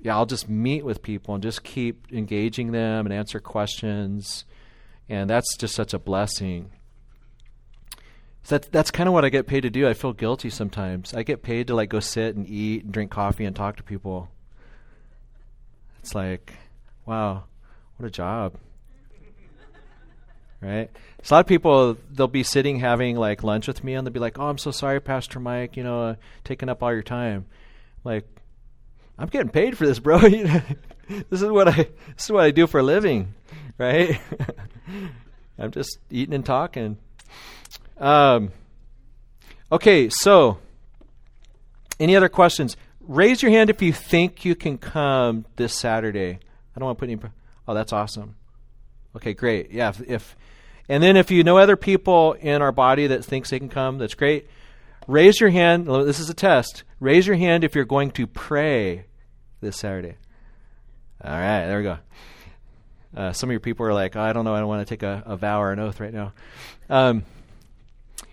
yeah, 0.00 0.14
I'll 0.14 0.26
just 0.26 0.48
meet 0.48 0.84
with 0.84 1.02
people 1.02 1.34
and 1.34 1.42
just 1.42 1.64
keep 1.64 2.12
engaging 2.12 2.70
them 2.70 3.06
and 3.06 3.12
answer 3.12 3.40
questions, 3.40 4.44
and 5.08 5.28
that's 5.28 5.56
just 5.56 5.74
such 5.74 5.92
a 5.92 5.98
blessing. 5.98 6.70
So 8.44 8.58
that, 8.58 8.70
that's 8.70 8.92
kind 8.92 9.08
of 9.08 9.12
what 9.12 9.24
I 9.24 9.28
get 9.28 9.48
paid 9.48 9.62
to 9.62 9.70
do. 9.70 9.88
I 9.88 9.94
feel 9.94 10.12
guilty 10.12 10.50
sometimes. 10.50 11.12
I 11.14 11.24
get 11.24 11.42
paid 11.42 11.66
to 11.66 11.74
like 11.74 11.88
go 11.88 11.98
sit 11.98 12.36
and 12.36 12.48
eat 12.48 12.84
and 12.84 12.92
drink 12.92 13.10
coffee 13.10 13.44
and 13.44 13.56
talk 13.56 13.76
to 13.76 13.82
people. 13.82 14.28
It's 15.98 16.14
like, 16.14 16.52
wow, 17.06 17.44
what 17.96 18.06
a 18.06 18.10
job. 18.10 18.54
right? 20.60 20.90
So 21.24 21.34
a 21.34 21.36
lot 21.36 21.40
of 21.40 21.46
people 21.48 21.96
they'll 22.12 22.28
be 22.28 22.44
sitting 22.44 22.78
having 22.78 23.16
like 23.16 23.42
lunch 23.42 23.66
with 23.66 23.82
me 23.82 23.94
and 23.94 24.06
they'll 24.06 24.14
be 24.14 24.20
like, 24.20 24.38
"Oh, 24.38 24.46
I'm 24.46 24.58
so 24.58 24.70
sorry, 24.70 25.00
Pastor 25.00 25.40
Mike. 25.40 25.76
You 25.76 25.82
know, 25.82 26.02
uh, 26.02 26.14
taking 26.44 26.68
up 26.68 26.84
all 26.84 26.92
your 26.92 27.02
time." 27.02 27.46
Like, 28.04 28.28
I'm 29.18 29.28
getting 29.28 29.48
paid 29.48 29.78
for 29.78 29.86
this, 29.86 29.98
bro. 29.98 30.18
this 30.18 30.62
is 31.30 31.44
what 31.44 31.68
I 31.68 31.72
this 32.14 32.24
is 32.24 32.30
what 32.30 32.44
I 32.44 32.50
do 32.50 32.66
for 32.66 32.80
a 32.80 32.82
living, 32.82 33.34
right? 33.78 34.20
I'm 35.58 35.70
just 35.70 35.98
eating 36.10 36.34
and 36.34 36.44
talking. 36.44 36.98
Um, 37.98 38.52
okay, 39.72 40.10
so 40.10 40.58
any 41.98 42.14
other 42.14 42.28
questions? 42.28 42.76
Raise 43.00 43.42
your 43.42 43.50
hand 43.50 43.70
if 43.70 43.80
you 43.80 43.92
think 43.92 44.44
you 44.44 44.54
can 44.54 44.76
come 44.78 45.46
this 45.56 45.72
Saturday. 45.72 46.38
I 46.74 46.78
don't 46.78 46.86
want 46.86 46.98
to 46.98 47.06
put 47.06 47.10
any. 47.10 47.20
Oh, 47.66 47.74
that's 47.74 47.92
awesome. 47.92 48.36
Okay, 49.14 49.32
great. 49.32 49.70
Yeah, 49.70 49.88
if, 49.88 50.00
if 50.02 50.36
and 50.88 51.02
then 51.02 51.16
if 51.16 51.30
you 51.30 51.42
know 51.42 51.56
other 51.56 51.76
people 51.76 52.34
in 52.34 52.60
our 52.62 52.72
body 52.72 53.06
that 53.08 53.24
thinks 53.24 53.50
they 53.50 53.58
can 53.58 53.68
come, 53.68 53.98
that's 53.98 54.14
great. 54.14 54.48
Raise 55.06 55.40
your 55.40 55.50
hand. 55.50 55.86
This 55.86 56.18
is 56.18 56.30
a 56.30 56.34
test. 56.34 56.82
Raise 56.98 57.26
your 57.26 57.36
hand 57.36 57.62
if 57.62 57.74
you're 57.74 57.84
going 57.84 58.10
to 58.12 58.26
pray 58.26 59.04
this 59.60 59.76
Saturday. 59.76 60.16
All 61.22 61.30
right, 61.30 61.66
there 61.66 61.78
we 61.78 61.84
go. 61.84 61.98
Uh, 63.16 63.32
some 63.32 63.48
of 63.48 63.52
your 63.52 63.60
people 63.60 63.86
are 63.86 63.94
like, 63.94 64.16
oh, 64.16 64.20
I 64.20 64.32
don't 64.32 64.44
know, 64.44 64.54
I 64.54 64.58
don't 64.58 64.68
want 64.68 64.86
to 64.86 64.92
take 64.92 65.02
a, 65.02 65.22
a 65.24 65.36
vow 65.36 65.62
or 65.62 65.72
an 65.72 65.78
oath 65.78 66.00
right 66.00 66.12
now. 66.12 66.32
Um, 66.90 67.24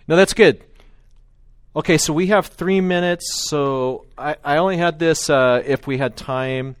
no, 0.06 0.16
that's 0.16 0.34
good. 0.34 0.62
Okay, 1.76 1.96
so 1.96 2.12
we 2.12 2.28
have 2.28 2.46
three 2.46 2.80
minutes. 2.80 3.48
So 3.48 4.06
I, 4.18 4.36
I 4.44 4.56
only 4.58 4.76
had 4.76 4.98
this 4.98 5.30
uh, 5.30 5.62
if 5.64 5.86
we 5.86 5.98
had 5.98 6.16
time. 6.16 6.76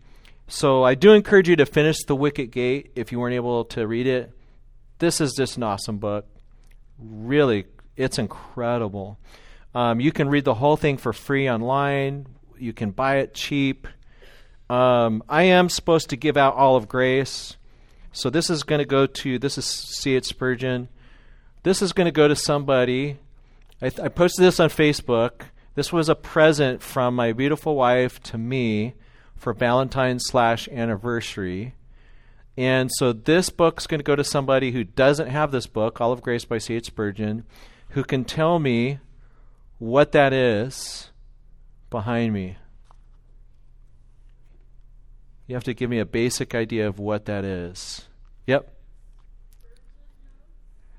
So 0.46 0.82
I 0.82 0.94
do 0.94 1.12
encourage 1.12 1.48
you 1.48 1.56
to 1.56 1.66
finish 1.66 2.04
The 2.04 2.14
Wicket 2.14 2.50
Gate 2.50 2.92
if 2.94 3.10
you 3.10 3.18
weren't 3.18 3.34
able 3.34 3.64
to 3.66 3.86
read 3.86 4.06
it. 4.06 4.30
This 4.98 5.20
is 5.20 5.32
just 5.32 5.56
an 5.56 5.62
awesome 5.62 5.98
book. 5.98 6.26
Really, 6.98 7.64
it's 7.96 8.18
incredible. 8.18 9.18
Um, 9.74 10.00
you 10.00 10.12
can 10.12 10.28
read 10.28 10.44
the 10.44 10.54
whole 10.54 10.76
thing 10.76 10.96
for 10.96 11.12
free 11.12 11.50
online. 11.50 12.26
You 12.58 12.72
can 12.72 12.92
buy 12.92 13.16
it 13.16 13.34
cheap. 13.34 13.88
Um, 14.70 15.22
I 15.28 15.44
am 15.44 15.68
supposed 15.68 16.10
to 16.10 16.16
give 16.16 16.36
out 16.36 16.54
all 16.54 16.76
of 16.76 16.88
grace. 16.88 17.56
So 18.12 18.30
this 18.30 18.48
is 18.48 18.62
going 18.62 18.78
to 18.78 18.84
go 18.84 19.06
to, 19.06 19.38
this 19.38 19.58
is 19.58 19.64
C.H. 19.64 20.26
Spurgeon. 20.26 20.88
This 21.64 21.82
is 21.82 21.92
going 21.92 22.06
to 22.06 22.12
go 22.12 22.28
to 22.28 22.36
somebody. 22.36 23.18
I, 23.82 23.88
th- 23.88 24.00
I 24.00 24.08
posted 24.08 24.44
this 24.44 24.60
on 24.60 24.68
Facebook. 24.68 25.42
This 25.74 25.92
was 25.92 26.08
a 26.08 26.14
present 26.14 26.80
from 26.80 27.16
my 27.16 27.32
beautiful 27.32 27.74
wife 27.74 28.22
to 28.24 28.38
me 28.38 28.94
for 29.34 29.52
Valentine's 29.52 30.24
slash 30.26 30.68
anniversary. 30.68 31.74
And 32.56 32.90
so 32.92 33.12
this 33.12 33.50
book's 33.50 33.88
going 33.88 33.98
to 33.98 34.04
go 34.04 34.14
to 34.14 34.22
somebody 34.22 34.70
who 34.70 34.84
doesn't 34.84 35.28
have 35.28 35.50
this 35.50 35.66
book, 35.66 36.00
All 36.00 36.12
of 36.12 36.22
Grace 36.22 36.44
by 36.44 36.58
C.H. 36.58 36.86
Spurgeon, 36.86 37.44
who 37.90 38.04
can 38.04 38.24
tell 38.24 38.60
me 38.60 39.00
what 39.84 40.12
that 40.12 40.32
is 40.32 41.10
behind 41.90 42.32
me. 42.32 42.56
You 45.46 45.54
have 45.54 45.64
to 45.64 45.74
give 45.74 45.90
me 45.90 45.98
a 45.98 46.06
basic 46.06 46.54
idea 46.54 46.88
of 46.88 46.98
what 46.98 47.26
that 47.26 47.44
is. 47.44 48.08
Yep. 48.46 48.74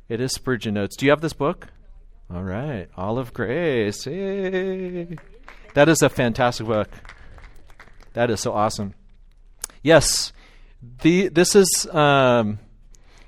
It 0.07 0.21
is 0.21 0.33
Spurgeon 0.33 0.75
Notes. 0.75 0.95
Do 0.95 1.07
you 1.07 1.11
have 1.11 1.21
this 1.21 1.33
book? 1.33 1.67
All 2.31 2.43
right. 2.43 2.87
All 2.95 3.17
of 3.17 3.33
Grace. 3.33 4.03
That 4.03 5.09
is 5.75 6.03
a 6.03 6.09
fantastic 6.09 6.67
book. 6.67 6.89
That 8.13 8.29
is 8.29 8.39
so 8.39 8.53
awesome. 8.53 8.93
Yes. 9.81 10.31
The 11.01 11.29
this 11.29 11.55
is 11.55 11.87
um, 11.91 12.59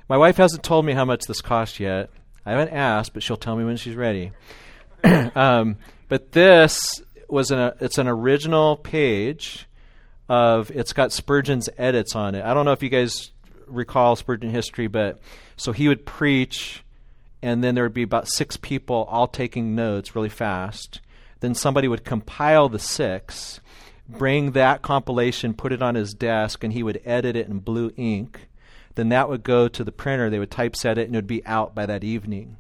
my 0.08 0.18
wife 0.18 0.38
hasn't 0.38 0.62
told 0.62 0.86
me 0.86 0.94
how 0.94 1.06
much 1.06 1.26
this 1.26 1.42
cost 1.42 1.80
yet. 1.80 2.12
I 2.46 2.52
haven't 2.52 2.70
asked, 2.70 3.14
but 3.16 3.24
she'll 3.24 3.38
tell 3.38 3.56
me 3.56 3.66
when 3.66 3.78
she's 3.78 3.96
ready. 3.96 4.34
um, 5.36 5.78
but 6.08 6.32
this 6.32 7.02
was 7.28 7.52
an 7.52 7.74
it's 7.82 7.98
an 7.98 8.08
original 8.08 8.78
page 8.78 9.68
of 10.30 10.72
it's 10.72 10.94
got 10.94 11.12
Spurgeon's 11.12 11.70
edits 11.78 12.16
on 12.16 12.36
it. 12.36 12.44
I 12.44 12.54
don't 12.54 12.66
know 12.66 12.72
if 12.72 12.84
you 12.84 12.90
guys 12.90 13.32
recall 13.68 14.16
Spurgeon 14.16 14.50
history, 14.50 14.88
but 14.88 15.20
so 15.56 15.72
he 15.72 15.88
would 15.88 16.06
preach, 16.06 16.84
and 17.42 17.64
then 17.64 17.76
there 17.76 17.84
would 17.84 17.94
be 17.94 18.04
about 18.04 18.28
six 18.28 18.58
people 18.58 19.08
all 19.10 19.28
taking 19.28 19.76
notes 19.76 20.16
really 20.16 20.30
fast. 20.30 21.02
Then 21.40 21.54
somebody 21.54 21.88
would 21.88 22.04
compile 22.04 22.68
the 22.68 22.80
six, 22.80 23.60
bring 24.10 24.52
that 24.52 24.82
compilation, 24.82 25.54
put 25.54 25.72
it 25.72 25.82
on 25.82 25.96
his 25.96 26.14
desk, 26.14 26.64
and 26.64 26.74
he 26.74 26.84
would 26.84 27.02
edit 27.06 27.36
it 27.36 27.48
in 27.48 27.60
blue 27.60 27.92
ink. 27.96 28.48
Then 28.96 29.10
that 29.10 29.30
would 29.30 29.44
go 29.44 29.68
to 29.68 29.84
the 29.84 29.92
printer. 29.92 30.30
They 30.30 30.40
would 30.40 30.52
typeset 30.52 30.98
it, 30.98 31.06
and 31.06 31.16
it 31.16 31.18
would 31.20 31.28
be 31.28 31.46
out 31.46 31.76
by 31.76 31.86
that 31.86 32.04
evening 32.04 32.58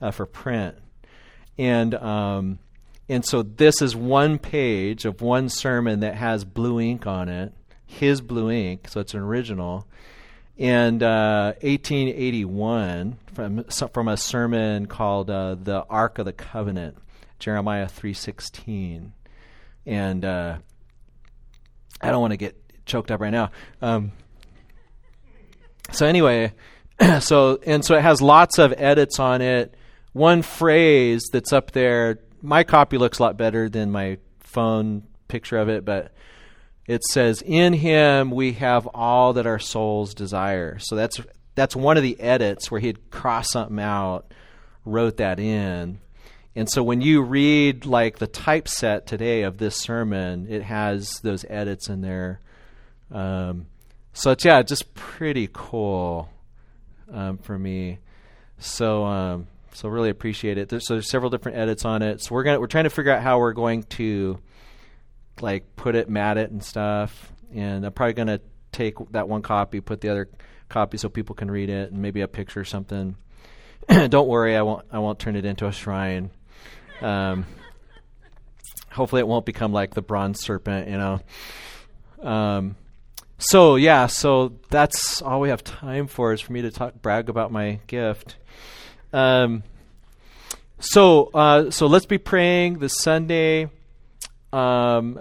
uh, 0.00 0.10
for 0.10 0.26
print. 0.26 0.76
And 1.58 1.94
um, 1.94 2.58
and 3.08 3.24
so 3.24 3.42
this 3.42 3.80
is 3.80 3.94
one 3.94 4.38
page 4.38 5.04
of 5.04 5.20
one 5.20 5.48
sermon 5.48 6.00
that 6.00 6.16
has 6.16 6.44
blue 6.44 6.80
ink 6.80 7.06
on 7.06 7.28
it, 7.28 7.52
his 7.86 8.20
blue 8.20 8.50
ink, 8.50 8.88
so 8.88 9.00
it's 9.00 9.14
an 9.14 9.20
original. 9.20 9.86
And 10.58 11.02
uh, 11.02 11.52
1881 11.60 13.18
from 13.34 13.64
from 13.64 14.08
a 14.08 14.16
sermon 14.16 14.86
called 14.86 15.30
uh, 15.30 15.54
"The 15.54 15.84
Ark 15.88 16.18
of 16.18 16.24
the 16.24 16.32
Covenant," 16.32 16.96
Jeremiah 17.38 17.86
3:16, 17.86 19.12
and 19.84 20.24
uh, 20.24 20.56
I 22.00 22.10
don't 22.10 22.20
want 22.20 22.32
to 22.32 22.38
get 22.38 22.56
choked 22.86 23.10
up 23.10 23.20
right 23.20 23.30
now. 23.30 23.50
Um, 23.82 24.12
so 25.92 26.06
anyway, 26.06 26.52
so 27.20 27.60
and 27.64 27.84
so 27.84 27.94
it 27.94 28.02
has 28.02 28.20
lots 28.20 28.58
of 28.58 28.74
edits 28.76 29.20
on 29.20 29.42
it 29.42 29.74
one 30.16 30.40
phrase 30.40 31.24
that's 31.30 31.52
up 31.52 31.72
there. 31.72 32.18
My 32.40 32.64
copy 32.64 32.96
looks 32.96 33.18
a 33.18 33.22
lot 33.22 33.36
better 33.36 33.68
than 33.68 33.92
my 33.92 34.16
phone 34.40 35.02
picture 35.28 35.58
of 35.58 35.68
it, 35.68 35.84
but 35.84 36.12
it 36.86 37.04
says, 37.04 37.42
"In 37.44 37.74
Him 37.74 38.30
we 38.30 38.54
have 38.54 38.86
all 38.94 39.34
that 39.34 39.46
our 39.46 39.58
souls 39.58 40.14
desire." 40.14 40.78
So 40.78 40.96
that's 40.96 41.20
that's 41.54 41.76
one 41.76 41.98
of 41.98 42.02
the 42.02 42.18
edits 42.18 42.70
where 42.70 42.80
he 42.80 42.86
had 42.86 43.10
crossed 43.10 43.52
something 43.52 43.78
out, 43.78 44.32
wrote 44.86 45.18
that 45.18 45.38
in. 45.38 46.00
And 46.54 46.70
so 46.70 46.82
when 46.82 47.02
you 47.02 47.20
read 47.20 47.84
like 47.84 48.18
the 48.18 48.26
typeset 48.26 49.06
today 49.06 49.42
of 49.42 49.58
this 49.58 49.76
sermon, 49.76 50.46
it 50.48 50.62
has 50.62 51.20
those 51.20 51.44
edits 51.50 51.90
in 51.90 52.00
there. 52.00 52.40
Um, 53.10 53.66
so 54.14 54.30
it's 54.30 54.46
yeah, 54.46 54.62
just 54.62 54.94
pretty 54.94 55.50
cool 55.52 56.30
um, 57.12 57.36
for 57.36 57.58
me. 57.58 57.98
So 58.58 59.04
um, 59.04 59.48
so 59.76 59.90
really 59.90 60.08
appreciate 60.08 60.56
it. 60.56 60.70
There's, 60.70 60.86
so 60.86 60.94
there's 60.94 61.10
several 61.10 61.30
different 61.30 61.58
edits 61.58 61.84
on 61.84 62.00
it. 62.00 62.22
So 62.22 62.34
we're 62.34 62.44
gonna 62.44 62.58
we're 62.58 62.66
trying 62.66 62.84
to 62.84 62.90
figure 62.90 63.12
out 63.12 63.22
how 63.22 63.38
we're 63.38 63.52
going 63.52 63.82
to 63.84 64.38
like 65.42 65.76
put 65.76 65.94
it, 65.94 66.08
mat 66.08 66.38
it, 66.38 66.50
and 66.50 66.64
stuff. 66.64 67.30
And 67.54 67.84
I'm 67.84 67.92
probably 67.92 68.14
gonna 68.14 68.40
take 68.72 68.94
that 69.10 69.28
one 69.28 69.42
copy, 69.42 69.80
put 69.80 70.00
the 70.00 70.08
other 70.08 70.30
copy 70.70 70.96
so 70.96 71.10
people 71.10 71.34
can 71.34 71.50
read 71.50 71.68
it, 71.68 71.92
and 71.92 72.00
maybe 72.00 72.22
a 72.22 72.28
picture 72.28 72.60
or 72.60 72.64
something. 72.64 73.16
Don't 74.08 74.28
worry, 74.28 74.56
I 74.56 74.62
won't 74.62 74.86
I 74.90 74.98
won't 74.98 75.18
turn 75.18 75.36
it 75.36 75.44
into 75.44 75.66
a 75.66 75.72
shrine. 75.72 76.30
Um, 77.02 77.44
hopefully, 78.90 79.20
it 79.20 79.28
won't 79.28 79.44
become 79.44 79.74
like 79.74 79.92
the 79.92 80.02
bronze 80.02 80.40
serpent, 80.40 80.88
you 80.88 80.96
know. 80.96 81.20
Um, 82.22 82.76
so 83.36 83.76
yeah, 83.76 84.06
so 84.06 84.54
that's 84.70 85.20
all 85.20 85.40
we 85.40 85.50
have 85.50 85.62
time 85.62 86.06
for 86.06 86.32
is 86.32 86.40
for 86.40 86.54
me 86.54 86.62
to 86.62 86.70
talk 86.70 86.94
brag 87.02 87.28
about 87.28 87.52
my 87.52 87.80
gift. 87.86 88.36
Um, 89.12 89.62
so 90.78 91.30
uh, 91.32 91.70
so 91.70 91.86
let's 91.86 92.06
be 92.06 92.18
praying 92.18 92.78
this 92.78 92.98
Sunday. 92.98 93.70
Um, 94.52 95.20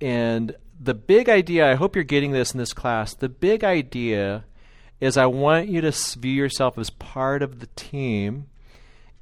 and 0.00 0.54
the 0.80 0.94
big 0.94 1.28
idea, 1.28 1.70
I 1.70 1.74
hope 1.74 1.94
you're 1.94 2.04
getting 2.04 2.32
this 2.32 2.52
in 2.52 2.58
this 2.58 2.72
class. 2.72 3.14
The 3.14 3.28
big 3.28 3.62
idea 3.64 4.44
is 5.00 5.16
I 5.16 5.26
want 5.26 5.68
you 5.68 5.80
to 5.80 5.92
view 6.18 6.32
yourself 6.32 6.78
as 6.78 6.90
part 6.90 7.42
of 7.42 7.60
the 7.60 7.68
team 7.76 8.46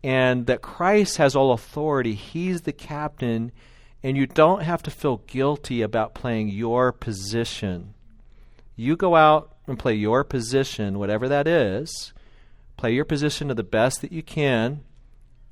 and 0.02 0.46
that 0.46 0.62
Christ 0.62 1.18
has 1.18 1.36
all 1.36 1.52
authority. 1.52 2.14
He's 2.14 2.62
the 2.62 2.72
captain, 2.72 3.52
and 4.02 4.16
you 4.16 4.26
don't 4.26 4.62
have 4.62 4.82
to 4.84 4.90
feel 4.90 5.18
guilty 5.26 5.82
about 5.82 6.14
playing 6.14 6.48
your 6.48 6.92
position. 6.92 7.94
You 8.76 8.96
go 8.96 9.14
out 9.14 9.56
and 9.66 9.78
play 9.78 9.94
your 9.94 10.24
position, 10.24 10.98
whatever 10.98 11.28
that 11.28 11.46
is. 11.46 12.12
Play 12.80 12.94
your 12.94 13.04
position 13.04 13.48
to 13.48 13.54
the 13.54 13.62
best 13.62 14.00
that 14.00 14.10
you 14.10 14.22
can 14.22 14.80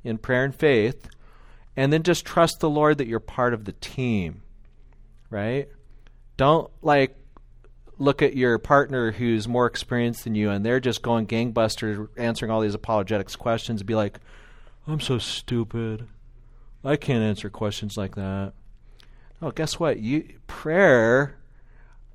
in 0.03 0.17
prayer 0.17 0.45
and 0.45 0.55
faith, 0.55 1.11
and 1.77 1.93
then 1.93 2.03
just 2.03 2.25
trust 2.25 2.61
the 2.61 2.71
Lord 2.71 2.97
that 2.97 3.07
you're 3.07 3.21
part 3.21 3.53
of 3.53 3.67
the 3.67 3.73
team, 3.73 4.41
right? 5.29 5.69
Don't 6.39 6.71
like 6.81 7.19
look 7.99 8.23
at 8.23 8.35
your 8.35 8.57
partner 8.57 9.13
who's 9.13 9.47
more 9.47 9.67
experienced 9.67 10.25
than 10.25 10.35
you 10.35 10.49
and 10.49 10.65
they're 10.65 10.81
just 10.81 11.03
going 11.03 11.27
gangbusters 11.27 12.09
answering 12.17 12.51
all 12.51 12.63
these 12.63 12.73
apologetics 12.73 13.37
questions 13.37 13.83
be 13.83 13.95
like, 13.95 14.21
I'm 14.87 14.99
so 14.99 15.19
stupid. 15.19 16.09
I 16.83 16.97
can't 16.97 17.23
answer 17.23 17.51
questions 17.51 17.99
like 17.99 18.15
that. 18.15 18.55
Oh, 19.43 19.51
guess 19.51 19.79
what? 19.79 20.01
You 20.01 20.27
prayer 20.47 21.37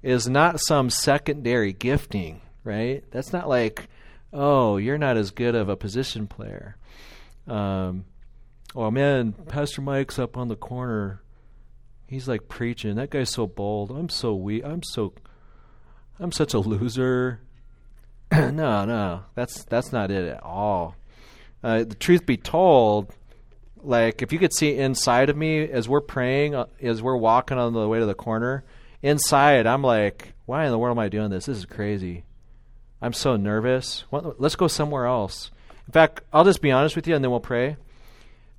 is 0.01 0.27
not 0.27 0.59
some 0.59 0.89
secondary 0.89 1.71
gifting, 1.71 2.41
right? 2.63 3.03
That's 3.11 3.31
not 3.31 3.47
like, 3.47 3.89
oh, 4.33 4.77
you're 4.77 4.97
not 4.97 5.15
as 5.15 5.31
good 5.31 5.55
of 5.55 5.69
a 5.69 5.77
position 5.77 6.27
player. 6.27 6.75
Um, 7.47 8.05
oh 8.75 8.89
man, 8.91 9.33
Pastor 9.33 9.81
Mike's 9.81 10.19
up 10.19 10.37
on 10.37 10.47
the 10.47 10.55
corner. 10.55 11.21
He's 12.07 12.27
like 12.27 12.47
preaching. 12.47 12.95
That 12.95 13.09
guy's 13.09 13.31
so 13.31 13.47
bold. 13.47 13.91
I'm 13.91 14.09
so 14.09 14.33
weak. 14.35 14.63
I'm 14.65 14.83
so, 14.83 15.13
I'm 16.19 16.31
such 16.31 16.53
a 16.53 16.59
loser. 16.59 17.41
no, 18.31 18.85
no, 18.85 19.23
that's 19.35 19.63
that's 19.65 19.91
not 19.91 20.11
it 20.11 20.27
at 20.27 20.43
all. 20.43 20.95
Uh, 21.63 21.83
the 21.83 21.95
truth 21.95 22.25
be 22.25 22.37
told, 22.37 23.13
like 23.81 24.21
if 24.21 24.33
you 24.33 24.39
could 24.39 24.53
see 24.53 24.77
inside 24.77 25.29
of 25.29 25.37
me 25.37 25.61
as 25.69 25.87
we're 25.87 26.01
praying, 26.01 26.55
uh, 26.55 26.65
as 26.81 27.01
we're 27.01 27.15
walking 27.15 27.57
on 27.57 27.73
the 27.73 27.87
way 27.87 27.99
to 27.99 28.05
the 28.05 28.13
corner, 28.13 28.63
inside 29.01 29.67
I'm 29.67 29.83
like, 29.83 30.33
why 30.45 30.65
in 30.65 30.71
the 30.71 30.77
world 30.77 30.97
am 30.97 30.99
I 30.99 31.09
doing 31.09 31.29
this? 31.29 31.45
This 31.45 31.57
is 31.57 31.65
crazy. 31.65 32.23
I'm 33.03 33.11
so 33.11 33.35
nervous. 33.35 34.05
Let's 34.11 34.55
go 34.55 34.69
somewhere 34.69 35.07
else. 35.07 35.51
In 35.87 35.91
fact, 35.91 36.21
I'll 36.31 36.45
just 36.45 36.61
be 36.61 36.71
honest 36.71 36.95
with 36.95 37.05
you, 37.05 37.15
and 37.15 37.21
then 37.21 37.31
we'll 37.31 37.41
pray. 37.41 37.75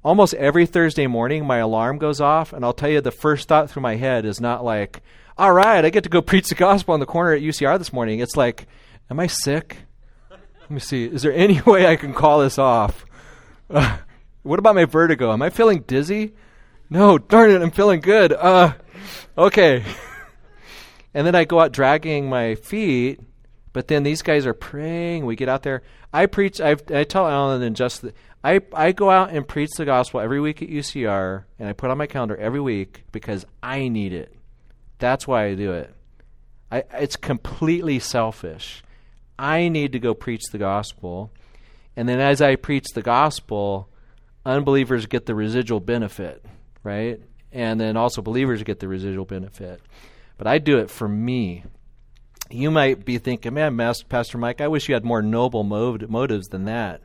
Almost 0.04 0.34
every 0.34 0.66
Thursday 0.66 1.06
morning, 1.06 1.46
my 1.46 1.56
alarm 1.56 1.96
goes 1.96 2.20
off, 2.20 2.52
and 2.52 2.62
I'll 2.62 2.74
tell 2.74 2.90
you 2.90 3.00
the 3.00 3.10
first 3.10 3.48
thought 3.48 3.70
through 3.70 3.80
my 3.80 3.96
head 3.96 4.26
is 4.26 4.42
not 4.42 4.62
like, 4.62 5.00
all 5.38 5.50
right, 5.50 5.82
I 5.82 5.88
get 5.88 6.02
to 6.02 6.10
go 6.10 6.20
preach 6.22 6.50
the 6.50 6.56
gospel 6.56 6.92
on 6.92 7.00
the 7.00 7.06
corner 7.06 7.32
at 7.32 7.40
UCR 7.40 7.78
this 7.78 7.90
morning. 7.90 8.18
It's 8.18 8.36
like, 8.36 8.66
am 9.08 9.18
I 9.18 9.28
sick? 9.28 9.78
Let 10.28 10.70
me 10.70 10.78
see. 10.78 11.06
Is 11.06 11.22
there 11.22 11.32
any 11.32 11.62
way 11.66 11.86
I 11.86 11.96
can 11.96 12.12
call 12.12 12.40
this 12.40 12.58
off? 12.58 13.06
Uh, 13.70 13.96
what 14.42 14.58
about 14.58 14.74
my 14.74 14.84
vertigo? 14.84 15.32
Am 15.32 15.40
I 15.40 15.48
feeling 15.48 15.84
dizzy? 15.86 16.34
No, 16.90 17.16
darn 17.16 17.50
it, 17.50 17.62
I'm 17.62 17.70
feeling 17.70 18.00
good. 18.00 18.34
Uh, 18.34 18.74
okay. 19.38 19.82
and 21.14 21.26
then 21.26 21.34
I 21.34 21.44
go 21.44 21.60
out 21.60 21.72
dragging 21.72 22.28
my 22.28 22.56
feet, 22.56 23.20
but 23.74 23.88
then 23.88 24.04
these 24.04 24.22
guys 24.22 24.46
are 24.46 24.54
praying. 24.54 25.26
We 25.26 25.36
get 25.36 25.50
out 25.50 25.64
there. 25.64 25.82
I 26.12 26.24
preach. 26.26 26.60
I've, 26.60 26.90
I 26.90 27.04
tell 27.04 27.26
Alan 27.26 27.60
and 27.60 27.76
just 27.76 28.00
the, 28.00 28.14
I 28.42 28.60
I 28.72 28.92
go 28.92 29.10
out 29.10 29.30
and 29.30 29.46
preach 29.46 29.72
the 29.76 29.84
gospel 29.84 30.20
every 30.20 30.40
week 30.40 30.62
at 30.62 30.70
UCR, 30.70 31.44
and 31.58 31.68
I 31.68 31.74
put 31.74 31.90
on 31.90 31.98
my 31.98 32.06
calendar 32.06 32.36
every 32.36 32.60
week 32.60 33.04
because 33.12 33.44
I 33.62 33.88
need 33.88 34.14
it. 34.14 34.32
That's 34.98 35.26
why 35.26 35.46
I 35.46 35.54
do 35.56 35.72
it. 35.72 35.92
I, 36.70 36.84
it's 36.94 37.16
completely 37.16 37.98
selfish. 37.98 38.82
I 39.38 39.68
need 39.68 39.92
to 39.92 39.98
go 39.98 40.14
preach 40.14 40.44
the 40.52 40.58
gospel. 40.58 41.32
And 41.96 42.08
then 42.08 42.20
as 42.20 42.40
I 42.40 42.54
preach 42.56 42.86
the 42.94 43.02
gospel, 43.02 43.88
unbelievers 44.46 45.06
get 45.06 45.26
the 45.26 45.34
residual 45.34 45.80
benefit, 45.80 46.44
right? 46.84 47.20
And 47.50 47.80
then 47.80 47.96
also 47.96 48.22
believers 48.22 48.62
get 48.62 48.78
the 48.78 48.88
residual 48.88 49.24
benefit. 49.24 49.80
But 50.38 50.46
I 50.46 50.58
do 50.58 50.78
it 50.78 50.90
for 50.90 51.08
me. 51.08 51.64
You 52.54 52.70
might 52.70 53.04
be 53.04 53.18
thinking, 53.18 53.54
man, 53.54 53.76
Pastor 54.08 54.38
Mike, 54.38 54.60
I 54.60 54.68
wish 54.68 54.88
you 54.88 54.94
had 54.94 55.04
more 55.04 55.22
noble 55.22 55.64
motives 55.64 56.48
than 56.48 56.64
that. 56.64 57.02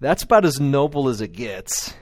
That's 0.00 0.22
about 0.22 0.44
as 0.44 0.60
noble 0.60 1.08
as 1.08 1.20
it 1.20 1.32
gets. 1.32 1.94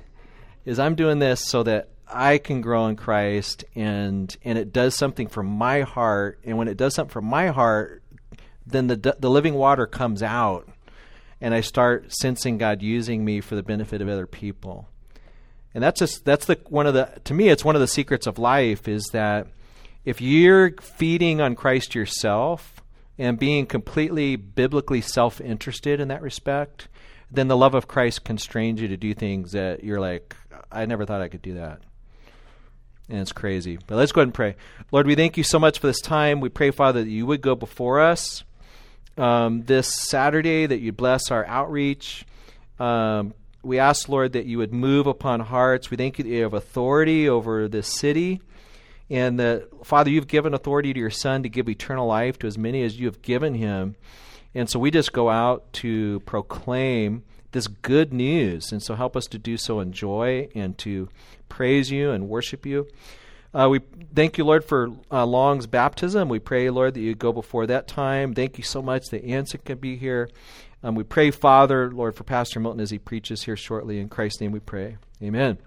Is 0.64 0.78
I'm 0.78 0.94
doing 0.94 1.18
this 1.18 1.46
so 1.46 1.62
that 1.62 1.90
I 2.08 2.38
can 2.38 2.60
grow 2.60 2.86
in 2.86 2.96
Christ 2.96 3.64
and 3.74 4.34
and 4.44 4.58
it 4.58 4.72
does 4.72 4.94
something 4.94 5.28
for 5.28 5.42
my 5.42 5.82
heart 5.82 6.40
and 6.44 6.58
when 6.58 6.68
it 6.68 6.76
does 6.76 6.94
something 6.94 7.12
for 7.12 7.22
my 7.22 7.48
heart 7.48 8.02
then 8.66 8.88
the 8.88 9.16
the 9.18 9.30
living 9.30 9.54
water 9.54 9.86
comes 9.86 10.22
out, 10.22 10.68
and 11.40 11.54
I 11.54 11.60
start 11.60 12.12
sensing 12.12 12.58
God 12.58 12.82
using 12.82 13.24
me 13.24 13.40
for 13.40 13.54
the 13.54 13.62
benefit 13.62 14.02
of 14.02 14.08
other 14.08 14.26
people. 14.26 14.88
And 15.72 15.82
that's 15.82 16.00
just 16.00 16.24
that's 16.24 16.46
the 16.46 16.58
one 16.68 16.86
of 16.86 16.94
the 16.94 17.20
to 17.24 17.34
me 17.34 17.48
it's 17.48 17.64
one 17.64 17.76
of 17.76 17.80
the 17.80 17.86
secrets 17.86 18.26
of 18.26 18.38
life 18.38 18.88
is 18.88 19.04
that 19.12 19.46
if 20.04 20.20
you're 20.20 20.72
feeding 20.80 21.40
on 21.40 21.54
Christ 21.54 21.94
yourself 21.94 22.75
and 23.18 23.38
being 23.38 23.66
completely 23.66 24.36
biblically 24.36 25.00
self-interested 25.00 26.00
in 26.00 26.08
that 26.08 26.22
respect, 26.22 26.88
then 27.30 27.48
the 27.48 27.56
love 27.56 27.74
of 27.74 27.88
Christ 27.88 28.24
constrains 28.24 28.80
you 28.80 28.88
to 28.88 28.96
do 28.96 29.14
things 29.14 29.52
that 29.52 29.82
you're 29.82 30.00
like, 30.00 30.36
I 30.70 30.86
never 30.86 31.04
thought 31.04 31.22
I 31.22 31.28
could 31.28 31.42
do 31.42 31.54
that. 31.54 31.80
And 33.08 33.20
it's 33.20 33.32
crazy. 33.32 33.78
But 33.86 33.96
let's 33.96 34.12
go 34.12 34.20
ahead 34.20 34.28
and 34.28 34.34
pray. 34.34 34.56
Lord, 34.90 35.06
we 35.06 35.14
thank 35.14 35.36
you 35.36 35.44
so 35.44 35.58
much 35.58 35.78
for 35.78 35.86
this 35.86 36.00
time. 36.00 36.40
We 36.40 36.48
pray, 36.48 36.70
Father, 36.70 37.04
that 37.04 37.10
you 37.10 37.24
would 37.26 37.40
go 37.40 37.54
before 37.54 38.00
us 38.00 38.44
um, 39.16 39.62
this 39.62 39.92
Saturday, 40.08 40.66
that 40.66 40.80
you 40.80 40.92
bless 40.92 41.30
our 41.30 41.46
outreach. 41.46 42.26
Um, 42.78 43.32
we 43.62 43.78
ask, 43.78 44.08
Lord, 44.08 44.32
that 44.32 44.46
you 44.46 44.58
would 44.58 44.72
move 44.72 45.06
upon 45.06 45.40
hearts. 45.40 45.90
We 45.90 45.96
thank 45.96 46.18
you 46.18 46.24
that 46.24 46.30
you 46.30 46.42
have 46.42 46.54
authority 46.54 47.28
over 47.28 47.68
this 47.68 47.88
city. 47.88 48.40
And 49.08 49.38
that, 49.38 49.68
Father, 49.84 50.10
you've 50.10 50.26
given 50.26 50.54
authority 50.54 50.92
to 50.92 50.98
your 50.98 51.10
Son 51.10 51.42
to 51.42 51.48
give 51.48 51.68
eternal 51.68 52.06
life 52.06 52.38
to 52.40 52.46
as 52.46 52.58
many 52.58 52.82
as 52.82 52.98
you 52.98 53.06
have 53.06 53.22
given 53.22 53.54
him. 53.54 53.96
And 54.54 54.68
so 54.68 54.78
we 54.78 54.90
just 54.90 55.12
go 55.12 55.28
out 55.30 55.72
to 55.74 56.20
proclaim 56.20 57.22
this 57.52 57.66
good 57.66 58.12
news. 58.12 58.72
And 58.72 58.82
so 58.82 58.94
help 58.94 59.16
us 59.16 59.26
to 59.26 59.38
do 59.38 59.56
so 59.56 59.80
in 59.80 59.92
joy 59.92 60.48
and 60.54 60.76
to 60.78 61.08
praise 61.48 61.90
you 61.90 62.10
and 62.10 62.28
worship 62.28 62.66
you. 62.66 62.88
Uh, 63.54 63.68
we 63.70 63.80
thank 64.14 64.36
you, 64.36 64.44
Lord, 64.44 64.64
for 64.64 64.90
uh, 65.10 65.24
Long's 65.24 65.66
baptism. 65.66 66.28
We 66.28 66.38
pray, 66.38 66.68
Lord, 66.68 66.94
that 66.94 67.00
you 67.00 67.14
go 67.14 67.32
before 67.32 67.66
that 67.66 67.88
time. 67.88 68.34
Thank 68.34 68.58
you 68.58 68.64
so 68.64 68.82
much 68.82 69.06
that 69.10 69.24
Anson 69.24 69.60
can 69.64 69.78
be 69.78 69.96
here. 69.96 70.28
Um, 70.82 70.94
we 70.94 71.04
pray, 71.04 71.30
Father, 71.30 71.90
Lord, 71.90 72.14
for 72.14 72.24
Pastor 72.24 72.60
Milton 72.60 72.80
as 72.80 72.90
he 72.90 72.98
preaches 72.98 73.44
here 73.44 73.56
shortly. 73.56 73.98
In 73.98 74.08
Christ's 74.08 74.40
name 74.40 74.52
we 74.52 74.60
pray. 74.60 74.98
Amen. 75.22 75.58